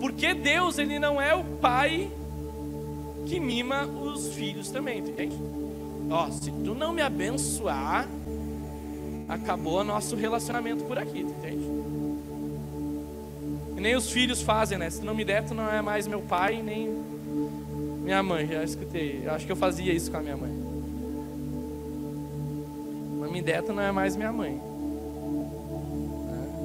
Porque 0.00 0.32
Deus, 0.32 0.78
ele 0.78 0.98
não 0.98 1.20
é 1.20 1.34
o 1.34 1.44
pai 1.44 2.10
que 3.26 3.38
mima 3.38 3.84
os 3.84 4.32
filhos 4.32 4.70
também, 4.70 5.00
entende? 5.00 5.36
Ó, 6.08 6.30
se 6.30 6.50
tu 6.50 6.74
não 6.74 6.94
me 6.94 7.02
abençoar, 7.02 8.08
acabou 9.28 9.84
nosso 9.84 10.16
relacionamento 10.16 10.84
por 10.84 10.96
aqui, 10.96 11.20
entende? 11.20 11.67
Nem 13.80 13.96
os 13.96 14.10
filhos 14.10 14.42
fazem, 14.42 14.78
né? 14.78 14.90
Se 14.90 15.04
não 15.04 15.14
me 15.14 15.24
der, 15.24 15.44
tu 15.44 15.54
não 15.54 15.70
é 15.70 15.80
mais 15.80 16.06
meu 16.06 16.20
pai, 16.20 16.62
nem 16.62 16.88
minha 18.02 18.22
mãe. 18.22 18.46
Já 18.46 18.64
escutei. 18.64 19.22
Eu 19.24 19.32
acho 19.32 19.46
que 19.46 19.52
eu 19.52 19.56
fazia 19.56 19.92
isso 19.92 20.10
com 20.10 20.16
a 20.16 20.20
minha 20.20 20.36
mãe. 20.36 20.52
Não 23.20 23.30
me 23.30 23.42
der, 23.42 23.62
tu 23.62 23.72
não 23.72 23.82
é 23.82 23.92
mais 23.92 24.16
minha 24.16 24.32
mãe. 24.32 24.60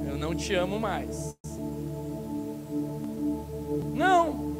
Eu 0.08 0.18
não 0.18 0.34
te 0.34 0.54
amo 0.56 0.80
mais. 0.80 1.36
Não. 3.94 4.54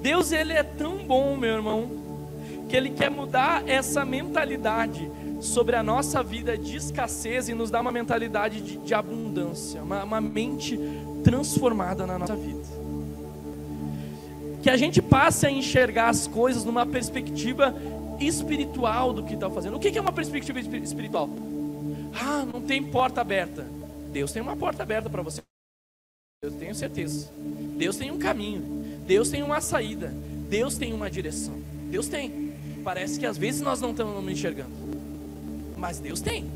Deus 0.00 0.32
ele 0.32 0.52
é 0.52 0.62
tão 0.62 0.98
bom, 0.98 1.36
meu 1.36 1.56
irmão, 1.56 2.07
que 2.68 2.76
ele 2.76 2.90
quer 2.90 3.10
mudar 3.10 3.66
essa 3.68 4.04
mentalidade 4.04 5.10
sobre 5.40 5.76
a 5.76 5.82
nossa 5.82 6.22
vida 6.22 6.58
de 6.58 6.76
escassez 6.76 7.48
e 7.48 7.54
nos 7.54 7.70
dar 7.70 7.80
uma 7.80 7.92
mentalidade 7.92 8.60
de, 8.60 8.76
de 8.78 8.94
abundância, 8.94 9.82
uma, 9.82 10.04
uma 10.04 10.20
mente 10.20 10.78
transformada 11.24 12.06
na 12.06 12.18
nossa 12.18 12.36
vida. 12.36 12.60
Que 14.62 14.70
a 14.70 14.76
gente 14.76 15.00
passe 15.00 15.46
a 15.46 15.50
enxergar 15.50 16.08
as 16.08 16.26
coisas 16.26 16.64
numa 16.64 16.84
perspectiva 16.84 17.74
espiritual 18.20 19.12
do 19.12 19.22
que 19.22 19.34
está 19.34 19.48
fazendo. 19.48 19.76
O 19.76 19.80
que 19.80 19.96
é 19.96 20.00
uma 20.00 20.12
perspectiva 20.12 20.58
espiritual? 20.58 21.30
Ah, 22.20 22.44
não 22.44 22.60
tem 22.60 22.82
porta 22.82 23.20
aberta. 23.20 23.64
Deus 24.12 24.32
tem 24.32 24.42
uma 24.42 24.56
porta 24.56 24.82
aberta 24.82 25.08
para 25.08 25.22
você. 25.22 25.40
Eu 26.42 26.50
tenho 26.50 26.74
certeza. 26.74 27.30
Deus 27.76 27.96
tem 27.96 28.10
um 28.10 28.18
caminho. 28.18 28.78
Deus 29.08 29.30
tem 29.30 29.42
uma 29.42 29.60
saída, 29.62 30.12
Deus 30.50 30.76
tem 30.76 30.92
uma 30.92 31.10
direção. 31.10 31.54
Deus 31.90 32.08
tem. 32.08 32.47
Parece 32.88 33.20
que 33.20 33.26
às 33.26 33.36
vezes 33.36 33.60
nós 33.60 33.82
não 33.82 33.90
estamos 33.90 34.26
enxergando, 34.32 34.70
mas 35.76 35.98
Deus 35.98 36.22
tem. 36.22 36.50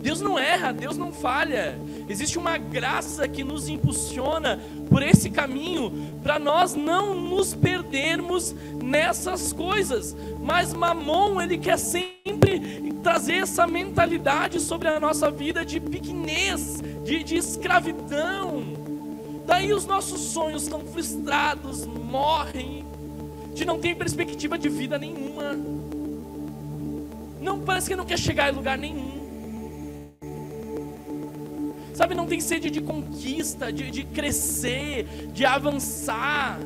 Deus 0.00 0.20
não 0.20 0.38
erra, 0.38 0.70
Deus 0.70 0.96
não 0.96 1.12
falha. 1.12 1.76
Existe 2.08 2.38
uma 2.38 2.56
graça 2.56 3.26
que 3.26 3.42
nos 3.42 3.68
impulsiona 3.68 4.60
por 4.88 5.02
esse 5.02 5.30
caminho 5.30 6.12
para 6.22 6.38
nós 6.38 6.76
não 6.76 7.12
nos 7.12 7.54
perdermos 7.54 8.54
nessas 8.80 9.52
coisas. 9.52 10.14
Mas 10.40 10.72
Mamon, 10.72 11.42
ele 11.42 11.58
quer 11.58 11.76
sempre 11.76 12.94
trazer 13.02 13.38
essa 13.38 13.66
mentalidade 13.66 14.60
sobre 14.60 14.86
a 14.86 15.00
nossa 15.00 15.28
vida 15.28 15.64
de 15.64 15.80
pequenez, 15.80 16.80
de, 17.04 17.24
de 17.24 17.34
escravidão 17.36 18.76
Daí 19.46 19.72
os 19.72 19.86
nossos 19.86 20.20
sonhos 20.20 20.64
estão 20.64 20.80
frustrados, 20.80 21.86
morrem, 21.86 22.84
de 23.56 23.64
não 23.64 23.78
ter 23.78 23.96
perspectiva 23.96 24.56
de 24.56 24.68
vida 24.68 24.98
nenhuma. 24.98 25.56
Não 27.40 27.60
parece 27.60 27.88
que 27.88 27.96
não 27.96 28.04
quer 28.04 28.18
chegar 28.18 28.52
em 28.52 28.54
lugar 28.54 28.78
nenhum. 28.78 29.16
Sabe, 31.94 32.14
não 32.14 32.26
tem 32.26 32.40
sede 32.40 32.70
de 32.70 32.80
conquista, 32.80 33.72
de, 33.72 33.90
de 33.90 34.04
crescer, 34.04 35.06
de 35.32 35.44
avançar. 35.44 36.60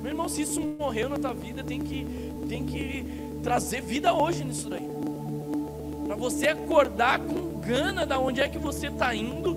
Meu 0.00 0.12
irmão, 0.12 0.28
se 0.28 0.42
isso 0.42 0.60
morreu 0.60 1.08
na 1.08 1.18
tua 1.18 1.34
vida, 1.34 1.64
tem 1.64 1.80
que, 1.80 2.06
tem 2.48 2.64
que 2.64 3.04
trazer 3.42 3.82
vida 3.82 4.14
hoje 4.14 4.44
nisso 4.44 4.70
daí. 4.70 4.88
Para 6.06 6.14
você 6.14 6.48
acordar 6.48 7.18
com 7.18 7.58
gana 7.60 8.06
da 8.06 8.18
onde 8.18 8.40
é 8.40 8.48
que 8.48 8.58
você 8.58 8.86
está 8.86 9.12
indo, 9.12 9.56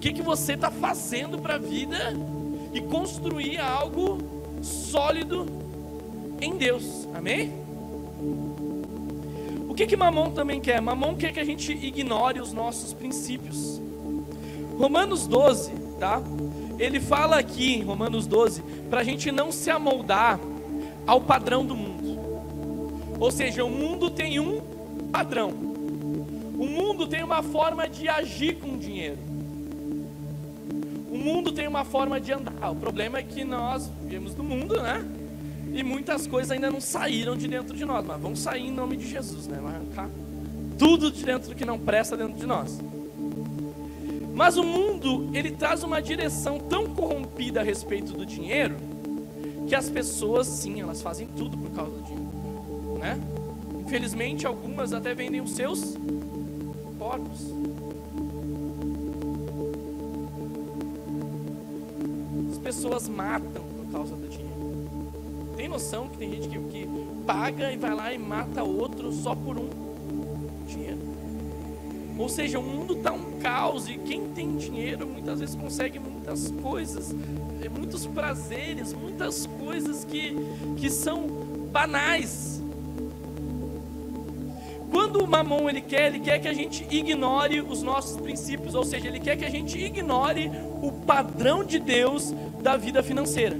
que, 0.00 0.14
que 0.14 0.22
você 0.22 0.54
está 0.54 0.70
fazendo 0.70 1.38
para 1.38 1.54
a 1.54 1.58
vida 1.58 2.14
e 2.72 2.80
construir 2.80 3.58
algo 3.58 4.39
sólido 4.62 5.46
em 6.40 6.56
Deus. 6.56 7.08
Amém? 7.14 7.52
O 9.68 9.74
que 9.74 9.86
que 9.86 9.96
Mamon 9.96 10.30
também 10.30 10.60
quer? 10.60 10.80
Mamon 10.80 11.16
quer 11.16 11.32
que 11.32 11.40
a 11.40 11.44
gente 11.44 11.72
ignore 11.72 12.40
os 12.40 12.52
nossos 12.52 12.92
princípios. 12.92 13.80
Romanos 14.78 15.26
12, 15.26 15.72
tá? 15.98 16.20
Ele 16.78 16.98
fala 16.98 17.38
aqui 17.38 17.74
em 17.74 17.82
Romanos 17.82 18.26
12 18.26 18.62
para 18.88 19.00
a 19.00 19.04
gente 19.04 19.30
não 19.30 19.52
se 19.52 19.70
amoldar 19.70 20.40
ao 21.06 21.20
padrão 21.20 21.64
do 21.64 21.76
mundo. 21.76 22.18
Ou 23.18 23.30
seja, 23.30 23.64
o 23.64 23.70
mundo 23.70 24.10
tem 24.10 24.40
um 24.40 24.60
padrão. 25.12 25.50
O 25.50 26.66
mundo 26.66 27.06
tem 27.06 27.22
uma 27.22 27.42
forma 27.42 27.88
de 27.88 28.08
agir 28.08 28.56
com 28.56 28.74
o 28.74 28.78
dinheiro 28.78 29.29
mundo 31.20 31.52
tem 31.52 31.68
uma 31.68 31.84
forma 31.84 32.20
de 32.20 32.32
andar. 32.32 32.70
O 32.70 32.76
problema 32.76 33.18
é 33.18 33.22
que 33.22 33.44
nós 33.44 33.90
vivemos 34.02 34.34
no 34.34 34.42
mundo, 34.42 34.80
né? 34.80 35.04
E 35.72 35.82
muitas 35.82 36.26
coisas 36.26 36.50
ainda 36.50 36.70
não 36.70 36.80
saíram 36.80 37.36
de 37.36 37.46
dentro 37.46 37.76
de 37.76 37.84
nós, 37.84 38.04
mas 38.04 38.20
vão 38.20 38.34
sair 38.34 38.66
em 38.66 38.72
nome 38.72 38.96
de 38.96 39.08
Jesus, 39.08 39.46
né? 39.46 39.58
Vai 39.62 39.74
arrancar 39.74 40.08
tudo 40.80 41.12
de 41.12 41.22
dentro 41.24 41.54
que 41.54 41.64
não 41.64 41.78
presta 41.78 42.16
dentro 42.16 42.38
de 42.38 42.46
nós. 42.46 42.80
Mas 44.34 44.56
o 44.56 44.64
mundo, 44.64 45.28
ele 45.34 45.50
traz 45.50 45.82
uma 45.82 46.00
direção 46.00 46.58
tão 46.58 46.86
corrompida 46.94 47.60
a 47.60 47.62
respeito 47.62 48.14
do 48.14 48.24
dinheiro, 48.24 48.76
que 49.68 49.74
as 49.74 49.90
pessoas, 49.90 50.46
sim, 50.46 50.80
elas 50.80 51.02
fazem 51.02 51.28
tudo 51.36 51.58
por 51.58 51.70
causa 51.72 51.92
do 51.92 52.02
dinheiro, 52.02 52.98
né? 52.98 53.20
Infelizmente, 53.84 54.46
algumas 54.46 54.94
até 54.94 55.14
vendem 55.14 55.42
os 55.42 55.50
seus 55.52 55.96
corpos. 56.98 57.40
Pessoas 62.80 63.08
matam 63.10 63.62
por 63.62 63.92
causa 63.92 64.16
do 64.16 64.26
dinheiro. 64.26 65.52
tem 65.54 65.68
noção 65.68 66.08
que 66.08 66.16
tem 66.16 66.30
gente 66.30 66.48
que, 66.48 66.58
que 66.58 66.88
paga 67.26 67.70
e 67.70 67.76
vai 67.76 67.94
lá 67.94 68.10
e 68.10 68.16
mata 68.16 68.62
outro 68.62 69.12
só 69.12 69.34
por 69.34 69.58
um 69.58 69.68
dinheiro? 70.66 70.98
Ou 72.18 72.26
seja, 72.26 72.58
o 72.58 72.62
mundo 72.62 72.94
está 72.94 73.12
um 73.12 73.38
caos 73.38 73.86
e 73.86 73.98
quem 73.98 74.28
tem 74.28 74.56
dinheiro 74.56 75.06
muitas 75.06 75.40
vezes 75.40 75.54
consegue 75.54 75.98
muitas 75.98 76.50
coisas, 76.62 77.14
muitos 77.70 78.06
prazeres, 78.06 78.94
muitas 78.94 79.44
coisas 79.44 80.02
que, 80.02 80.34
que 80.78 80.88
são 80.88 81.26
banais. 81.70 82.62
Quando 84.90 85.22
o 85.22 85.26
mamon 85.26 85.68
ele 85.68 85.82
quer, 85.82 86.06
ele 86.06 86.20
quer 86.20 86.38
que 86.40 86.48
a 86.48 86.54
gente 86.54 86.86
ignore 86.90 87.60
os 87.60 87.82
nossos 87.82 88.16
princípios, 88.16 88.74
ou 88.74 88.84
seja, 88.84 89.06
ele 89.06 89.20
quer 89.20 89.36
que 89.36 89.44
a 89.44 89.50
gente 89.50 89.78
ignore 89.78 90.50
o 90.82 90.90
padrão 90.90 91.62
de 91.62 91.78
Deus 91.78 92.34
da 92.62 92.76
vida 92.76 93.02
financeira. 93.02 93.56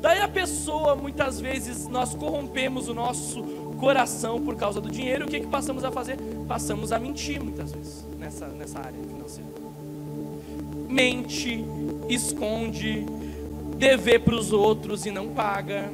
Daí 0.00 0.20
a 0.20 0.28
pessoa, 0.28 0.94
muitas 0.94 1.40
vezes, 1.40 1.88
nós 1.88 2.14
corrompemos 2.14 2.88
o 2.88 2.94
nosso 2.94 3.42
coração 3.78 4.40
por 4.40 4.56
causa 4.56 4.80
do 4.80 4.90
dinheiro, 4.90 5.26
o 5.26 5.28
que, 5.28 5.40
que 5.40 5.46
passamos 5.46 5.84
a 5.84 5.90
fazer? 5.90 6.16
Passamos 6.46 6.92
a 6.92 6.98
mentir 6.98 7.42
muitas 7.42 7.72
vezes 7.72 8.04
nessa, 8.18 8.46
nessa 8.48 8.78
área 8.78 8.98
financeira. 9.02 9.50
Mente, 10.88 11.64
esconde, 12.08 13.04
dever 13.76 14.20
para 14.20 14.34
os 14.34 14.52
outros 14.52 15.04
e 15.06 15.10
não 15.10 15.28
paga. 15.28 15.90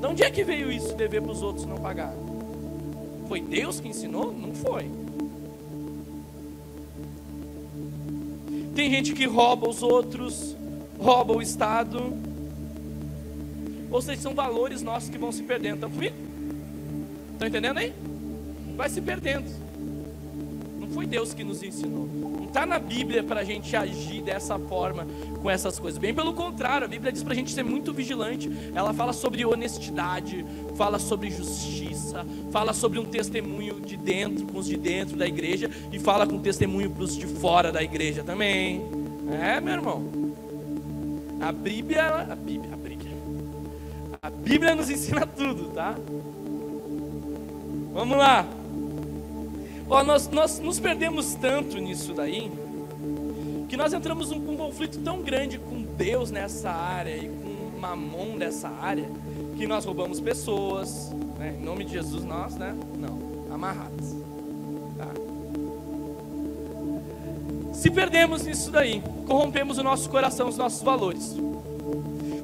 De 0.00 0.06
onde 0.06 0.22
é 0.22 0.30
que 0.30 0.42
veio 0.42 0.72
isso, 0.72 0.94
dever 0.94 1.22
para 1.22 1.32
os 1.32 1.42
outros 1.42 1.64
e 1.64 1.68
não 1.68 1.76
pagar? 1.76 2.14
Foi 3.28 3.40
Deus 3.40 3.80
que 3.80 3.88
ensinou? 3.88 4.32
Não 4.32 4.54
foi. 4.54 4.90
Tem 8.80 8.88
gente 8.88 9.12
que 9.12 9.26
rouba 9.26 9.68
os 9.68 9.82
outros, 9.82 10.56
rouba 10.98 11.34
o 11.34 11.42
Estado. 11.42 12.14
Ou 13.90 14.00
seja, 14.00 14.22
são 14.22 14.34
valores 14.34 14.80
nossos 14.80 15.10
que 15.10 15.18
vão 15.18 15.30
se 15.30 15.42
perdendo. 15.42 15.74
Estão 15.74 15.90
comigo? 15.90 16.16
Estão 17.34 17.46
entendendo 17.46 17.76
aí? 17.76 17.92
Vai 18.78 18.88
se 18.88 19.02
perdendo. 19.02 19.44
Não 20.80 20.88
foi 20.88 21.04
Deus 21.04 21.34
que 21.34 21.44
nos 21.44 21.62
ensinou. 21.62 22.08
Não 22.10 22.46
está 22.46 22.64
na 22.64 22.78
Bíblia 22.78 23.22
para 23.22 23.40
a 23.40 23.44
gente 23.44 23.76
agir 23.76 24.22
dessa 24.22 24.58
forma 24.58 25.06
com 25.42 25.50
essas 25.50 25.78
coisas. 25.78 25.98
Bem 25.98 26.14
pelo 26.14 26.32
contrário, 26.32 26.86
a 26.86 26.88
Bíblia 26.88 27.12
diz 27.12 27.22
para 27.22 27.34
a 27.34 27.36
gente 27.36 27.52
ser 27.52 27.62
muito 27.62 27.92
vigilante. 27.92 28.50
Ela 28.74 28.94
fala 28.94 29.12
sobre 29.12 29.44
honestidade, 29.44 30.42
fala 30.80 30.98
sobre 30.98 31.30
justiça, 31.30 32.24
fala 32.50 32.72
sobre 32.72 32.98
um 32.98 33.04
testemunho 33.04 33.82
de 33.82 33.98
dentro, 33.98 34.46
com 34.46 34.60
os 34.60 34.66
de 34.66 34.78
dentro 34.78 35.14
da 35.14 35.28
igreja, 35.28 35.70
e 35.92 35.98
fala 35.98 36.26
com 36.26 36.38
testemunho 36.38 36.90
para 36.90 37.04
os 37.04 37.14
de 37.14 37.26
fora 37.26 37.70
da 37.70 37.82
igreja 37.82 38.24
também. 38.24 38.80
É, 39.30 39.60
meu 39.60 39.74
irmão. 39.74 40.10
A 41.38 41.52
Bíblia, 41.52 42.06
a 42.06 42.34
Bíblia, 42.34 42.72
a 42.72 42.76
Bíblia, 42.78 43.12
a 44.22 44.30
Bíblia 44.30 44.74
nos 44.74 44.88
ensina 44.88 45.26
tudo, 45.26 45.68
tá? 45.74 45.94
Vamos 47.92 48.16
lá. 48.16 48.46
Ó, 49.86 50.02
nós, 50.02 50.30
nós 50.30 50.60
nos 50.60 50.80
perdemos 50.80 51.34
tanto 51.34 51.76
nisso 51.76 52.14
daí, 52.14 52.50
que 53.68 53.76
nós 53.76 53.92
entramos 53.92 54.30
num, 54.30 54.52
um 54.52 54.56
conflito 54.56 54.98
tão 55.00 55.20
grande 55.20 55.58
com 55.58 55.82
Deus 55.82 56.30
nessa 56.30 56.70
área 56.70 57.14
e 57.14 57.28
com 57.28 57.78
Mamon 57.78 58.36
nessa 58.36 58.68
área, 58.68 59.10
que 59.60 59.66
nós 59.66 59.84
roubamos 59.84 60.18
pessoas, 60.22 61.10
né? 61.38 61.54
em 61.60 61.62
nome 61.62 61.84
de 61.84 61.92
Jesus 61.92 62.24
nós, 62.24 62.56
né? 62.56 62.74
Não, 62.98 63.44
amarrados. 63.52 64.16
Tá? 64.96 65.06
Se 67.74 67.90
perdemos 67.90 68.46
nisso 68.46 68.70
daí, 68.70 69.02
corrompemos 69.26 69.76
o 69.76 69.82
nosso 69.82 70.08
coração, 70.08 70.48
os 70.48 70.56
nossos 70.56 70.80
valores. 70.82 71.36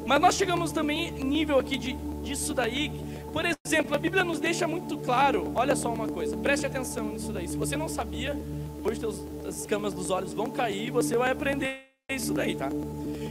Mas 0.05 0.21
nós 0.21 0.35
chegamos 0.35 0.73
também 0.73 1.11
nível 1.11 1.59
aqui 1.59 1.79
de, 1.79 1.95
disso 2.23 2.53
daí. 2.53 2.93
Por 3.33 3.47
exemplo, 3.47 3.95
a 3.95 3.99
Bíblia 3.99 4.23
nos 4.23 4.39
deixa 4.39 4.69
muito 4.69 4.99
claro. 4.99 5.51
Olha 5.55 5.75
só 5.75 5.91
uma 5.91 6.09
coisa, 6.09 6.37
preste 6.37 6.67
atenção 6.67 7.07
nisso 7.07 7.33
daí. 7.33 7.49
Se 7.49 7.57
você 7.57 7.79
não 7.79 7.89
sabia, 7.89 8.39
hoje 8.85 9.01
teus, 9.01 9.25
as 9.49 9.61
escamas 9.61 9.95
dos 9.95 10.11
olhos 10.11 10.35
vão 10.35 10.51
cair 10.51 10.89
e 10.89 10.91
você 10.91 11.17
vai 11.17 11.31
aprender 11.31 11.81
isso 12.11 12.35
daí, 12.35 12.55
tá? 12.55 12.69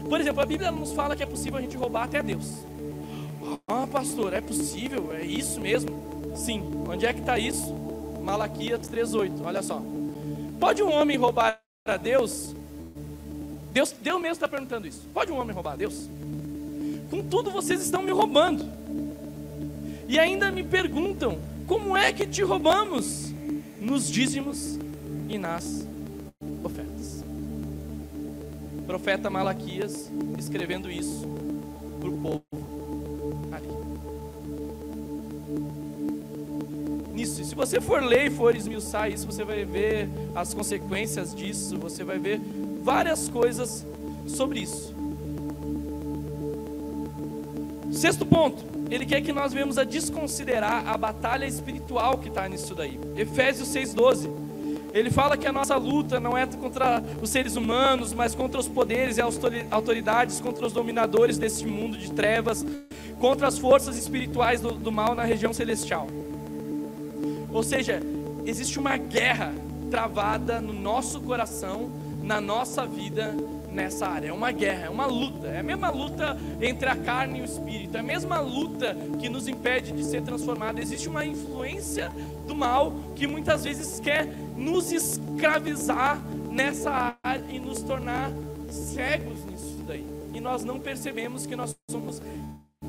Por 0.10 0.19
exemplo, 0.19 0.41
a 0.41 0.45
Bíblia 0.48 0.71
nos 0.71 0.91
fala 0.91 1.15
que 1.15 1.21
é 1.21 1.28
possível 1.28 1.60
a 1.60 1.62
gente 1.62 1.78
roubar 1.78 2.06
até 2.06 2.24
Deus. 2.24 2.65
Ah, 3.68 3.88
pastor, 3.88 4.34
é 4.34 4.42
possível? 4.42 5.14
É 5.14 5.24
isso 5.24 5.60
mesmo? 5.60 5.92
Sim. 6.36 6.64
Onde 6.90 7.06
é 7.06 7.14
que 7.14 7.20
está 7.20 7.38
isso? 7.38 7.74
Malaquias 8.22 8.90
3,8. 8.90 9.42
Olha 9.44 9.62
só. 9.62 9.82
Pode 10.60 10.82
um 10.82 10.92
homem 10.92 11.18
roubar 11.18 11.60
a 11.88 11.98
Deus? 11.98 12.56
Deus, 13.72 13.92
Deus 14.02 14.22
mesmo 14.22 14.34
está 14.34 14.48
perguntando 14.48 14.88
isso. 14.88 15.02
Pode 15.14 15.32
um 15.32 15.38
homem 15.38 15.54
roubar 15.54 15.74
a 15.74 15.76
Deus? 15.76 16.10
Contudo, 17.10 17.52
vocês 17.52 17.82
estão 17.82 18.02
me 18.02 18.12
roubando. 18.12 18.66
E 20.08 20.18
ainda 20.18 20.52
me 20.52 20.64
perguntam: 20.64 21.38
como 21.68 21.96
é 21.96 22.12
que 22.12 22.26
te 22.26 22.42
roubamos? 22.42 23.34
Nos 23.80 24.10
dízimos 24.10 24.80
e 25.30 25.38
nas 25.38 25.86
ofertas. 26.64 27.24
Profeta 28.88 29.30
Malaquias 29.30 30.10
escrevendo 30.38 30.90
isso 30.90 31.28
para 32.00 32.10
o 32.10 32.18
povo 32.18 32.64
você 37.65 37.82
for 37.82 38.01
ler 38.04 38.28
e 38.28 38.30
for 38.30 38.56
esmiuçar 38.56 39.12
isso, 39.12 39.25
você 39.25 39.43
vai 39.43 39.65
ver 39.65 40.08
as 40.36 40.54
consequências 40.54 41.34
disso, 41.34 41.80
você 41.80 42.04
vai 42.04 42.19
ver 42.19 42.39
várias 42.84 43.28
coisas 43.28 43.84
sobre 44.28 44.60
isso. 44.60 44.93
Sexto 47.91 48.23
ponto, 48.23 48.63
ele 48.91 49.04
quer 49.04 49.21
que 49.21 49.34
nós 49.34 49.51
venhamos 49.51 49.80
a 49.80 49.84
desconsiderar 49.84 50.88
a 50.88 50.95
batalha 50.95 51.45
espiritual 51.45 52.19
que 52.19 52.28
está 52.28 52.47
nisso 52.47 52.75
daí. 52.75 52.99
Efésios 53.17 53.69
6,12. 53.69 54.30
Ele 54.93 55.10
fala 55.10 55.36
que 55.36 55.47
a 55.47 55.51
nossa 55.51 55.75
luta 55.75 56.19
não 56.19 56.38
é 56.38 56.45
contra 56.45 57.04
os 57.19 57.32
seres 57.32 57.56
humanos, 57.56 58.13
mas 58.13 58.36
contra 58.36 58.60
os 58.60 58.67
poderes 58.67 59.17
e 59.17 59.21
autoridades, 59.71 60.39
contra 60.39 60.67
os 60.67 60.71
dominadores 60.71 61.38
desse 61.38 61.65
mundo 61.65 61.97
de 61.97 62.12
trevas, 62.12 62.63
contra 63.19 63.47
as 63.47 63.58
forças 63.58 63.97
espirituais 63.97 64.62
do, 64.62 64.71
do 64.71 64.91
mal 64.91 65.15
na 65.15 65.23
região 65.23 65.51
celestial. 65.51 66.08
Ou 67.56 67.63
seja, 67.63 68.02
existe 68.46 68.78
uma 68.78 68.98
guerra 68.98 69.54
travada 69.89 70.60
no 70.60 70.74
nosso 70.74 71.22
coração 71.22 71.89
na 72.22 72.41
nossa 72.41 72.86
vida 72.86 73.34
nessa 73.72 74.08
área. 74.08 74.28
É 74.28 74.34
uma 74.34 74.52
guerra, 74.52 74.88
é 74.88 74.89
uma 74.89 75.06
luta. 75.06 75.48
É 75.48 75.60
a 75.60 75.63
mesma 75.63 75.89
luta 75.89 76.38
entre 76.60 76.89
a 76.89 76.98
carne 76.98 77.39
e 77.39 77.41
o 77.44 77.46
espírito. 77.46 77.96
É 77.96 78.02
a 78.02 78.04
mesma 78.04 78.41
luta 78.41 78.98
que 79.22 79.30
nos 79.30 79.48
impede 79.48 79.94
de 79.94 80.04
ser 80.04 80.22
transformado. 80.22 80.80
Existe 80.80 81.08
uma 81.08 81.26
influência 81.26 82.12
do 82.46 82.54
mal 82.54 82.94
que 83.15 83.26
muitas 83.26 83.63
vezes 83.63 84.02
quer 84.02 84.28
nos 84.58 84.91
escravizar 84.91 86.20
nessa 86.52 87.15
área 87.24 87.46
e 87.48 87.58
nos 87.58 87.82
tornar 87.82 88.32
cegos 88.70 89.46
nisso 89.46 89.82
daí. 89.88 90.06
E 90.34 90.41
nós 90.41 90.65
não 90.65 90.78
percebemos 90.78 91.46
que 91.46 91.56
nós 91.56 91.74
somos 91.89 92.22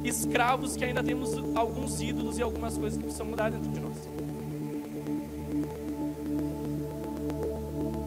escravos 0.03 0.77
que 0.77 0.85
ainda 0.85 1.05
temos 1.05 1.37
alguns 1.55 2.01
ídolos 2.01 2.37
e 2.37 2.43
algumas 2.43 2.77
coisas 2.77 2.97
que 2.97 3.05
precisam 3.05 3.27
mudar 3.27 3.51
dentro 3.51 3.71
de 3.71 3.79
nós. 3.79 4.36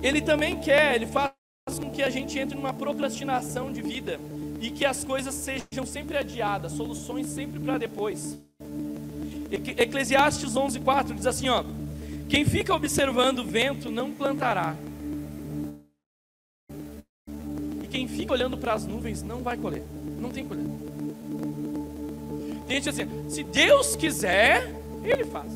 Ele 0.02 0.22
também 0.22 0.60
quer, 0.60 0.96
ele 0.96 1.06
faz 1.06 1.34
com 1.78 1.92
que 1.92 2.02
a 2.02 2.10
gente 2.10 2.40
entre 2.40 2.56
numa 2.56 2.74
procrastinação 2.74 3.72
de 3.72 3.82
vida 3.82 4.20
e 4.62 4.72
que 4.72 4.86
as 4.86 5.04
coisas 5.04 5.34
sejam 5.34 5.86
sempre 5.86 6.18
adiadas, 6.18 6.72
soluções 6.72 7.28
sempre 7.28 7.60
para 7.60 7.78
depois. 7.78 8.38
Eclesiastes 9.52 10.54
11:4 10.54 11.14
diz 11.16 11.26
assim, 11.26 11.50
ó: 11.50 11.64
Quem 12.30 12.46
fica 12.46 12.74
observando 12.74 13.40
o 13.40 13.46
vento 13.46 13.92
não 13.92 14.12
plantará. 14.12 14.76
E 17.84 17.88
quem 17.88 18.08
fica 18.08 18.34
olhando 18.34 18.58
para 18.58 18.74
as 18.74 18.86
nuvens 18.86 19.22
não 19.22 19.42
vai 19.42 19.58
colher. 19.58 19.84
Não 20.20 20.30
tem 20.30 20.46
colher. 20.46 20.66
Tem 22.68 22.78
gente 22.78 22.90
assim, 22.90 23.30
se 23.30 23.44
Deus 23.44 23.96
quiser, 23.96 24.72
ele 25.04 25.26
faz. 25.26 25.52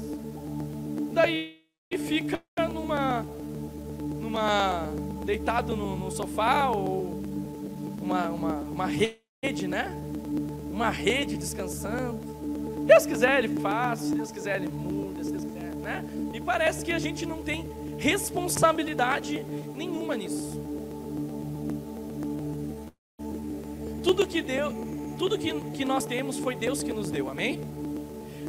Daí 1.13 1.59
fica 1.91 2.41
numa 4.33 4.89
deitado 5.23 5.75
no, 5.75 5.95
no 5.95 6.09
sofá 6.09 6.67
ou 6.69 7.21
uma, 8.01 8.29
uma, 8.29 8.53
uma 8.61 8.87
rede, 8.87 9.67
né? 9.67 9.95
Uma 10.71 10.89
rede 10.89 11.37
descansando. 11.37 12.19
Deus 12.87 13.05
quiser, 13.05 13.43
Ele 13.43 13.59
faz, 13.59 13.99
se 13.99 14.15
Deus 14.15 14.31
quiser, 14.31 14.55
Ele 14.55 14.69
muda, 14.69 15.23
se 15.23 15.31
Deus 15.31 15.45
quiser, 15.45 15.75
né? 15.75 16.03
E 16.33 16.41
parece 16.41 16.83
que 16.83 16.91
a 16.91 16.97
gente 16.97 17.27
não 17.27 17.43
tem 17.43 17.69
responsabilidade 17.99 19.45
nenhuma 19.75 20.17
nisso. 20.17 20.59
Tudo 24.03 24.25
que 24.25 24.41
deu, 24.41 24.73
tudo 25.17 25.37
que, 25.37 25.53
que 25.71 25.85
nós 25.85 26.05
temos 26.05 26.39
foi 26.39 26.55
Deus 26.55 26.81
que 26.81 26.91
nos 26.91 27.11
deu, 27.11 27.29
amém? 27.29 27.61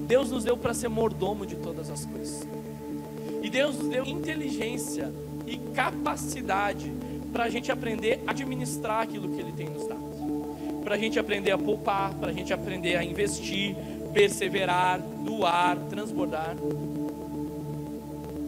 Deus 0.08 0.30
nos 0.30 0.44
deu 0.44 0.56
para 0.56 0.72
ser 0.72 0.88
mordomo 0.88 1.44
de 1.44 1.56
todas 1.56 1.90
as 1.90 2.06
coisas. 2.06 2.48
E 3.42 3.50
Deus 3.50 3.76
nos 3.76 3.88
deu 3.88 4.04
inteligência 4.06 5.12
e 5.46 5.56
capacidade 5.74 6.92
para 7.32 7.44
a 7.44 7.48
gente 7.48 7.70
aprender 7.72 8.20
a 8.26 8.30
administrar 8.30 9.02
aquilo 9.02 9.28
que 9.28 9.40
Ele 9.40 9.52
tem 9.52 9.68
nos 9.68 9.86
dado. 9.86 10.04
para 10.84 10.96
a 10.96 10.98
gente 10.98 11.18
aprender 11.18 11.50
a 11.50 11.56
poupar, 11.56 12.12
para 12.14 12.28
a 12.28 12.32
gente 12.32 12.52
aprender 12.52 12.96
a 12.96 13.02
investir, 13.02 13.74
perseverar, 14.12 15.00
doar, 15.24 15.78
transbordar. 15.88 16.54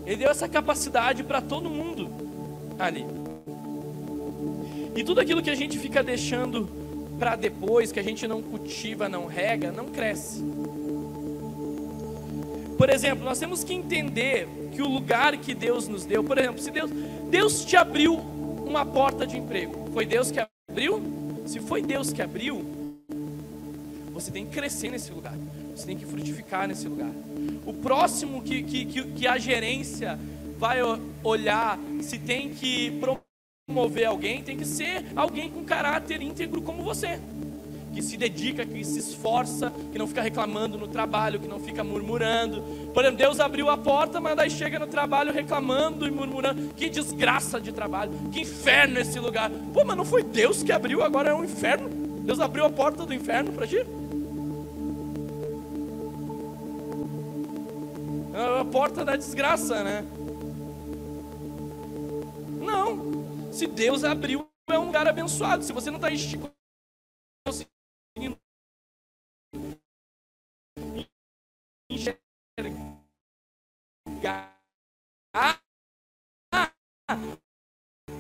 Ele 0.04 0.16
deu 0.16 0.30
essa 0.30 0.46
capacidade 0.46 1.24
para 1.24 1.40
todo 1.40 1.70
mundo 1.70 2.10
ali. 2.78 3.06
E 4.94 5.02
tudo 5.02 5.20
aquilo 5.20 5.42
que 5.42 5.50
a 5.50 5.54
gente 5.54 5.78
fica 5.78 6.02
deixando 6.02 6.68
para 7.18 7.36
depois, 7.36 7.90
que 7.90 7.98
a 7.98 8.02
gente 8.02 8.28
não 8.28 8.42
cultiva, 8.42 9.08
não 9.08 9.26
rega, 9.26 9.72
não 9.72 9.86
cresce. 9.86 10.44
Por 12.76 12.90
exemplo, 12.90 13.24
nós 13.24 13.38
temos 13.38 13.64
que 13.64 13.72
entender 13.72 14.46
que 14.76 14.82
o 14.82 14.88
lugar 14.88 15.34
que 15.38 15.54
Deus 15.54 15.88
nos 15.88 16.04
deu, 16.04 16.22
por 16.22 16.36
exemplo, 16.36 16.60
se 16.60 16.70
Deus, 16.70 16.90
Deus 17.30 17.64
te 17.64 17.76
abriu 17.76 18.14
uma 18.14 18.84
porta 18.84 19.26
de 19.26 19.38
emprego, 19.38 19.90
foi 19.94 20.04
Deus 20.04 20.30
que 20.30 20.38
abriu? 20.70 21.02
Se 21.46 21.60
foi 21.60 21.80
Deus 21.80 22.12
que 22.12 22.20
abriu, 22.20 22.62
você 24.12 24.30
tem 24.30 24.44
que 24.44 24.52
crescer 24.52 24.90
nesse 24.90 25.10
lugar, 25.12 25.34
você 25.74 25.86
tem 25.86 25.96
que 25.96 26.04
frutificar 26.04 26.68
nesse 26.68 26.86
lugar. 26.86 27.10
O 27.64 27.72
próximo 27.72 28.42
que, 28.42 28.62
que, 28.62 28.84
que, 28.84 29.02
que 29.12 29.26
a 29.26 29.38
gerência 29.38 30.18
vai 30.58 30.78
olhar 31.24 31.78
se 32.02 32.18
tem 32.18 32.50
que 32.50 33.00
promover 33.66 34.04
alguém, 34.04 34.42
tem 34.42 34.58
que 34.58 34.66
ser 34.66 35.06
alguém 35.16 35.50
com 35.50 35.64
caráter 35.64 36.20
íntegro 36.20 36.60
como 36.60 36.82
você 36.82 37.18
que 37.96 38.02
se 38.02 38.18
dedica, 38.18 38.66
que 38.66 38.84
se 38.84 38.98
esforça, 38.98 39.72
que 39.90 39.98
não 39.98 40.06
fica 40.06 40.20
reclamando 40.20 40.76
no 40.76 40.86
trabalho, 40.86 41.40
que 41.40 41.48
não 41.48 41.58
fica 41.58 41.82
murmurando. 41.82 42.60
Por 42.92 43.02
exemplo, 43.02 43.16
Deus 43.16 43.40
abriu 43.40 43.70
a 43.70 43.78
porta, 43.78 44.20
mas 44.20 44.36
daí 44.36 44.50
chega 44.50 44.78
no 44.78 44.86
trabalho 44.86 45.32
reclamando 45.32 46.06
e 46.06 46.10
murmurando. 46.10 46.74
Que 46.74 46.90
desgraça 46.90 47.58
de 47.58 47.72
trabalho, 47.72 48.12
que 48.30 48.42
inferno 48.42 49.00
esse 49.00 49.18
lugar. 49.18 49.50
Pô, 49.72 49.82
mas 49.82 49.96
não 49.96 50.04
foi 50.04 50.22
Deus 50.22 50.62
que 50.62 50.72
abriu, 50.72 51.02
agora 51.02 51.30
é 51.30 51.34
um 51.34 51.42
inferno. 51.42 51.88
Deus 52.20 52.38
abriu 52.38 52.66
a 52.66 52.70
porta 52.70 53.06
do 53.06 53.14
inferno 53.14 53.50
para 53.50 53.66
ti? 53.66 53.78
É 58.34 58.60
a 58.60 58.64
porta 58.66 59.06
da 59.06 59.16
desgraça, 59.16 59.82
né? 59.82 60.04
Não. 62.60 63.50
Se 63.50 63.66
Deus 63.66 64.04
abriu, 64.04 64.46
é 64.68 64.78
um 64.78 64.84
lugar 64.84 65.08
abençoado. 65.08 65.64
Se 65.64 65.72
você 65.72 65.90
não 65.90 65.96
está 65.96 66.10
esticando 71.90 72.26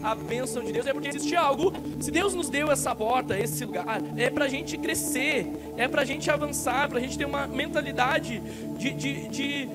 a 0.02 0.14
bênção 0.14 0.62
de 0.62 0.72
Deus 0.72 0.86
é 0.86 0.92
porque 0.92 1.08
existe 1.08 1.34
algo. 1.34 1.72
Se 2.00 2.12
Deus 2.12 2.32
nos 2.32 2.48
deu 2.48 2.70
essa 2.70 2.94
porta, 2.94 3.36
esse 3.36 3.64
lugar, 3.64 4.00
é 4.16 4.30
para 4.30 4.44
a 4.44 4.48
gente 4.48 4.78
crescer, 4.78 5.50
é 5.76 5.88
para 5.88 6.02
a 6.02 6.04
gente 6.04 6.30
avançar, 6.30 6.88
para 6.88 6.98
a 6.98 7.00
gente 7.00 7.18
ter 7.18 7.24
uma 7.24 7.48
mentalidade 7.48 8.38
de, 8.78 8.92
de, 8.92 9.28
de, 9.28 9.68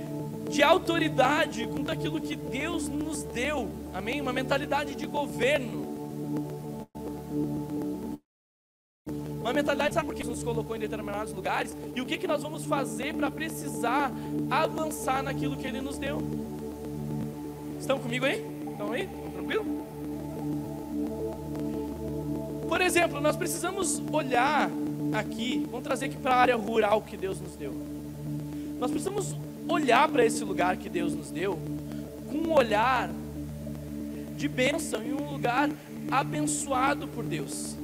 de 0.50 0.64
autoridade 0.64 1.68
com 1.68 1.90
aquilo 1.92 2.22
que 2.22 2.38
Deus 2.38 2.88
nos 2.88 3.24
deu, 3.24 3.70
amém? 3.94 4.22
Uma 4.22 4.32
mentalidade 4.32 4.96
de 4.96 5.06
governo. 5.06 5.91
Uma 9.42 9.52
mentalidade, 9.52 9.96
sabe 9.96 10.06
por 10.06 10.16
que 10.16 10.24
nos 10.24 10.44
colocou 10.44 10.76
em 10.76 10.80
determinados 10.80 11.34
lugares? 11.34 11.76
E 11.96 12.00
o 12.00 12.06
que, 12.06 12.18
que 12.18 12.28
nós 12.28 12.44
vamos 12.44 12.64
fazer 12.64 13.14
para 13.16 13.32
precisar 13.32 14.12
avançar 14.50 15.24
naquilo 15.24 15.58
que 15.58 15.66
Ele 15.66 15.82
nos 15.82 15.98
deu? 15.98 16.22
Estão 17.80 17.98
comigo 17.98 18.24
aí? 18.26 18.46
Estão 18.72 18.92
aí? 18.92 19.10
Tranquilo? 19.34 19.66
Por 22.70 22.80
exemplo, 22.82 23.20
nós 23.20 23.36
precisamos 23.36 24.02
olhar 24.12 24.70
aqui, 25.12 25.66
vamos 25.70 25.84
trazer 25.84 26.06
aqui 26.06 26.18
para 26.18 26.36
a 26.36 26.38
área 26.38 26.56
rural 26.56 27.02
que 27.02 27.18
Deus 27.18 27.42
nos 27.42 27.56
deu. 27.56 27.74
Nós 28.80 28.92
precisamos 28.92 29.36
olhar 29.68 30.08
para 30.08 30.24
esse 30.24 30.44
lugar 30.44 30.78
que 30.78 30.88
Deus 30.88 31.16
nos 31.16 31.32
deu 31.32 31.60
com 32.30 32.38
um 32.38 32.54
olhar 32.54 33.10
de 34.38 34.48
bênção 34.48 35.04
e 35.04 35.12
um 35.12 35.32
lugar 35.32 35.70
abençoado 36.10 37.08
por 37.08 37.24
Deus. 37.24 37.76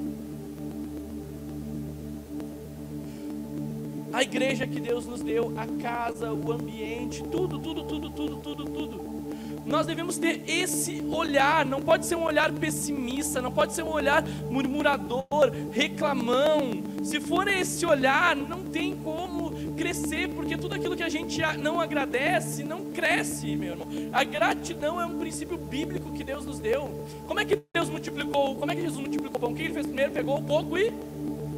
A 4.17 4.23
igreja 4.23 4.65
que 4.65 4.79
Deus 4.79 5.05
nos 5.05 5.21
deu, 5.21 5.53
a 5.55 5.67
casa, 5.79 6.33
o 6.33 6.51
ambiente, 6.51 7.21
tudo, 7.21 7.59
tudo, 7.59 7.83
tudo, 7.83 8.09
tudo, 8.09 8.37
tudo, 8.37 8.65
tudo. 8.65 9.17
Nós 9.63 9.85
devemos 9.85 10.17
ter 10.17 10.41
esse 10.47 11.03
olhar, 11.11 11.63
não 11.63 11.83
pode 11.83 12.07
ser 12.07 12.15
um 12.15 12.23
olhar 12.23 12.51
pessimista, 12.51 13.43
não 13.43 13.51
pode 13.51 13.73
ser 13.73 13.83
um 13.83 13.91
olhar 13.91 14.23
murmurador, 14.49 15.51
reclamão. 15.71 16.81
Se 17.03 17.19
for 17.19 17.47
esse 17.47 17.85
olhar, 17.85 18.35
não 18.35 18.63
tem 18.63 18.95
como 18.95 19.51
crescer, 19.75 20.29
porque 20.29 20.57
tudo 20.57 20.73
aquilo 20.73 20.95
que 20.95 21.03
a 21.03 21.09
gente 21.09 21.39
não 21.59 21.79
agradece 21.79 22.63
não 22.63 22.85
cresce, 22.85 23.55
meu 23.55 23.73
irmão. 23.73 23.87
A 24.11 24.23
gratidão 24.23 24.99
é 24.99 25.05
um 25.05 25.19
princípio 25.19 25.57
bíblico 25.57 26.11
que 26.13 26.23
Deus 26.23 26.43
nos 26.43 26.57
deu. 26.57 26.89
Como 27.27 27.39
é 27.39 27.45
que 27.45 27.61
Deus 27.71 27.87
multiplicou? 27.87 28.55
Como 28.55 28.71
é 28.71 28.73
que 28.73 28.81
Jesus 28.81 28.99
multiplicou 28.99 29.37
o 29.37 29.39
pão? 29.41 29.51
O 29.51 29.55
que 29.55 29.61
ele 29.61 29.73
fez 29.75 29.85
primeiro? 29.85 30.11
Pegou 30.11 30.39
o 30.39 30.43
pouco 30.43 30.75
e 30.75 30.91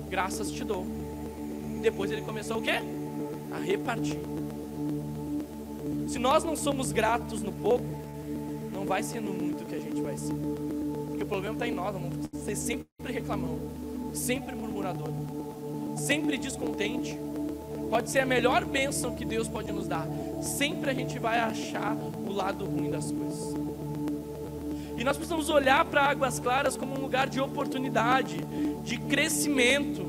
graças 0.10 0.52
te 0.52 0.66
dou. 0.66 0.99
Depois 1.82 2.12
ele 2.12 2.22
começou 2.22 2.58
o 2.58 2.62
quê? 2.62 2.82
A 3.52 3.58
repartir. 3.58 4.20
Se 6.08 6.20
nós 6.20 6.44
não 6.44 6.56
somos 6.56 6.92
gratos 6.92 7.42
no 7.42 7.52
pouco, 7.52 7.86
não 8.74 8.86
vai 8.86 9.02
ser 9.04 9.22
no 9.22 9.32
muito 9.32 9.66
que 9.66 9.76
a 9.76 9.80
gente 9.80 10.02
vai 10.02 10.18
ser. 10.18 10.34
Porque 11.08 11.24
o 11.24 11.28
problema 11.28 11.54
está 11.56 11.68
em 11.68 11.72
nós, 11.72 11.94
vamos 11.94 12.16
ser 12.44 12.56
sempre 12.56 12.88
reclamão, 13.14 13.60
sempre 14.14 14.56
murmurador, 14.56 15.10
sempre 15.96 16.38
descontente. 16.38 17.18
Pode 17.90 18.10
ser 18.10 18.20
a 18.20 18.26
melhor 18.26 18.66
bênção 18.66 19.16
que 19.16 19.26
Deus 19.26 19.48
pode 19.48 19.72
nos 19.72 19.88
dar. 19.88 20.08
Sempre 20.42 20.92
a 20.92 20.94
gente 20.94 21.18
vai 21.18 21.40
achar 21.40 21.96
o 21.96 22.32
lado 22.32 22.66
ruim 22.66 22.92
das 22.92 23.12
coisas. 23.12 23.56
E 24.98 25.04
nós 25.04 25.16
precisamos 25.16 25.50
olhar 25.50 25.86
para 25.86 26.04
Águas 26.04 26.40
Claras 26.40 26.76
como 26.76 26.94
um 26.96 27.02
lugar 27.02 27.30
de 27.30 27.40
oportunidade, 27.40 28.38
de 28.84 28.98
crescimento 28.98 30.09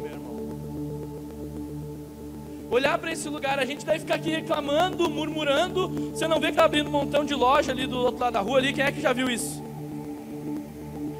olhar 2.70 2.96
para 2.98 3.12
esse 3.12 3.28
lugar, 3.28 3.58
a 3.58 3.64
gente 3.64 3.84
deve 3.84 3.98
ficar 3.98 4.14
aqui 4.14 4.30
reclamando, 4.30 5.10
murmurando. 5.10 5.88
Você 6.10 6.28
não 6.28 6.38
vê 6.38 6.46
que 6.46 6.52
está 6.52 6.64
abrindo 6.64 6.88
um 6.88 6.92
montão 6.92 7.24
de 7.24 7.34
loja 7.34 7.72
ali 7.72 7.86
do 7.86 7.98
outro 7.98 8.20
lado 8.20 8.34
da 8.34 8.40
rua 8.40 8.58
ali? 8.58 8.72
Quem 8.72 8.84
é 8.84 8.92
que 8.92 9.00
já 9.00 9.12
viu 9.12 9.28
isso? 9.28 9.62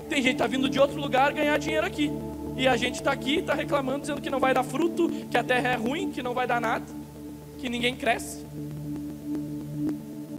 Tem 0.08 0.22
gente 0.22 0.36
que 0.36 0.42
está 0.42 0.46
vindo 0.46 0.68
de 0.68 0.78
outro 0.78 1.00
lugar 1.00 1.32
ganhar 1.32 1.58
dinheiro 1.58 1.86
aqui. 1.86 2.10
E 2.56 2.68
a 2.68 2.76
gente 2.76 2.96
está 2.96 3.12
aqui, 3.12 3.38
está 3.38 3.54
reclamando, 3.54 4.00
dizendo 4.00 4.20
que 4.20 4.30
não 4.30 4.38
vai 4.38 4.54
dar 4.54 4.62
fruto, 4.62 5.08
que 5.30 5.36
a 5.36 5.42
terra 5.42 5.70
é 5.70 5.76
ruim, 5.76 6.10
que 6.10 6.22
não 6.22 6.34
vai 6.34 6.46
dar 6.46 6.60
nada, 6.60 6.84
que 7.58 7.68
ninguém 7.68 7.96
cresce. 7.96 8.44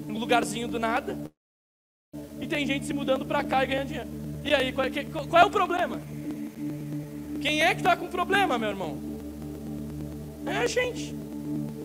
Um 0.08 0.18
lugarzinho 0.18 0.68
do 0.68 0.80
nada. 0.80 1.18
E 2.40 2.48
tem 2.48 2.66
gente 2.66 2.86
se 2.86 2.94
mudando 2.94 3.26
para 3.26 3.44
cá 3.44 3.64
e 3.64 3.68
ganhando 3.68 3.88
dinheiro. 3.88 4.10
E 4.44 4.54
aí, 4.54 4.72
qual 4.72 4.88
é, 4.88 4.92
qual 5.30 5.44
é 5.44 5.46
o 5.46 5.50
problema? 5.50 6.02
Quem 7.42 7.62
é 7.62 7.74
que 7.74 7.82
está 7.82 7.96
com 7.96 8.08
problema, 8.08 8.58
meu 8.58 8.70
irmão? 8.70 9.11
É 10.46 10.58
a 10.58 10.68
gente 10.68 11.16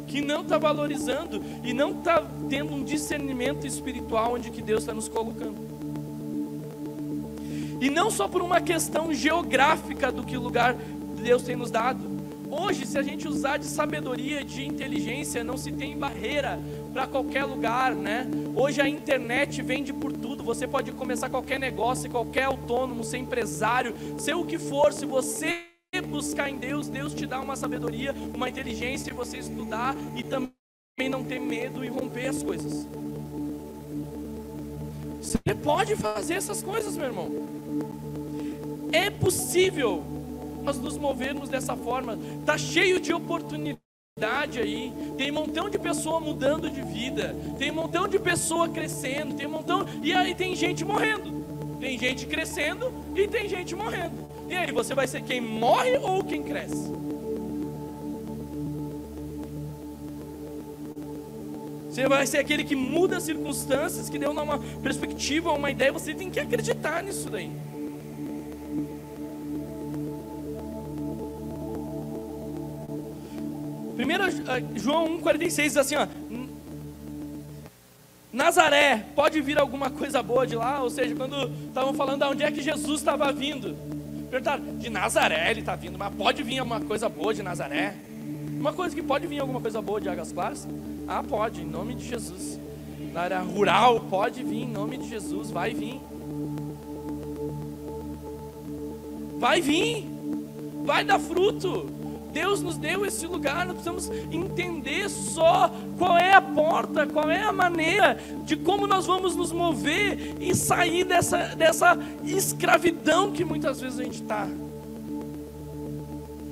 que 0.07 0.21
não 0.21 0.42
está 0.42 0.57
valorizando 0.57 1.42
e 1.64 1.73
não 1.73 1.99
está 1.99 2.25
tendo 2.49 2.73
um 2.73 2.83
discernimento 2.83 3.66
espiritual 3.66 4.35
onde 4.35 4.51
que 4.51 4.62
Deus 4.62 4.81
está 4.81 4.95
nos 4.95 5.09
colocando. 5.09 5.66
E 7.81 7.90
não 7.90 8.11
só 8.11 8.27
por 8.27 8.40
uma 8.40 8.61
questão 8.61 9.12
geográfica 9.12 10.11
do 10.11 10.23
que 10.23 10.37
lugar 10.37 10.75
Deus 11.23 11.42
tem 11.42 11.57
nos 11.57 11.71
dado. 11.71 12.16
Hoje, 12.49 12.87
se 12.87 12.97
a 12.97 13.03
gente 13.03 13.27
usar 13.27 13.57
de 13.57 13.66
sabedoria, 13.66 14.45
de 14.45 14.64
inteligência, 14.64 15.42
não 15.42 15.57
se 15.57 15.73
tem 15.73 15.99
barreira 15.99 16.59
para 16.92 17.07
qualquer 17.07 17.45
lugar, 17.45 17.95
né? 17.95 18.27
Hoje 18.55 18.81
a 18.81 18.88
internet 18.88 19.61
vende 19.61 19.92
por 19.92 20.12
tudo. 20.12 20.45
Você 20.45 20.66
pode 20.66 20.92
começar 20.92 21.29
qualquer 21.29 21.59
negócio, 21.59 22.09
qualquer 22.09 22.45
autônomo, 22.45 23.03
ser 23.03 23.19
empresário, 23.19 23.95
ser 24.17 24.35
o 24.35 24.44
que 24.44 24.59
for. 24.59 24.92
Se 24.92 25.04
você 25.04 25.65
buscar 26.07 26.48
em 26.48 26.57
Deus, 26.57 26.88
Deus 26.88 27.13
te 27.13 27.27
dá 27.27 27.40
uma 27.40 27.57
sabedoria, 27.57 28.15
uma 28.35 28.48
inteligência 28.48 29.11
e 29.11 29.15
você 29.15 29.38
estudar 29.38 29.94
e 30.17 30.23
também 30.23 31.11
não 31.11 31.25
ter 31.25 31.40
medo 31.40 31.85
e 31.85 31.88
romper 31.88 32.29
as 32.29 32.42
coisas. 32.42 32.87
Você 35.21 35.54
pode 35.54 35.96
fazer 35.96 36.35
essas 36.35 36.63
coisas, 36.63 36.96
meu 36.96 37.07
irmão. 37.07 37.31
É 38.92 39.11
possível 39.11 40.04
nós 40.63 40.79
nos 40.79 40.96
movermos 40.96 41.48
dessa 41.48 41.77
forma. 41.77 42.19
Tá 42.44 42.57
cheio 42.57 43.00
de 43.00 43.13
oportunidade 43.13 43.81
aí. 44.61 44.92
Tem 45.17 45.31
um 45.31 45.35
montão 45.35 45.69
de 45.69 45.79
pessoa 45.79 46.21
mudando 46.21 46.71
de 46.71 46.81
vida. 46.81 47.37
Tem 47.59 47.71
um 47.71 47.75
montão 47.75 48.09
de 48.09 48.19
pessoa 48.19 48.69
crescendo. 48.69 49.35
Tem 49.35 49.46
um 49.46 49.50
montão. 49.50 49.85
E 50.02 50.13
aí 50.13 50.35
tem 50.35 50.54
gente 50.57 50.85
morrendo. 50.85 51.44
Tem 51.81 51.98
gente 51.98 52.27
crescendo 52.27 52.92
e 53.15 53.29
tem 53.29 53.48
gente 53.48 53.75
morrendo. 53.75 54.27
E 54.49 54.55
aí, 54.55 54.71
você 54.73 54.94
vai 54.94 55.07
ser 55.07 55.23
quem 55.23 55.40
morre 55.40 55.99
ou 55.99 56.23
quem 56.23 56.42
cresce? 56.42 56.94
Você 61.97 62.07
vai 62.07 62.27
ser 62.27 62.38
aquele 62.38 62.63
que 62.63 62.77
muda 62.77 63.17
as 63.17 63.23
circunstâncias, 63.23 64.11
que 64.11 64.19
deu 64.19 64.31
uma 64.31 64.59
perspectiva, 64.83 65.51
uma 65.51 65.71
ideia. 65.71 65.90
Você 65.90 66.13
tem 66.13 66.31
que 66.31 66.38
acreditar 66.38 67.03
nisso 67.03 67.31
daí. 67.31 67.51
1 73.97 74.79
João 74.79 75.19
1,46 75.21 75.63
diz 75.63 75.77
assim: 75.79 75.94
ó, 75.97 76.07
Nazaré, 78.31 79.07
pode 79.15 79.40
vir 79.40 79.59
alguma 79.59 79.88
coisa 79.88 80.23
boa 80.23 80.47
de 80.47 80.55
lá? 80.55 80.83
Ou 80.83 80.90
seja, 80.90 81.15
quando 81.17 81.51
estavam 81.69 81.94
falando 81.94 82.21
de 82.21 82.29
onde 82.29 82.42
é 82.42 82.53
que 82.53 82.61
Jesus 82.61 83.01
estava 83.01 83.33
vindo, 83.33 83.75
perguntaram: 84.40 84.78
de 84.78 84.90
Nazaré 84.90 85.50
ele 85.50 85.60
está 85.60 85.74
vindo, 85.74 85.98
mas 85.98 86.14
pode 86.14 86.42
vir 86.42 86.58
alguma 86.58 86.80
coisa 86.80 87.08
boa 87.08 87.32
de 87.32 87.42
Nazaré? 87.42 87.94
Uma 88.58 88.72
coisa 88.72 88.94
que 88.94 89.02
pode 89.02 89.26
vir 89.26 89.40
alguma 89.40 89.60
coisa 89.60 89.80
boa 89.80 90.00
de 90.00 90.08
Águas 90.08 90.32
Claras? 90.32 90.66
Ah, 91.06 91.22
pode, 91.22 91.62
em 91.62 91.66
nome 91.66 91.94
de 91.94 92.08
Jesus. 92.08 92.58
Na 93.12 93.22
área 93.22 93.38
rural, 93.40 94.00
pode 94.00 94.42
vir, 94.42 94.62
em 94.62 94.68
nome 94.68 94.98
de 94.98 95.08
Jesus, 95.08 95.50
vai 95.50 95.72
vir. 95.72 96.00
Vai 99.38 99.60
vir, 99.60 100.06
vai 100.84 101.04
dar 101.04 101.18
fruto. 101.18 101.87
Deus 102.37 102.60
nos 102.60 102.76
deu 102.76 103.06
esse 103.06 103.26
lugar, 103.26 103.64
nós 103.64 103.76
precisamos 103.80 104.10
entender 104.30 105.08
só 105.08 105.72
qual 105.96 106.18
é 106.18 106.34
a 106.34 106.40
porta, 106.42 107.06
qual 107.06 107.30
é 107.30 107.42
a 107.42 107.50
maneira 107.50 108.20
de 108.44 108.56
como 108.56 108.87
nós 108.87 109.06
vamos 109.06 109.34
nos 109.34 109.52
mover 109.52 110.34
e 110.38 110.54
sair 110.54 111.02
dessa, 111.04 111.54
dessa 111.56 111.98
escravidão 112.26 113.32
que 113.32 113.42
muitas 113.42 113.80
vezes 113.80 113.98
a 113.98 114.04
gente 114.04 114.20
está. 114.20 114.46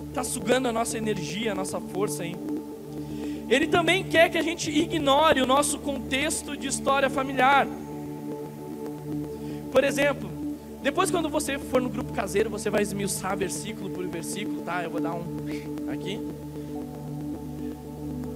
Está 0.09 0.25
sugando 0.25 0.69
a 0.69 0.73
nossa 0.73 0.97
energia, 0.97 1.53
a 1.53 1.55
nossa 1.55 1.79
força 1.79 2.23
aí. 2.23 2.35
Ele 3.51 3.67
também 3.67 4.05
quer 4.05 4.31
que 4.31 4.39
a 4.39 4.43
gente 4.43 4.71
ignore 4.71 5.43
o 5.43 5.47
nosso 5.47 5.79
contexto 5.79 6.57
de 6.57 6.67
história 6.67 7.11
familiar. 7.11 7.69
Por 9.71 9.85
exemplo, 9.85 10.31
depois, 10.83 11.11
quando 11.11 11.29
você 11.29 11.59
for 11.59 11.83
no 11.83 11.91
grupo 11.91 12.11
caseiro, 12.15 12.49
você 12.49 12.71
vai 12.71 12.81
esmiuçar 12.81 13.37
versículo 13.37 13.91
por 13.91 14.07
versículo, 14.07 14.63
tá? 14.63 14.83
Eu 14.83 14.91
vou 14.91 15.01
dar 15.01 15.13
um 15.13 15.23
aqui. 15.89 16.21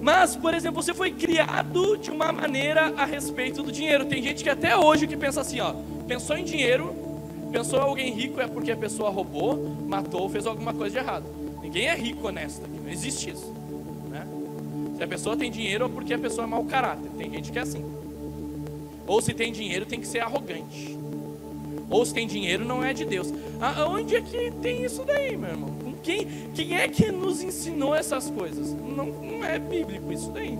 Mas, 0.00 0.36
por 0.36 0.54
exemplo, 0.54 0.82
você 0.82 0.94
foi 0.94 1.10
criado 1.10 1.96
de 1.96 2.10
uma 2.10 2.32
maneira 2.32 2.94
a 2.96 3.04
respeito 3.04 3.62
do 3.62 3.72
dinheiro. 3.72 4.06
Tem 4.06 4.22
gente 4.22 4.42
que 4.42 4.50
até 4.50 4.76
hoje 4.76 5.06
que 5.06 5.16
pensa 5.16 5.40
assim, 5.40 5.60
ó, 5.60 5.74
pensou 6.06 6.36
em 6.36 6.44
dinheiro, 6.44 6.94
pensou 7.50 7.78
em 7.78 7.82
alguém 7.82 8.12
rico 8.12 8.40
é 8.40 8.46
porque 8.46 8.70
a 8.70 8.76
pessoa 8.76 9.10
roubou, 9.10 9.76
matou, 9.86 10.28
fez 10.28 10.46
alguma 10.46 10.72
coisa 10.72 10.98
de 10.98 11.04
errado. 11.04 11.26
Ninguém 11.60 11.88
é 11.88 11.94
rico 11.94 12.28
honesto 12.28 12.62
não 12.88 12.92
existe 12.92 13.30
isso. 13.30 13.52
Né? 14.08 14.26
Se 14.96 15.02
a 15.02 15.06
pessoa 15.06 15.36
tem 15.36 15.50
dinheiro 15.50 15.84
é 15.84 15.88
porque 15.88 16.14
a 16.14 16.18
pessoa 16.18 16.46
é 16.46 16.50
mau 16.50 16.64
caráter. 16.64 17.10
Tem 17.18 17.30
gente 17.30 17.52
que 17.52 17.58
é 17.58 17.62
assim. 17.62 17.84
Ou 19.06 19.20
se 19.20 19.34
tem 19.34 19.52
dinheiro 19.52 19.84
tem 19.84 20.00
que 20.00 20.06
ser 20.06 20.20
arrogante. 20.20 20.96
Ou 21.90 22.04
se 22.04 22.12
tem 22.12 22.26
dinheiro, 22.26 22.64
não 22.64 22.82
é 22.82 22.92
de 22.92 23.04
Deus. 23.04 23.32
Aonde 23.60 24.16
é 24.16 24.22
que 24.22 24.50
tem 24.62 24.84
isso 24.84 25.04
daí, 25.04 25.36
meu 25.36 25.50
irmão? 25.50 25.87
Quem, 26.02 26.26
quem 26.54 26.76
é 26.76 26.88
que 26.88 27.10
nos 27.10 27.42
ensinou 27.42 27.94
essas 27.94 28.30
coisas? 28.30 28.72
Não, 28.72 29.06
não 29.06 29.44
é 29.44 29.58
bíblico 29.58 30.12
isso 30.12 30.30
daí. 30.30 30.58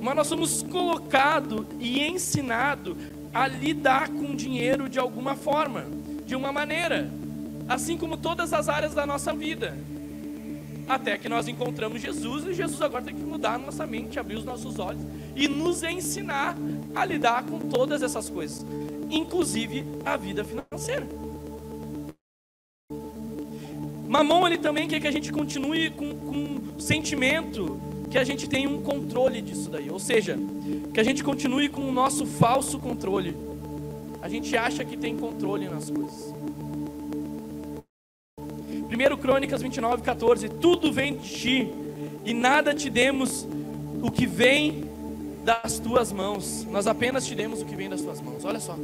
Mas 0.00 0.14
nós 0.14 0.26
somos 0.26 0.62
colocados 0.62 1.66
e 1.80 2.00
ensinados 2.06 2.96
a 3.32 3.46
lidar 3.46 4.08
com 4.08 4.34
dinheiro 4.34 4.88
de 4.88 4.98
alguma 4.98 5.34
forma, 5.34 5.86
de 6.24 6.34
uma 6.34 6.52
maneira, 6.52 7.10
assim 7.68 7.96
como 7.96 8.16
todas 8.16 8.52
as 8.52 8.68
áreas 8.68 8.94
da 8.94 9.04
nossa 9.04 9.32
vida. 9.32 9.76
Até 10.88 11.18
que 11.18 11.28
nós 11.28 11.46
encontramos 11.46 12.00
Jesus 12.00 12.46
e 12.46 12.54
Jesus 12.54 12.80
agora 12.80 13.04
tem 13.04 13.14
que 13.14 13.22
mudar 13.22 13.54
a 13.54 13.58
nossa 13.58 13.86
mente, 13.86 14.18
abrir 14.18 14.36
os 14.36 14.44
nossos 14.44 14.78
olhos 14.78 15.02
e 15.36 15.46
nos 15.46 15.82
ensinar 15.82 16.56
a 16.94 17.04
lidar 17.04 17.44
com 17.44 17.58
todas 17.58 18.02
essas 18.02 18.30
coisas, 18.30 18.64
inclusive 19.10 19.84
a 20.04 20.16
vida 20.16 20.42
financeira. 20.42 21.06
Mamon 24.08 24.46
ele 24.46 24.58
também 24.58 24.88
quer 24.88 25.00
que 25.00 25.06
a 25.06 25.12
gente 25.12 25.30
continue 25.30 25.90
com, 25.90 26.14
com 26.14 26.60
o 26.76 26.80
sentimento 26.80 27.78
que 28.10 28.16
a 28.16 28.24
gente 28.24 28.48
tem 28.48 28.66
um 28.66 28.80
controle 28.80 29.42
disso 29.42 29.68
daí, 29.68 29.90
ou 29.90 29.98
seja, 29.98 30.38
que 30.94 30.98
a 30.98 31.04
gente 31.04 31.22
continue 31.22 31.68
com 31.68 31.82
o 31.82 31.92
nosso 31.92 32.24
falso 32.24 32.78
controle. 32.78 33.36
A 34.22 34.28
gente 34.28 34.56
acha 34.56 34.82
que 34.82 34.96
tem 34.96 35.14
controle 35.14 35.68
nas 35.68 35.90
coisas. 35.90 36.34
1 38.66 39.16
Crônicas 39.18 39.60
29, 39.60 40.02
14: 40.02 40.48
Tudo 40.48 40.90
vem 40.90 41.18
de 41.18 41.28
ti, 41.28 41.72
e 42.24 42.32
nada 42.32 42.74
te 42.74 42.88
demos 42.88 43.46
o 44.02 44.10
que 44.10 44.26
vem 44.26 44.84
das 45.44 45.78
tuas 45.78 46.12
mãos, 46.12 46.66
nós 46.70 46.86
apenas 46.86 47.26
te 47.26 47.34
demos 47.34 47.60
o 47.60 47.64
que 47.64 47.76
vem 47.76 47.88
das 47.88 48.00
tuas 48.00 48.20
mãos. 48.20 48.44
Olha 48.44 48.60
só. 48.60 48.76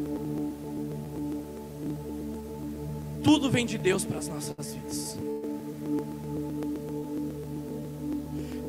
Tudo 3.25 3.51
vem 3.51 3.67
de 3.67 3.79
Deus 3.79 4.05
para 4.05 4.19
as 4.19 4.29
nossas 4.29 4.75
vidas. 4.75 5.19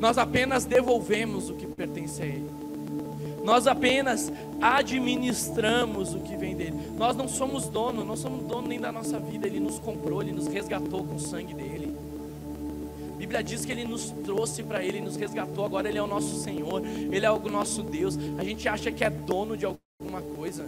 Nós 0.00 0.18
apenas 0.18 0.64
devolvemos 0.64 1.48
o 1.50 1.54
que 1.54 1.66
pertence 1.66 2.22
a 2.22 2.26
Ele. 2.26 2.66
Nós 3.46 3.68
apenas 3.68 4.32
administramos 4.60 6.12
o 6.12 6.18
que 6.18 6.36
vem 6.36 6.56
dele. 6.56 6.74
Nós 6.98 7.14
não 7.14 7.28
somos 7.28 7.68
dono, 7.68 8.04
não 8.04 8.16
somos 8.16 8.44
dono 8.44 8.66
nem 8.66 8.80
da 8.80 8.90
nossa 8.90 9.20
vida. 9.20 9.46
Ele 9.46 9.60
nos 9.60 9.78
comprou, 9.78 10.20
ele 10.20 10.32
nos 10.32 10.48
resgatou 10.48 11.04
com 11.04 11.14
o 11.14 11.20
sangue 11.20 11.54
dele. 11.54 11.94
A 13.14 13.16
Bíblia 13.16 13.44
diz 13.44 13.64
que 13.64 13.70
ele 13.70 13.84
nos 13.84 14.10
trouxe 14.24 14.64
para 14.64 14.82
ele, 14.82 15.00
nos 15.00 15.14
resgatou. 15.14 15.64
Agora 15.64 15.88
ele 15.88 15.96
é 15.96 16.02
o 16.02 16.08
nosso 16.08 16.42
Senhor, 16.42 16.82
ele 16.84 17.24
é 17.24 17.30
o 17.30 17.38
nosso 17.48 17.84
Deus. 17.84 18.18
A 18.36 18.42
gente 18.42 18.68
acha 18.68 18.90
que 18.90 19.04
é 19.04 19.10
dono 19.10 19.56
de 19.56 19.64
alguma 19.64 20.20
coisa. 20.34 20.66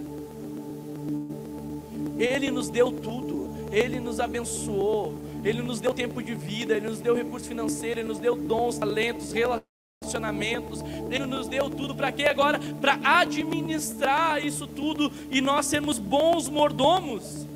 Ele 2.16 2.48
nos 2.52 2.68
deu 2.68 2.92
tudo, 2.92 3.27
ele 3.70 4.00
nos 4.00 4.20
abençoou, 4.20 5.14
ele 5.44 5.62
nos 5.62 5.80
deu 5.80 5.94
tempo 5.94 6.22
de 6.22 6.34
vida, 6.34 6.76
ele 6.76 6.88
nos 6.88 7.00
deu 7.00 7.14
recurso 7.14 7.48
financeiro, 7.48 8.00
ele 8.00 8.08
nos 8.08 8.18
deu 8.18 8.36
dons, 8.36 8.78
talentos, 8.78 9.32
relacionamentos. 9.32 10.82
Ele 11.10 11.26
nos 11.26 11.48
deu 11.48 11.68
tudo 11.68 11.94
para 11.94 12.12
quê 12.12 12.24
agora? 12.24 12.58
Para 12.80 12.98
administrar 13.20 14.44
isso 14.44 14.66
tudo 14.66 15.12
e 15.30 15.40
nós 15.40 15.66
sermos 15.66 15.98
bons 15.98 16.48
mordomos. 16.48 17.46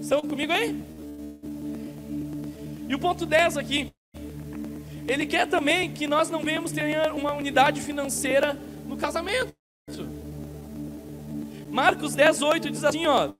Estão 0.00 0.20
comigo 0.20 0.52
aí? 0.52 0.82
E 2.88 2.94
o 2.94 2.98
ponto 2.98 3.24
10 3.24 3.56
aqui. 3.56 3.92
Ele 5.06 5.26
quer 5.26 5.46
também 5.46 5.92
que 5.92 6.06
nós 6.06 6.30
não 6.30 6.40
venhamos 6.40 6.72
ter 6.72 7.12
uma 7.12 7.32
unidade 7.32 7.80
financeira 7.80 8.58
no 8.86 8.96
casamento. 8.96 9.54
Marcos 11.68 12.14
10, 12.14 12.42
8 12.42 12.70
diz 12.70 12.84
assim, 12.84 13.06
ó. 13.06 13.32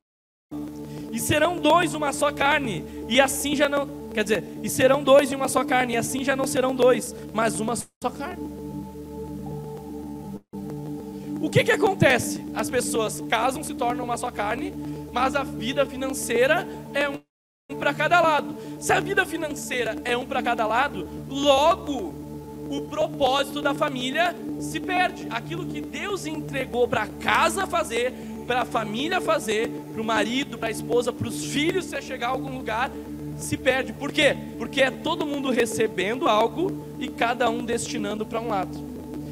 E 1.13 1.19
serão 1.19 1.59
dois 1.59 1.95
uma 1.95 2.13
só 2.13 2.33
carne, 2.33 2.85
e 3.09 3.21
assim 3.21 3.57
já 3.57 3.69
não, 3.69 4.01
Quer 4.13 4.25
dizer, 4.25 4.45
e 4.63 4.69
serão 4.69 5.03
dois 5.03 5.31
em 5.31 5.37
uma 5.37 5.49
só 5.49 5.65
carne, 5.65 5.95
e 5.95 5.97
assim 5.97 6.25
já 6.25 6.35
não 6.35 6.47
serão 6.47 6.75
dois, 6.75 7.15
mas 7.33 7.61
uma 7.61 7.77
só 7.77 8.11
carne. 8.17 8.43
O 11.41 11.49
que 11.49 11.65
que 11.65 11.73
acontece? 11.73 12.45
As 12.55 12.69
pessoas 12.69 13.23
casam, 13.31 13.63
se 13.63 13.73
tornam 13.75 14.05
uma 14.05 14.17
só 14.17 14.31
carne, 14.31 14.75
mas 15.13 15.35
a 15.37 15.43
vida 15.43 15.87
financeira 15.87 16.67
é 16.93 17.09
um 17.09 17.21
para 17.79 17.95
cada 17.95 18.21
lado. 18.21 18.57
Se 18.81 18.93
a 18.93 19.01
vida 19.01 19.25
financeira 19.25 19.97
é 20.05 20.17
um 20.17 20.27
para 20.27 20.43
cada 20.43 20.67
lado, 20.67 21.09
logo 21.29 22.13
o 22.69 22.83
propósito 22.83 23.63
da 23.63 23.73
família 23.73 24.35
se 24.61 24.79
perde. 24.81 25.27
Aquilo 25.31 25.67
que 25.67 25.81
Deus 25.81 26.27
entregou 26.27 26.87
para 26.87 27.03
a 27.03 27.09
casa 27.09 27.67
fazer, 27.67 28.13
para 28.47 28.63
a 28.63 28.65
família 28.65 29.21
fazer, 29.21 29.71
para 29.93 30.01
o 30.01 30.05
marido, 30.05 30.59
para 30.59 30.69
a 30.69 30.73
esposa, 30.73 31.13
para 31.13 31.29
os 31.29 31.45
filhos, 31.45 31.87
se 31.87 32.01
chegar 32.03 32.29
a 32.29 32.31
algum 32.31 32.57
lugar, 32.57 32.91
se 33.37 33.57
perde. 33.57 33.93
Por 33.93 34.13
quê? 34.13 34.37
Porque 34.59 34.83
é 34.83 34.91
todo 34.91 35.27
mundo 35.27 35.51
recebendo 35.51 36.29
algo 36.29 36.87
e 36.99 37.09
cada 37.09 37.49
um 37.51 37.65
destinando 37.65 38.25
para 38.25 38.41
um 38.41 38.49
lado, 38.49 38.79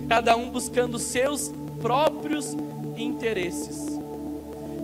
cada 0.08 0.36
um 0.36 0.50
buscando 0.50 0.98
seus 0.98 1.52
próprios 1.80 2.56
interesses. 2.96 3.98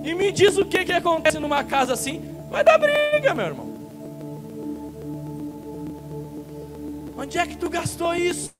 E 0.04 0.14
me 0.14 0.30
diz 0.30 0.56
o 0.58 0.64
que, 0.64 0.84
que 0.84 0.92
acontece 0.92 1.38
numa 1.38 1.64
casa 1.64 1.94
assim? 1.94 2.22
Vai 2.50 2.62
dar 2.62 2.78
briga, 2.78 3.34
meu 3.34 3.46
irmão. 3.46 3.74
Onde 7.16 7.38
é 7.38 7.46
que 7.46 7.56
tu 7.56 7.70
gastou 7.70 8.14
isso? 8.14 8.50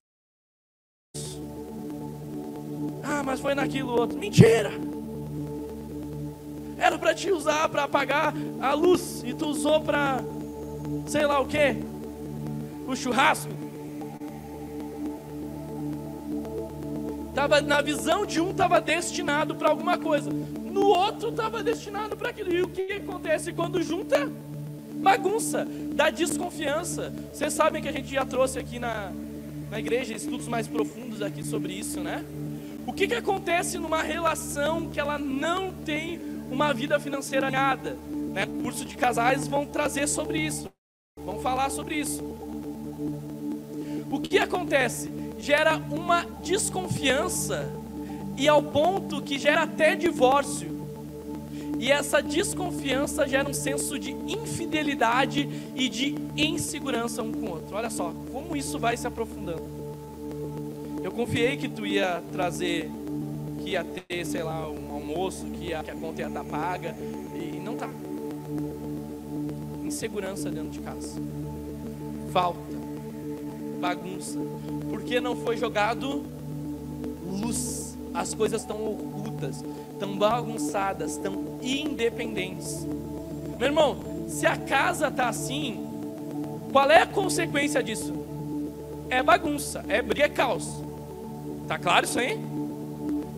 Ah, 3.02 3.22
mas 3.22 3.40
foi 3.40 3.54
naquilo 3.54 3.90
outro. 3.90 4.18
Mentira! 4.18 4.72
Era 6.77 6.99
para 6.99 7.14
te 7.14 7.31
usar 7.31 7.68
para 7.68 7.85
apagar 7.85 8.35
a 8.61 8.75
luz 8.75 9.22
e 9.25 9.33
tu 9.33 9.47
usou 9.47 9.81
para 9.81 10.20
sei 11.07 11.27
lá 11.27 11.41
o 11.41 11.47
que, 11.47 11.77
o 12.87 12.95
churrasco. 12.95 13.53
Tava, 17.35 17.61
na 17.61 17.81
visão 17.81 18.25
de 18.25 18.41
um 18.41 18.53
estava 18.53 18.81
destinado 18.81 19.57
para 19.57 19.68
alguma 19.68 19.99
coisa, 19.99 20.31
no 20.31 20.87
outro 20.87 21.31
estava 21.31 21.62
destinado 21.62 22.16
para 22.16 22.31
aquilo. 22.31 22.53
E 22.53 22.62
o 22.62 22.68
que 22.68 22.93
acontece 22.93 23.53
quando 23.53 23.83
junta? 23.83 24.31
Bagunça, 24.95 25.66
dá 25.95 26.11
desconfiança. 26.11 27.12
Vocês 27.33 27.53
sabem 27.53 27.83
que 27.83 27.89
a 27.89 27.93
gente 27.93 28.12
já 28.12 28.25
trouxe 28.25 28.59
aqui 28.59 28.79
na, 28.79 29.12
na 29.70 29.79
igreja 29.81 30.14
estudos 30.14 30.47
mais 30.47 30.68
profundos 30.68 31.20
aqui 31.20 31.43
sobre 31.43 31.72
isso, 31.72 32.01
né? 32.01 32.25
O 32.87 32.93
que, 32.93 33.09
que 33.09 33.14
acontece 33.14 33.79
numa 33.79 34.03
relação 34.03 34.89
que 34.89 35.01
ela 35.01 35.18
não 35.18 35.72
tem 35.72 36.20
uma 36.51 36.72
vida 36.72 36.99
financeira 37.01 37.51
nada? 37.51 37.97
Né? 38.32 38.47
Curso 38.62 38.84
de 38.84 38.97
casais 38.97 39.47
vão 39.47 39.66
trazer 39.66 40.07
sobre 40.09 40.38
isso. 40.38 40.68
Vamos 41.24 41.42
falar 41.42 41.70
sobre 41.70 41.97
isso. 41.97 42.22
o 44.11 44.20
que 44.20 44.38
acontece? 44.38 45.11
Gera 45.38 45.76
uma 45.76 46.24
desconfiança 46.42 47.70
e 48.36 48.49
ao 48.49 48.62
ponto 48.62 49.22
que 49.22 49.38
gera 49.38 49.62
até 49.62 49.95
divórcio. 49.95 50.74
E 51.78 51.90
essa 51.90 52.22
desconfiança 52.22 53.26
gera 53.26 53.49
um 53.49 53.53
senso 53.53 53.99
de 53.99 54.12
infidelidade 54.12 55.49
e 55.74 55.88
de 55.88 56.14
insegurança 56.36 57.22
um 57.22 57.32
com 57.32 57.47
o 57.47 57.51
outro. 57.51 57.76
Olha 57.76 57.90
só, 57.90 58.12
como 58.32 58.57
isso 58.57 58.78
vai 58.78 58.97
se 58.97 59.07
aprofundando. 59.07 59.62
Eu 61.03 61.12
confiei 61.12 61.57
que 61.57 61.68
tu 61.68 61.84
ia 61.84 62.22
trazer, 62.32 62.90
que 63.64 63.70
ia 63.70 63.82
ter, 63.82 64.26
sei 64.26 64.42
lá, 64.42 64.68
um 64.68 64.92
almoço, 64.92 65.46
que, 65.46 65.68
ia, 65.68 65.82
que 65.82 65.90
a 65.90 65.94
conta 65.94 66.20
ia 66.20 66.28
estar 66.28 66.44
paga, 66.44 66.94
e 67.34 67.58
não 67.58 67.74
tá. 67.74 67.88
Insegurança 69.82 70.50
dentro 70.50 70.68
de 70.68 70.80
casa. 70.80 71.20
Falta. 72.30 72.60
Bagunça. 73.80 74.38
Porque 74.90 75.18
não 75.18 75.34
foi 75.34 75.56
jogado 75.56 76.24
luz. 77.26 77.96
As 78.12 78.34
coisas 78.34 78.60
estão 78.60 78.86
ocultas 78.86 79.64
tão 79.98 80.16
bagunçadas, 80.18 81.16
tão 81.16 81.58
independentes. 81.62 82.86
Meu 83.58 83.68
irmão, 83.68 83.96
se 84.28 84.46
a 84.46 84.56
casa 84.56 85.08
está 85.08 85.28
assim, 85.28 85.86
qual 86.70 86.90
é 86.90 87.02
a 87.02 87.06
consequência 87.06 87.82
disso? 87.82 88.14
É 89.08 89.22
bagunça, 89.22 89.84
é 89.88 90.02
briga, 90.02 90.26
é 90.26 90.28
caos. 90.28 90.68
Tá 91.66 91.78
claro 91.78 92.04
isso 92.04 92.18
aí? 92.18 92.38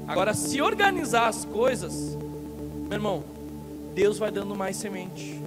Agora, 0.06 0.34
se 0.34 0.62
organizar 0.62 1.28
as 1.28 1.44
coisas, 1.44 2.16
meu 2.88 2.92
irmão, 2.92 3.24
Deus 3.94 4.18
vai 4.18 4.30
dando 4.30 4.54
mais 4.54 4.76
semente, 4.76 5.40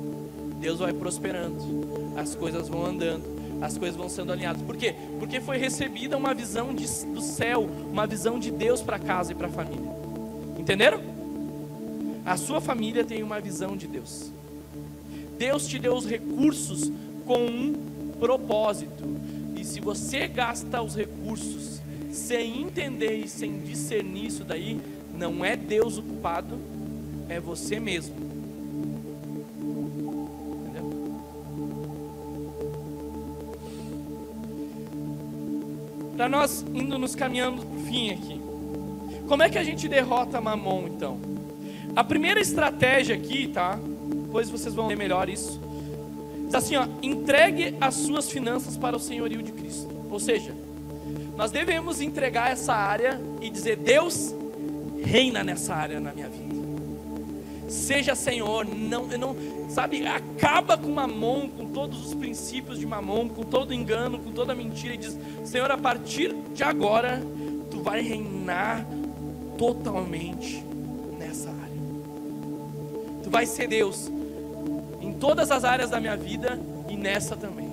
Deus 0.59 0.79
vai 0.79 0.91
prosperando, 0.91 2.13
as 2.17 2.35
coisas 2.35 2.67
vão 2.67 2.85
andando, 2.85 3.23
as 3.61 3.77
coisas 3.77 3.95
vão 3.95 4.09
sendo 4.09 4.31
alinhadas. 4.31 4.61
Por 4.61 4.75
quê? 4.75 4.95
Porque 5.17 5.39
foi 5.39 5.57
recebida 5.57 6.17
uma 6.17 6.33
visão 6.33 6.73
de, 6.73 6.85
do 7.05 7.21
céu, 7.21 7.69
uma 7.91 8.05
visão 8.05 8.39
de 8.39 8.51
Deus 8.51 8.81
para 8.81 8.99
casa 8.99 9.31
e 9.31 9.35
para 9.35 9.47
a 9.47 9.51
família. 9.51 9.89
Entenderam? 10.57 10.99
A 12.25 12.35
sua 12.35 12.59
família 12.59 13.03
tem 13.03 13.23
uma 13.23 13.39
visão 13.39 13.77
de 13.77 13.87
Deus. 13.87 14.31
Deus 15.37 15.65
te 15.67 15.79
deu 15.79 15.93
os 15.93 16.05
recursos 16.05 16.91
com 17.25 17.45
um 17.45 17.73
propósito. 18.19 19.03
E 19.55 19.63
se 19.63 19.79
você 19.79 20.27
gasta 20.27 20.81
os 20.81 20.95
recursos 20.95 21.78
sem 22.19 22.61
entender 22.61 23.23
e 23.23 23.27
sem 23.27 23.59
discernir 23.59 24.27
isso 24.27 24.43
daí, 24.43 24.79
não 25.17 25.43
é 25.43 25.55
Deus 25.55 25.97
o 25.97 26.03
culpado, 26.03 26.59
é 27.27 27.39
você 27.39 27.79
mesmo. 27.79 28.15
Entendeu? 30.61 31.21
Para 36.15 36.29
nós 36.29 36.65
indo 36.73 36.97
nos 36.97 37.15
caminhando 37.15 37.65
para 37.65 37.77
o 37.77 37.83
fim 37.85 38.11
aqui. 38.11 38.41
Como 39.27 39.43
é 39.43 39.49
que 39.49 39.57
a 39.57 39.63
gente 39.63 39.87
derrota 39.87 40.41
Mamon 40.41 40.87
então? 40.87 41.19
A 41.95 42.03
primeira 42.03 42.39
estratégia 42.39 43.15
aqui, 43.15 43.47
tá? 43.47 43.79
Depois 44.23 44.49
vocês 44.49 44.73
vão 44.75 44.87
ver 44.87 44.97
melhor 44.97 45.29
isso. 45.29 45.59
Diz 46.45 46.55
assim, 46.55 46.75
ó, 46.75 46.87
entregue 47.01 47.75
as 47.79 47.95
suas 47.95 48.29
finanças 48.29 48.77
para 48.77 48.95
o 48.95 48.99
senhorio 48.99 49.41
de 49.41 49.51
Cristo. 49.51 49.89
Ou 50.09 50.19
seja, 50.19 50.53
nós 51.39 51.51
devemos 51.51 52.01
entregar 52.01 52.51
essa 52.51 52.73
área 52.73 53.17
e 53.39 53.49
dizer: 53.49 53.77
Deus, 53.77 54.35
reina 55.01 55.41
nessa 55.41 55.73
área 55.73 55.97
na 55.97 56.11
minha 56.11 56.27
vida. 56.27 56.53
Seja 57.69 58.13
Senhor, 58.13 58.65
não, 58.65 59.07
não, 59.07 59.37
sabe, 59.69 60.05
acaba 60.05 60.77
com 60.77 60.89
mamon, 60.89 61.47
com 61.47 61.67
todos 61.67 62.07
os 62.07 62.13
princípios 62.13 62.77
de 62.77 62.85
mamon, 62.85 63.29
com 63.29 63.43
todo 63.43 63.73
engano, 63.73 64.19
com 64.19 64.33
toda 64.33 64.53
mentira 64.53 64.95
e 64.95 64.97
diz: 64.97 65.17
Senhor, 65.45 65.71
a 65.71 65.77
partir 65.77 66.35
de 66.53 66.61
agora, 66.61 67.23
tu 67.71 67.81
vai 67.81 68.01
reinar 68.01 68.85
totalmente 69.57 70.61
nessa 71.17 71.47
área. 71.51 71.79
Tu 73.23 73.29
vai 73.29 73.45
ser 73.45 73.69
Deus 73.69 74.11
em 74.99 75.13
todas 75.13 75.51
as 75.51 75.63
áreas 75.63 75.89
da 75.89 76.01
minha 76.01 76.17
vida 76.17 76.59
e 76.89 76.97
nessa 76.97 77.37
também. 77.37 77.68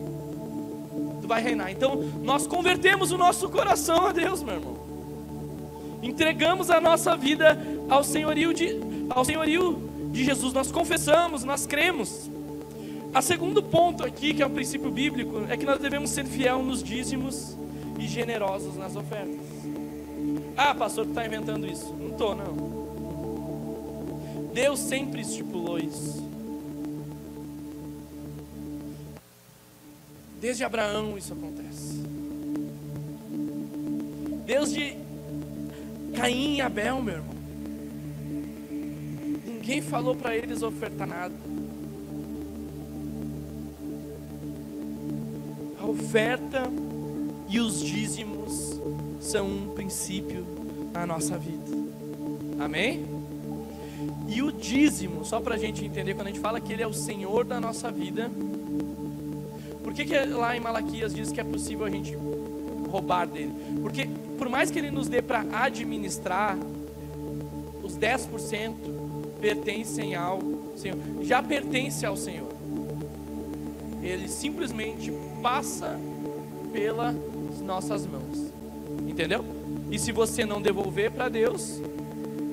Vai 1.27 1.43
reinar. 1.43 1.71
Então, 1.71 1.97
nós 2.23 2.47
convertemos 2.47 3.11
o 3.11 3.19
nosso 3.19 3.49
coração 3.49 4.07
a 4.07 4.13
Deus, 4.13 4.43
meu 4.43 4.55
irmão. 4.55 4.77
Entregamos 6.03 6.71
a 6.71 6.81
nossa 6.81 7.17
vida 7.17 7.59
ao 7.89 8.05
senhorio 8.05 8.55
de, 8.55 8.81
ao 9.11 9.25
senhorio 9.25 9.79
de 10.13 10.25
Jesus. 10.25 10.53
Nós 10.53 10.71
confessamos, 10.71 11.43
nós 11.43 11.67
cremos. 11.67 12.31
A 13.13 13.23
segundo 13.23 13.63
ponto 13.63 14.05
aqui, 14.05 14.35
que 14.35 14.43
é 14.43 14.47
um 14.47 14.51
princípio 14.51 14.91
bíblico, 14.91 15.45
é 15.49 15.57
que 15.57 15.65
nós 15.65 15.81
devemos 15.81 16.11
ser 16.11 16.27
fiel 16.27 16.63
nos 16.63 16.83
dízimos 16.83 17.57
e 17.99 18.07
generosos 18.07 18.77
nas 18.77 18.95
ofertas. 18.95 19.41
Ah, 20.57 20.75
pastor, 20.75 21.05
tu 21.07 21.11
está 21.11 21.27
inventando 21.27 21.67
isso. 21.67 21.95
Não 21.99 22.09
estou, 22.09 22.35
não. 22.35 22.77
Deus 24.53 24.79
sempre 24.79 25.21
estipulou 25.21 25.79
isso. 25.79 26.26
Desde 30.41 30.65
Abraão 30.65 31.17
isso 31.17 31.33
acontece. 31.33 32.03
Desde 34.45 34.97
Caim 36.15 36.57
e 36.57 36.61
Abel, 36.61 37.03
meu 37.03 37.15
irmão. 37.15 37.37
Ninguém 39.47 39.83
falou 39.83 40.15
para 40.15 40.37
eles 40.37 40.63
ofertar 40.63 41.07
nada. 41.07 41.35
A 45.81 45.87
oferta 45.87 46.63
e 47.49 47.59
os 47.59 47.81
dízimos 47.81 48.81
são 49.21 49.47
um 49.47 49.75
princípio 49.75 50.47
na 50.93 51.05
nossa 51.05 51.37
vida. 51.37 51.77
Amém? 52.59 53.05
E 54.29 54.43
o 54.43 54.53
dízimo, 54.53 55.25
só 55.25 55.41
para 55.41 55.55
a 55.55 55.59
gente 55.59 55.85
entender, 55.85 56.15
quando 56.15 56.29
a 56.29 56.31
gente 56.31 56.41
fala 56.41 56.61
que 56.61 56.73
Ele 56.73 56.83
é 56.83 56.87
o 56.87 56.93
Senhor 56.93 57.45
da 57.45 57.61
nossa 57.61 57.91
vida, 57.91 58.31
por 59.87 59.95
que, 59.95 60.05
que 60.05 60.19
lá 60.19 60.57
em 60.57 60.59
Malaquias 60.59 61.15
diz 61.15 61.31
que 61.31 61.41
é 61.41 61.45
possível 61.45 61.87
a 61.87 61.89
gente 61.89 62.13
roubar 62.91 63.25
dele? 63.25 63.53
Porque 63.81 64.09
por 64.37 64.49
mais 64.49 64.69
que 64.69 64.81
Ele 64.81 64.91
nos 64.91 65.07
dê 65.07 65.23
para 65.23 65.45
administrar, 65.63 66.59
os 67.85 67.97
10% 67.97 68.75
pertencem 69.41 70.17
ao 70.17 70.41
Senhor, 70.75 70.99
já 71.23 71.41
pertence 71.41 72.05
ao 72.05 72.17
Senhor. 72.17 72.49
Ele 74.03 74.27
simplesmente 74.27 75.13
passa 75.41 75.97
pelas 76.73 77.15
nossas 77.61 78.05
mãos. 78.09 78.51
Entendeu? 79.07 79.45
E 79.89 80.01
se 80.01 80.11
você 80.11 80.45
não 80.45 80.61
devolver 80.61 81.13
para 81.13 81.29
Deus, 81.29 81.81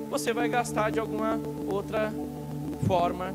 você 0.08 0.32
vai 0.32 0.48
gastar 0.48 0.92
de 0.92 1.00
alguma 1.00 1.40
outra 1.66 2.14
forma 2.86 3.34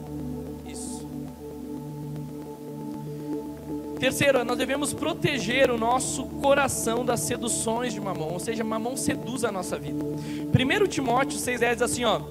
Terceiro, 4.00 4.45
nós 4.45 4.58
devemos 4.58 4.93
proteger 4.93 5.70
o 5.70 5.78
nosso 5.78 6.24
coração 6.24 7.04
das 7.04 7.20
seduções 7.20 7.93
de 7.93 8.00
mamão, 8.00 8.30
ou 8.30 8.39
seja, 8.39 8.64
mamão 8.64 8.95
seduz 8.95 9.43
a 9.43 9.52
nossa 9.52 9.78
vida. 9.78 10.04
1 10.04 10.88
Timóteo 10.88 11.38
6,10 11.38 11.74
diz 11.74 11.82
assim: 11.82 12.06
ó, 12.06 12.22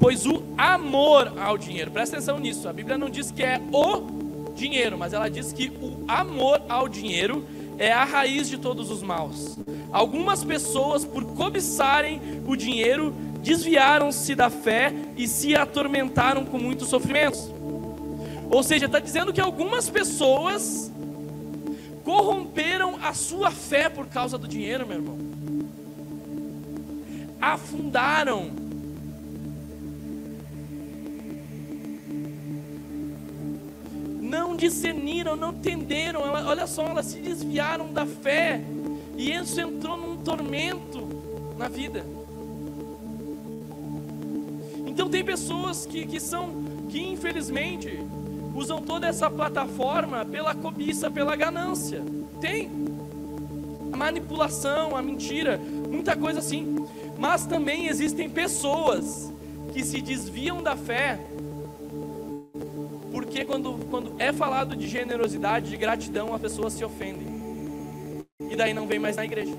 pois 0.00 0.26
o 0.26 0.42
amor 0.58 1.32
ao 1.38 1.56
dinheiro, 1.56 1.92
presta 1.92 2.16
atenção 2.16 2.40
nisso, 2.40 2.68
a 2.68 2.72
Bíblia 2.72 2.98
não 2.98 3.08
diz 3.08 3.30
que 3.30 3.44
é 3.44 3.60
o 3.72 4.52
dinheiro, 4.56 4.98
mas 4.98 5.12
ela 5.12 5.28
diz 5.28 5.52
que 5.52 5.68
o 5.80 6.04
amor 6.08 6.60
ao 6.68 6.88
dinheiro 6.88 7.44
é 7.78 7.92
a 7.92 8.04
raiz 8.04 8.48
de 8.48 8.58
todos 8.58 8.90
os 8.90 9.00
maus. 9.00 9.56
Algumas 9.92 10.42
pessoas, 10.42 11.04
por 11.04 11.24
cobiçarem 11.24 12.20
o 12.44 12.56
dinheiro, 12.56 13.14
desviaram-se 13.40 14.34
da 14.34 14.50
fé 14.50 14.92
e 15.16 15.28
se 15.28 15.54
atormentaram 15.54 16.44
com 16.44 16.58
muitos 16.58 16.88
sofrimentos. 16.88 17.52
Ou 18.50 18.62
seja, 18.62 18.86
está 18.86 18.98
dizendo 18.98 19.32
que 19.32 19.40
algumas 19.40 19.88
pessoas 19.88 20.92
corromperam 22.04 22.98
a 23.02 23.14
sua 23.14 23.50
fé 23.50 23.88
por 23.88 24.06
causa 24.06 24.36
do 24.36 24.46
dinheiro, 24.46 24.86
meu 24.86 24.98
irmão. 24.98 25.18
Afundaram. 27.40 28.50
Não 34.20 34.54
discerniram, 34.54 35.34
não 35.34 35.50
entenderam. 35.50 36.20
Olha 36.20 36.66
só, 36.66 36.86
elas 36.86 37.06
se 37.06 37.18
desviaram 37.20 37.92
da 37.92 38.04
fé 38.04 38.60
e 39.16 39.32
isso 39.32 39.60
entrou 39.60 39.96
num 39.96 40.18
tormento 40.18 41.08
na 41.56 41.68
vida. 41.68 42.04
Então 44.86 45.08
tem 45.08 45.24
pessoas 45.24 45.86
que, 45.86 46.06
que 46.06 46.20
são, 46.20 46.64
que 46.88 47.00
infelizmente 47.00 47.98
usam 48.54 48.80
toda 48.80 49.06
essa 49.06 49.28
plataforma 49.28 50.24
pela 50.24 50.54
cobiça, 50.54 51.10
pela 51.10 51.34
ganância. 51.36 52.02
Tem. 52.40 52.70
A 53.92 53.96
manipulação, 53.96 54.96
a 54.96 55.02
mentira, 55.02 55.58
muita 55.90 56.16
coisa 56.16 56.38
assim. 56.38 56.76
Mas 57.18 57.46
também 57.46 57.86
existem 57.86 58.28
pessoas 58.28 59.32
que 59.72 59.84
se 59.84 60.00
desviam 60.00 60.62
da 60.62 60.76
fé 60.76 61.18
porque 63.14 63.44
quando, 63.44 63.78
quando 63.90 64.12
é 64.18 64.32
falado 64.32 64.74
de 64.74 64.88
generosidade, 64.88 65.70
de 65.70 65.76
gratidão, 65.76 66.34
as 66.34 66.40
pessoas 66.40 66.72
se 66.72 66.84
ofendem. 66.84 67.28
e 68.50 68.56
daí 68.56 68.74
não 68.74 68.88
vem 68.88 68.98
mais 68.98 69.14
na 69.14 69.24
igreja. 69.24 69.54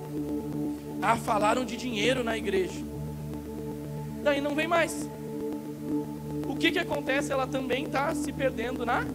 Ah, 1.01 1.15
falaram 1.15 1.63
de 1.63 1.77
dinheiro 1.77 2.21
na 2.21 2.37
igreja. 2.37 2.83
Daí 4.21 4.41
não 4.41 4.53
vem 4.53 4.67
mais. 4.67 5.09
Que 6.65 6.71
que 6.71 6.79
acontece? 6.79 7.31
Ela 7.31 7.45
também 7.45 7.83
está 7.83 8.11
se 8.15 8.33
perdendo 8.33 8.87
na. 8.87 9.05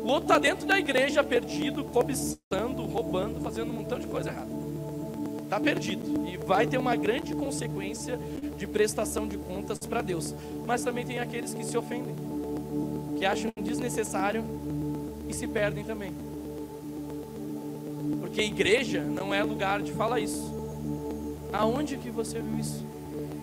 O 0.00 0.06
outro 0.06 0.26
está 0.26 0.38
dentro 0.38 0.64
da 0.64 0.78
igreja, 0.78 1.24
perdido, 1.24 1.82
cobiçando, 1.82 2.84
roubando, 2.84 3.40
fazendo 3.40 3.72
um 3.72 3.74
montão 3.74 3.98
de 3.98 4.06
coisa 4.06 4.30
errada. 4.30 4.48
Está 5.42 5.58
perdido. 5.58 6.24
E 6.24 6.36
vai 6.36 6.68
ter 6.68 6.78
uma 6.78 6.94
grande 6.94 7.34
consequência 7.34 8.16
de 8.56 8.64
prestação 8.64 9.26
de 9.26 9.36
contas 9.36 9.80
para 9.80 10.02
Deus. 10.02 10.32
Mas 10.64 10.84
também 10.84 11.04
tem 11.04 11.18
aqueles 11.18 11.52
que 11.52 11.64
se 11.64 11.76
ofendem, 11.76 12.14
que 13.18 13.26
acham 13.26 13.50
desnecessário 13.60 14.44
e 15.28 15.34
se 15.34 15.48
perdem 15.48 15.82
também. 15.82 16.12
Porque 18.20 18.42
igreja 18.42 19.02
não 19.02 19.34
é 19.34 19.42
lugar 19.42 19.82
de 19.82 19.90
falar 19.90 20.20
isso. 20.20 20.54
Aonde 21.52 21.96
que 21.96 22.08
você 22.08 22.38
viu 22.40 22.56
isso? 22.60 22.86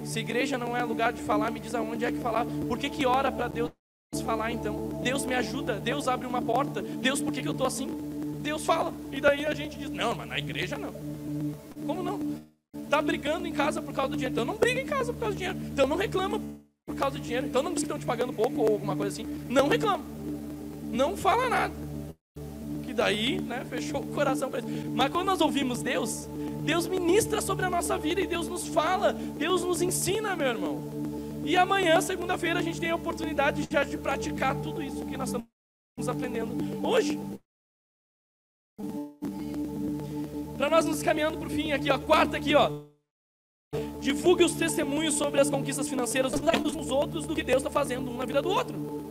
Se 0.06 0.20
igreja 0.20 0.58
não 0.58 0.78
é 0.78 0.84
lugar 0.84 1.12
de 1.12 1.22
falar, 1.22 1.52
me 1.52 1.60
diz 1.60 1.74
aonde 1.74 2.06
é 2.06 2.12
que 2.12 2.20
falar. 2.20 2.46
Por 2.68 2.78
que, 2.78 2.90
que 2.90 3.06
ora 3.06 3.32
para 3.32 3.48
Deus 3.48 3.72
falar 4.24 4.52
então? 4.52 5.02
Deus 5.04 5.26
me 5.26 5.34
ajuda, 5.34 5.80
Deus 5.80 6.08
abre 6.08 6.28
uma 6.28 6.42
porta. 6.42 6.82
Deus, 6.82 7.22
por 7.22 7.34
que, 7.34 7.42
que 7.42 7.48
eu 7.48 7.54
estou 7.54 7.68
assim? 7.68 7.90
Deus 8.42 8.64
fala. 8.64 8.94
E 9.12 9.20
daí 9.20 9.46
a 9.46 9.54
gente 9.54 9.78
diz: 9.78 9.90
Não, 9.90 10.14
mas 10.14 10.28
na 10.28 10.38
igreja 10.38 10.78
não. 10.78 10.94
Como 11.86 12.04
não? 12.04 12.20
Está 12.84 13.02
brigando 13.02 13.48
em 13.48 13.54
casa 13.54 13.82
por 13.82 13.94
causa 13.94 14.12
do 14.12 14.16
dinheiro. 14.16 14.34
Então 14.34 14.46
não 14.46 14.56
briga 14.56 14.80
em 14.80 14.86
casa 14.86 15.12
por 15.12 15.20
causa 15.20 15.36
do 15.36 15.38
dinheiro. 15.38 15.60
Então 15.74 15.88
não 15.88 15.98
reclama 15.98 16.40
por 16.86 16.96
causa 16.96 17.18
do 17.18 17.24
dinheiro. 17.24 17.48
Então 17.48 17.64
não 17.64 17.74
diz 17.74 17.80
que 17.80 17.86
estão 17.86 17.98
te 17.98 18.06
pagando 18.06 18.32
pouco 18.32 18.62
ou 18.62 18.74
alguma 18.74 18.96
coisa 18.96 19.12
assim. 19.12 19.28
Não 19.50 19.68
reclama. 19.68 20.04
Não 20.92 21.18
fala 21.18 21.50
nada. 21.50 21.74
Que 22.84 22.94
daí, 22.94 23.42
né, 23.42 23.66
fechou 23.68 24.02
o 24.02 24.08
coração 24.08 24.52
para 24.52 24.60
isso. 24.60 24.70
Mas 24.94 25.12
quando 25.12 25.26
nós 25.26 25.42
ouvimos 25.42 25.82
Deus, 25.82 26.30
Deus 26.66 26.88
ministra 26.88 27.42
sobre 27.42 27.66
a 27.66 27.70
nossa 27.70 27.96
vida 27.98 28.20
e 28.20 28.28
Deus 28.28 28.48
nos 28.48 28.68
fala, 28.68 29.14
Deus 29.14 29.64
nos 29.64 29.84
ensina, 29.84 30.36
meu 30.36 30.48
irmão. 30.48 30.84
E 31.44 31.56
amanhã, 31.56 32.02
segunda-feira, 32.02 32.60
a 32.60 32.64
gente 32.64 32.82
tem 32.82 32.90
a 32.90 32.96
oportunidade 32.96 33.68
já 33.70 33.84
de 33.84 33.98
praticar 33.98 34.56
tudo 34.56 34.82
isso 34.82 35.06
que 35.06 35.16
nós 35.16 35.30
estamos 35.30 36.10
aprendendo 36.10 36.56
hoje. 36.86 37.20
Para 40.58 40.70
nós 40.72 40.86
nos 40.86 41.04
caminhando 41.04 41.38
para 41.38 41.48
o 41.48 41.52
fim 41.52 41.72
aqui, 41.72 41.92
ó, 41.92 42.00
quarta 42.00 42.38
aqui, 42.38 42.56
ó. 42.56 42.72
Divulgue 44.02 44.44
os 44.44 44.56
testemunhos 44.56 45.14
sobre 45.14 45.40
as 45.40 45.50
conquistas 45.50 45.88
financeiras 45.88 46.34
uns 46.34 46.76
nos 46.76 46.90
outros 46.90 47.28
do 47.28 47.36
que 47.36 47.44
Deus 47.44 47.58
está 47.58 47.70
fazendo 47.70 48.10
um 48.10 48.18
na 48.18 48.26
vida 48.26 48.42
do 48.42 48.50
outro. 48.50 49.05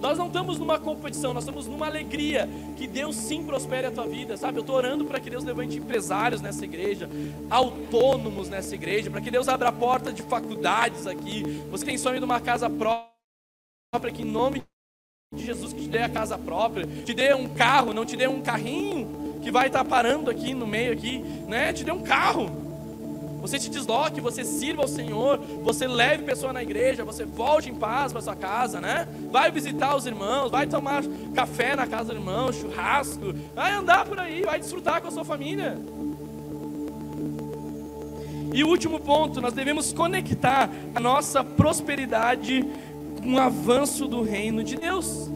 Nós 0.00 0.16
não 0.16 0.28
estamos 0.28 0.58
numa 0.58 0.78
competição, 0.78 1.34
nós 1.34 1.42
estamos 1.42 1.66
numa 1.66 1.86
alegria 1.86 2.48
que 2.76 2.86
Deus 2.86 3.16
sim 3.16 3.42
prospere 3.44 3.88
a 3.88 3.90
tua 3.90 4.06
vida, 4.06 4.36
sabe? 4.36 4.58
Eu 4.58 4.60
estou 4.60 4.76
orando 4.76 5.04
para 5.04 5.18
que 5.18 5.28
Deus 5.28 5.42
levante 5.42 5.76
empresários 5.76 6.40
nessa 6.40 6.64
igreja, 6.64 7.08
autônomos 7.50 8.48
nessa 8.48 8.74
igreja, 8.74 9.10
para 9.10 9.20
que 9.20 9.30
Deus 9.30 9.48
abra 9.48 9.70
a 9.70 9.72
porta 9.72 10.12
de 10.12 10.22
faculdades 10.22 11.06
aqui. 11.06 11.42
Você 11.70 11.84
tem 11.84 11.98
sonho 11.98 12.18
de 12.18 12.24
uma 12.24 12.40
casa 12.40 12.70
própria, 12.70 14.12
que 14.12 14.22
em 14.22 14.30
nome 14.30 14.62
de 15.34 15.44
Jesus 15.44 15.72
que 15.72 15.82
te 15.82 15.88
dê 15.88 15.98
a 15.98 16.08
casa 16.08 16.38
própria, 16.38 16.86
te 16.86 17.12
dê 17.12 17.34
um 17.34 17.48
carro, 17.48 17.92
não 17.92 18.06
te 18.06 18.16
dê 18.16 18.28
um 18.28 18.40
carrinho 18.40 19.40
que 19.42 19.50
vai 19.50 19.66
estar 19.66 19.82
tá 19.82 19.84
parando 19.84 20.30
aqui 20.30 20.54
no 20.54 20.66
meio 20.66 20.92
aqui, 20.92 21.18
né? 21.48 21.72
Te 21.72 21.84
dê 21.84 21.90
um 21.90 22.02
carro 22.02 22.67
você 23.40 23.58
se 23.58 23.70
desloque, 23.70 24.20
você 24.20 24.44
sirva 24.44 24.82
ao 24.82 24.88
Senhor, 24.88 25.38
você 25.62 25.86
leve 25.86 26.24
pessoa 26.24 26.52
na 26.52 26.62
igreja, 26.62 27.04
você 27.04 27.24
volte 27.24 27.70
em 27.70 27.74
paz 27.74 28.12
para 28.12 28.20
sua 28.20 28.36
casa, 28.36 28.80
né? 28.80 29.06
Vai 29.30 29.50
visitar 29.50 29.96
os 29.96 30.06
irmãos, 30.06 30.50
vai 30.50 30.66
tomar 30.66 31.02
café 31.34 31.76
na 31.76 31.86
casa 31.86 32.12
do 32.12 32.18
irmão, 32.18 32.52
churrasco, 32.52 33.32
vai 33.54 33.72
andar 33.72 34.04
por 34.04 34.18
aí, 34.18 34.42
vai 34.42 34.58
desfrutar 34.58 35.00
com 35.00 35.08
a 35.08 35.10
sua 35.10 35.24
família. 35.24 35.78
E 38.52 38.64
o 38.64 38.68
último 38.68 38.98
ponto, 38.98 39.40
nós 39.40 39.52
devemos 39.52 39.92
conectar 39.92 40.70
a 40.94 41.00
nossa 41.00 41.44
prosperidade 41.44 42.64
com 43.22 43.34
o 43.34 43.38
avanço 43.38 44.06
do 44.06 44.22
reino 44.22 44.64
de 44.64 44.76
Deus. 44.76 45.30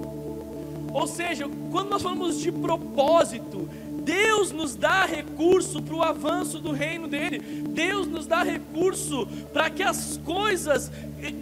Ou 0.92 1.06
seja, 1.06 1.48
quando 1.70 1.90
nós 1.90 2.02
falamos 2.02 2.38
de 2.38 2.50
propósito, 2.50 3.68
Deus 4.04 4.50
nos 4.50 4.74
dá 4.74 5.04
recurso 5.04 5.80
para 5.80 5.94
o 5.94 6.02
avanço 6.02 6.58
do 6.58 6.72
reino 6.72 7.06
dele. 7.06 7.38
Deus 7.38 8.06
nos 8.06 8.26
dá 8.26 8.42
recurso 8.42 9.26
para 9.52 9.70
que 9.70 9.82
as 9.82 10.18
coisas 10.24 10.90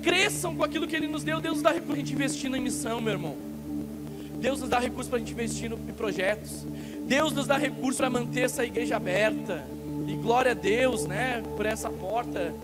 cresçam 0.02 0.54
com 0.54 0.62
aquilo 0.62 0.86
que 0.86 0.94
ele 0.94 1.08
nos 1.08 1.24
deu. 1.24 1.40
Deus 1.40 1.54
nos 1.54 1.62
dá 1.62 1.70
recurso 1.70 1.86
para 1.86 1.96
a 1.96 1.98
gente 1.98 2.12
investir 2.12 2.50
na 2.50 2.58
missão, 2.58 3.00
meu 3.00 3.14
irmão. 3.14 3.36
Deus 4.34 4.60
nos 4.60 4.68
dá 4.68 4.78
recurso 4.78 5.08
para 5.08 5.16
a 5.16 5.20
gente 5.20 5.32
investir 5.32 5.72
em 5.72 5.92
projetos. 5.92 6.66
Deus 7.06 7.32
nos 7.32 7.46
dá 7.46 7.56
recurso 7.56 7.98
para 7.98 8.10
manter 8.10 8.42
essa 8.42 8.64
igreja 8.64 8.96
aberta. 8.96 9.66
E 10.06 10.14
glória 10.14 10.52
a 10.52 10.54
Deus, 10.54 11.06
né, 11.06 11.42
por 11.56 11.64
essa 11.64 11.88
porta. 11.88 12.54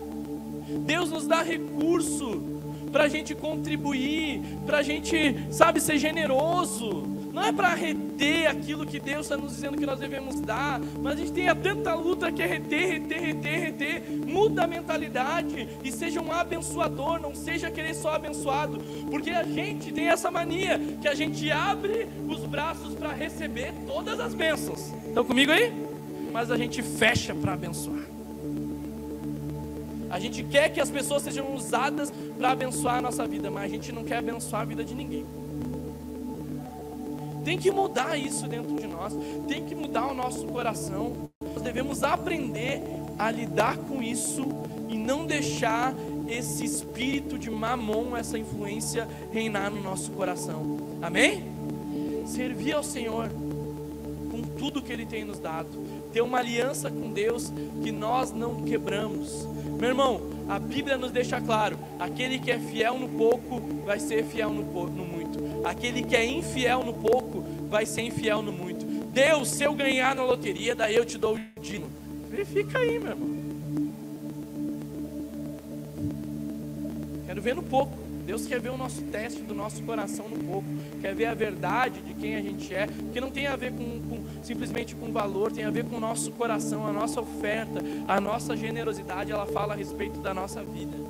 Deus 0.85 1.09
nos 1.09 1.25
dá 1.25 1.41
recurso 1.41 2.43
para 2.91 3.05
a 3.05 3.07
gente 3.07 3.33
contribuir, 3.33 4.41
para 4.65 4.79
a 4.79 4.83
gente, 4.83 5.35
sabe, 5.51 5.79
ser 5.79 5.97
generoso 5.97 7.16
não 7.37 7.43
é 7.43 7.51
para 7.51 7.75
reter 7.75 8.47
aquilo 8.47 8.83
que 8.83 8.99
Deus 8.99 9.27
está 9.27 9.37
nos 9.37 9.53
dizendo 9.53 9.77
que 9.77 9.85
nós 9.85 9.99
devemos 9.99 10.41
dar, 10.41 10.81
mas 11.03 11.13
a 11.13 11.15
gente 11.17 11.31
tem 11.31 11.45
tanta 11.55 11.93
luta 11.93 12.31
que 12.31 12.41
é 12.41 12.47
reter, 12.47 12.93
reter, 12.93 13.21
reter, 13.21 13.59
reter. 13.59 14.03
Muda 14.25 14.63
a 14.63 14.67
mentalidade 14.67 15.69
e 15.83 15.91
seja 15.91 16.19
um 16.19 16.31
abençoador, 16.31 17.21
não 17.21 17.35
seja 17.35 17.69
querer 17.69 17.93
só 17.93 18.15
abençoado, 18.15 18.79
porque 19.11 19.29
a 19.29 19.43
gente 19.43 19.91
tem 19.91 20.07
essa 20.07 20.31
mania 20.31 20.81
que 20.99 21.07
a 21.07 21.13
gente 21.13 21.51
abre 21.51 22.07
os 22.27 22.39
braços 22.39 22.95
para 22.95 23.13
receber 23.13 23.71
todas 23.85 24.19
as 24.19 24.33
bênçãos. 24.33 24.91
Estão 25.07 25.23
comigo 25.23 25.51
aí? 25.51 25.71
Mas 26.33 26.49
a 26.49 26.57
gente 26.57 26.81
fecha 26.81 27.35
para 27.35 27.53
abençoar. 27.53 28.01
A 30.09 30.19
gente 30.19 30.41
quer 30.41 30.69
que 30.69 30.81
as 30.81 30.89
pessoas 30.89 31.21
sejam 31.21 31.53
usadas 31.53 32.11
para 32.35 32.49
abençoar 32.49 32.95
a 32.95 33.01
nossa 33.01 33.27
vida, 33.27 33.51
mas 33.51 33.65
a 33.65 33.67
gente 33.67 33.91
não 33.91 34.03
quer 34.03 34.17
abençoar 34.17 34.63
a 34.63 34.65
vida 34.65 34.83
de 34.83 34.95
ninguém. 34.95 35.23
Tem 37.47 37.57
que 37.57 37.71
mudar 37.71 38.17
isso 38.17 38.45
dentro 38.45 38.75
de 38.75 38.85
nós, 38.87 39.13
tem 39.47 39.63
que 39.63 39.73
mudar 39.73 40.07
o 40.07 40.13
nosso 40.13 40.45
coração. 40.47 41.29
Nós 41.41 41.61
devemos 41.61 42.03
aprender 42.03 42.81
a 43.17 43.31
lidar 43.31 43.77
com 43.77 44.03
isso 44.03 44.45
e 44.89 44.97
não 44.97 45.25
deixar 45.25 45.95
esse 46.27 46.65
espírito 46.65 47.39
de 47.39 47.49
mamon, 47.49 48.17
essa 48.17 48.37
influência 48.37 49.07
reinar 49.31 49.71
no 49.71 49.81
nosso 49.81 50.11
coração. 50.11 50.77
Amém? 51.01 51.45
Servir 52.25 52.73
ao 52.73 52.83
Senhor 52.83 53.29
com 54.29 54.41
tudo 54.59 54.81
que 54.81 54.91
Ele 54.91 55.05
tem 55.05 55.23
nos 55.23 55.39
dado, 55.39 55.69
ter 56.11 56.19
uma 56.19 56.39
aliança 56.39 56.91
com 56.91 57.13
Deus 57.13 57.53
que 57.81 57.93
nós 57.93 58.29
não 58.29 58.63
quebramos. 58.63 59.47
Meu 59.79 59.87
irmão, 59.87 60.19
a 60.49 60.59
Bíblia 60.59 60.97
nos 60.97 61.13
deixa 61.13 61.39
claro: 61.39 61.79
aquele 61.97 62.39
que 62.39 62.51
é 62.51 62.59
fiel 62.59 62.99
no 62.99 63.07
pouco 63.07 63.61
vai 63.85 63.99
ser 64.01 64.25
fiel 64.25 64.49
no, 64.49 64.63
no. 64.89 65.06
Aquele 65.67 66.01
que 66.01 66.15
é 66.15 66.25
infiel 66.25 66.81
no 66.81 66.93
pouco 66.93 67.43
vai 67.69 67.85
ser 67.85 68.01
infiel 68.01 68.41
no 68.41 68.53
muito. 68.53 68.85
Deus, 69.11 69.49
se 69.49 69.65
eu 69.65 69.73
ganhar 69.73 70.15
na 70.15 70.23
loteria, 70.23 70.73
daí 70.73 70.95
eu 70.95 71.03
te 71.03 71.17
dou 71.17 71.35
o 71.35 71.59
dino. 71.59 71.87
Verifica 72.29 72.79
aí, 72.79 72.97
meu 72.97 73.11
irmão. 73.11 73.37
Quero 77.25 77.41
ver 77.41 77.53
no 77.53 77.63
pouco. 77.63 77.97
Deus 78.25 78.45
quer 78.45 78.61
ver 78.61 78.69
o 78.69 78.77
nosso 78.77 79.01
teste 79.03 79.41
do 79.41 79.53
nosso 79.53 79.83
coração 79.83 80.29
no 80.29 80.37
pouco. 80.37 80.67
Quer 81.01 81.13
ver 81.13 81.25
a 81.25 81.33
verdade 81.33 81.99
de 81.99 82.13
quem 82.13 82.37
a 82.37 82.41
gente 82.41 82.73
é. 82.73 82.87
Que 83.11 83.19
não 83.19 83.29
tem 83.29 83.47
a 83.47 83.57
ver 83.57 83.73
com, 83.73 83.83
com 84.01 84.23
simplesmente 84.43 84.95
com 84.95 85.11
valor, 85.11 85.51
tem 85.51 85.65
a 85.65 85.69
ver 85.69 85.83
com 85.83 85.97
o 85.97 85.99
nosso 85.99 86.31
coração, 86.31 86.87
a 86.87 86.93
nossa 86.93 87.19
oferta, 87.19 87.81
a 88.07 88.21
nossa 88.21 88.55
generosidade. 88.55 89.33
Ela 89.33 89.45
fala 89.45 89.73
a 89.73 89.75
respeito 89.75 90.21
da 90.21 90.33
nossa 90.33 90.63
vida 90.63 91.06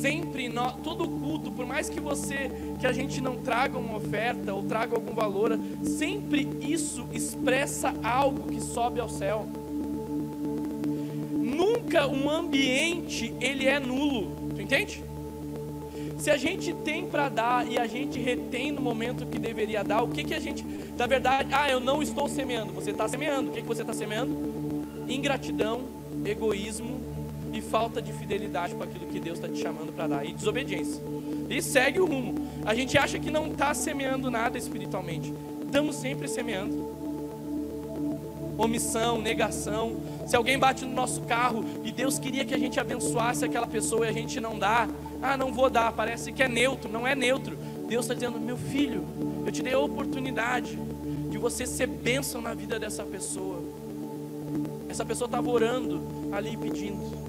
sempre 0.00 0.48
no, 0.48 0.72
todo 0.72 1.08
culto, 1.08 1.50
por 1.50 1.66
mais 1.66 1.88
que 1.88 2.00
você 2.00 2.50
que 2.78 2.86
a 2.86 2.92
gente 2.92 3.20
não 3.20 3.36
traga 3.36 3.78
uma 3.78 3.96
oferta 3.96 4.54
ou 4.54 4.62
traga 4.62 4.94
algum 4.94 5.14
valor, 5.14 5.58
sempre 5.82 6.48
isso 6.60 7.06
expressa 7.12 7.94
algo 8.02 8.50
que 8.50 8.60
sobe 8.60 9.00
ao 9.00 9.08
céu. 9.08 9.46
Nunca 11.32 12.06
um 12.06 12.30
ambiente 12.30 13.34
ele 13.40 13.66
é 13.66 13.80
nulo, 13.80 14.30
tu 14.54 14.62
entende? 14.62 15.02
Se 16.18 16.30
a 16.30 16.36
gente 16.36 16.72
tem 16.72 17.06
para 17.06 17.28
dar 17.28 17.66
e 17.66 17.78
a 17.78 17.86
gente 17.86 18.18
retém 18.20 18.72
no 18.72 18.80
momento 18.80 19.26
que 19.26 19.38
deveria 19.38 19.82
dar, 19.82 20.02
o 20.02 20.08
que 20.08 20.24
que 20.24 20.34
a 20.34 20.40
gente, 20.40 20.64
na 20.96 21.06
verdade, 21.06 21.48
ah, 21.52 21.70
eu 21.70 21.80
não 21.80 22.02
estou 22.02 22.28
semeando, 22.28 22.72
você 22.72 22.90
está 22.90 23.08
semeando, 23.08 23.50
o 23.50 23.52
que 23.52 23.62
que 23.62 23.66
você 23.66 23.82
está 23.82 23.92
semeando? 23.92 24.36
Ingratidão, 25.08 25.82
egoísmo, 26.24 26.97
e 27.58 27.60
falta 27.60 28.00
de 28.00 28.12
fidelidade 28.12 28.74
com 28.74 28.82
aquilo 28.82 29.06
que 29.06 29.18
Deus 29.18 29.38
está 29.38 29.48
te 29.48 29.60
chamando 29.60 29.92
para 29.92 30.06
dar, 30.06 30.24
e 30.24 30.32
desobediência. 30.32 31.02
E 31.50 31.60
segue 31.60 32.00
o 32.00 32.06
rumo. 32.06 32.34
A 32.64 32.74
gente 32.74 32.96
acha 32.96 33.18
que 33.18 33.30
não 33.30 33.48
está 33.48 33.74
semeando 33.74 34.30
nada 34.30 34.56
espiritualmente, 34.56 35.34
estamos 35.64 35.96
sempre 35.96 36.28
semeando. 36.28 36.96
Omissão, 38.56 39.20
negação. 39.20 39.96
Se 40.26 40.34
alguém 40.34 40.58
bate 40.58 40.84
no 40.84 40.92
nosso 40.92 41.22
carro 41.22 41.64
e 41.84 41.92
Deus 41.92 42.18
queria 42.18 42.44
que 42.44 42.54
a 42.54 42.58
gente 42.58 42.78
abençoasse 42.80 43.44
aquela 43.44 43.66
pessoa 43.66 44.06
e 44.06 44.08
a 44.08 44.12
gente 44.12 44.40
não 44.40 44.58
dá, 44.58 44.88
ah, 45.22 45.36
não 45.36 45.52
vou 45.52 45.70
dar, 45.70 45.92
parece 45.92 46.32
que 46.32 46.42
é 46.42 46.48
neutro, 46.48 46.90
não 46.90 47.06
é 47.06 47.14
neutro. 47.14 47.56
Deus 47.88 48.04
está 48.04 48.14
dizendo: 48.14 48.40
meu 48.40 48.56
filho, 48.56 49.04
eu 49.46 49.52
te 49.52 49.62
dei 49.62 49.74
a 49.74 49.78
oportunidade 49.78 50.76
de 51.30 51.38
você 51.38 51.66
ser 51.66 51.86
bênção 51.86 52.40
na 52.40 52.52
vida 52.52 52.78
dessa 52.78 53.04
pessoa. 53.04 53.62
Essa 54.88 55.04
pessoa 55.04 55.26
estava 55.26 55.48
orando 55.48 56.02
ali 56.32 56.56
pedindo. 56.56 57.27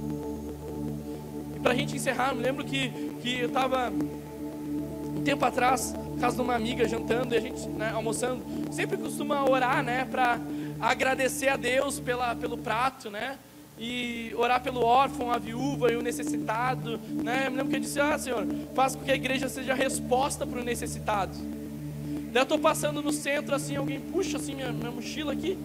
E 1.60 1.62
para 1.62 1.74
a 1.74 1.76
gente 1.76 1.96
encerrar, 1.96 2.34
me 2.34 2.42
lembro 2.42 2.64
que, 2.64 2.90
que 3.22 3.40
eu 3.40 3.48
estava 3.48 3.92
um 3.92 5.22
tempo 5.24 5.44
atrás, 5.44 5.94
casa 6.20 6.38
de 6.38 6.42
uma 6.42 6.56
amiga, 6.56 6.88
jantando 6.88 7.34
e 7.34 7.38
a 7.38 7.42
gente 7.42 7.68
né, 7.68 7.92
almoçando. 7.94 8.44
Sempre 8.72 8.98
costuma 8.98 9.48
orar, 9.50 9.84
né, 9.84 10.08
para 10.10 10.40
agradecer 10.80 11.50
a 11.50 11.58
Deus 11.58 12.00
pela, 12.00 12.36
pelo 12.36 12.58
prato, 12.58 13.10
né? 13.10 13.38
e 13.82 14.34
orar 14.36 14.62
pelo 14.62 14.82
órfão, 14.82 15.32
a 15.32 15.38
viúva 15.38 15.90
e 15.90 15.96
o 15.96 16.02
necessitado, 16.02 17.00
né? 17.24 17.44
Eu 17.46 17.52
me 17.52 17.58
lembro 17.58 17.70
que 17.72 17.78
eu 17.78 17.80
disse: 17.80 17.98
Ah, 17.98 18.18
Senhor, 18.18 18.46
faz 18.76 18.94
com 18.94 19.06
que 19.06 19.12
a 19.12 19.16
igreja 19.16 19.48
seja 19.48 19.72
a 19.72 19.76
resposta 19.76 20.46
para 20.46 20.60
o 20.60 20.64
necessitado. 20.66 21.34
Daí 21.34 22.42
eu 22.42 22.44
estou 22.44 22.60
passando 22.60 23.02
no 23.02 23.14
centro, 23.14 23.56
assim, 23.56 23.78
alguém 23.78 24.02
puxa 24.02 24.36
assim 24.36 24.54
minha, 24.54 24.70
minha 24.74 24.92
mochila 24.92 25.32
aqui 25.32 25.58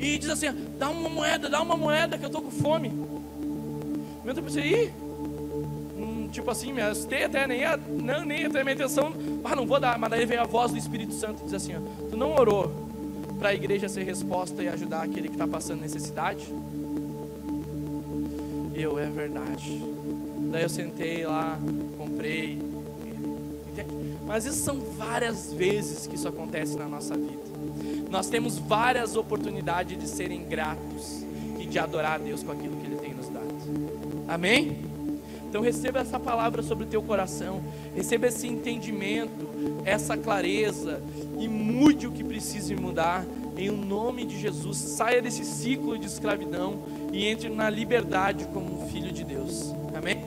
e 0.00 0.16
diz 0.16 0.30
assim: 0.30 0.46
Dá 0.78 0.88
uma 0.88 1.08
moeda, 1.08 1.48
dá 1.48 1.60
uma 1.60 1.76
moeda 1.76 2.16
que 2.16 2.24
eu 2.24 2.28
estou 2.28 2.42
com 2.42 2.50
fome. 2.50 2.90
Eu 4.24 4.34
pensei, 4.42 4.62
ih, 4.62 4.92
hum, 5.96 6.28
tipo 6.30 6.50
assim, 6.50 6.72
me 6.72 6.80
assustei 6.82 7.24
até, 7.24 7.46
nem 7.46 7.62
não, 8.02 8.24
nem 8.24 8.44
até 8.44 8.60
a 8.60 8.64
minha 8.64 8.74
intenção, 8.74 9.12
ah, 9.42 9.56
não 9.56 9.66
vou 9.66 9.80
dar, 9.80 9.98
mas 9.98 10.10
daí 10.10 10.26
vem 10.26 10.38
a 10.38 10.44
voz 10.44 10.72
do 10.72 10.78
Espírito 10.78 11.14
Santo 11.14 11.40
e 11.40 11.44
diz 11.44 11.54
assim: 11.54 11.74
ó, 11.74 12.08
Tu 12.10 12.16
não 12.16 12.34
orou 12.34 12.70
para 13.38 13.50
a 13.50 13.54
igreja 13.54 13.88
ser 13.88 14.04
resposta 14.04 14.62
e 14.62 14.68
ajudar 14.68 15.02
aquele 15.02 15.28
que 15.28 15.34
está 15.34 15.48
passando 15.48 15.80
necessidade? 15.80 16.46
Eu, 18.74 18.98
é 18.98 19.06
verdade. 19.06 19.82
Daí 20.50 20.62
eu 20.62 20.68
sentei 20.68 21.26
lá, 21.26 21.58
comprei. 21.96 22.58
Mas 24.26 24.44
isso 24.44 24.58
são 24.58 24.78
várias 24.80 25.52
vezes 25.52 26.06
que 26.06 26.14
isso 26.14 26.28
acontece 26.28 26.76
na 26.76 26.86
nossa 26.86 27.16
vida. 27.16 27.42
Nós 28.10 28.28
temos 28.28 28.58
várias 28.58 29.16
oportunidades 29.16 29.98
de 29.98 30.08
serem 30.08 30.44
gratos 30.44 31.24
e 31.58 31.66
de 31.66 31.78
adorar 31.78 32.14
a 32.14 32.18
Deus 32.18 32.42
com 32.42 32.52
aquilo 32.52 32.79
Amém? 34.30 34.76
Então 35.48 35.60
receba 35.60 35.98
essa 35.98 36.20
palavra 36.20 36.62
sobre 36.62 36.84
o 36.84 36.86
teu 36.86 37.02
coração, 37.02 37.60
receba 37.96 38.28
esse 38.28 38.46
entendimento, 38.46 39.48
essa 39.84 40.16
clareza 40.16 41.02
e 41.36 41.48
mude 41.48 42.06
o 42.06 42.12
que 42.12 42.22
precise 42.22 42.76
mudar. 42.76 43.26
Em 43.58 43.68
nome 43.68 44.24
de 44.24 44.38
Jesus, 44.40 44.78
saia 44.78 45.20
desse 45.20 45.44
ciclo 45.44 45.98
de 45.98 46.06
escravidão 46.06 46.78
e 47.12 47.26
entre 47.26 47.48
na 47.48 47.68
liberdade 47.68 48.44
como 48.52 48.80
um 48.80 48.86
filho 48.88 49.10
de 49.10 49.24
Deus. 49.24 49.74
Amém? 49.92 50.24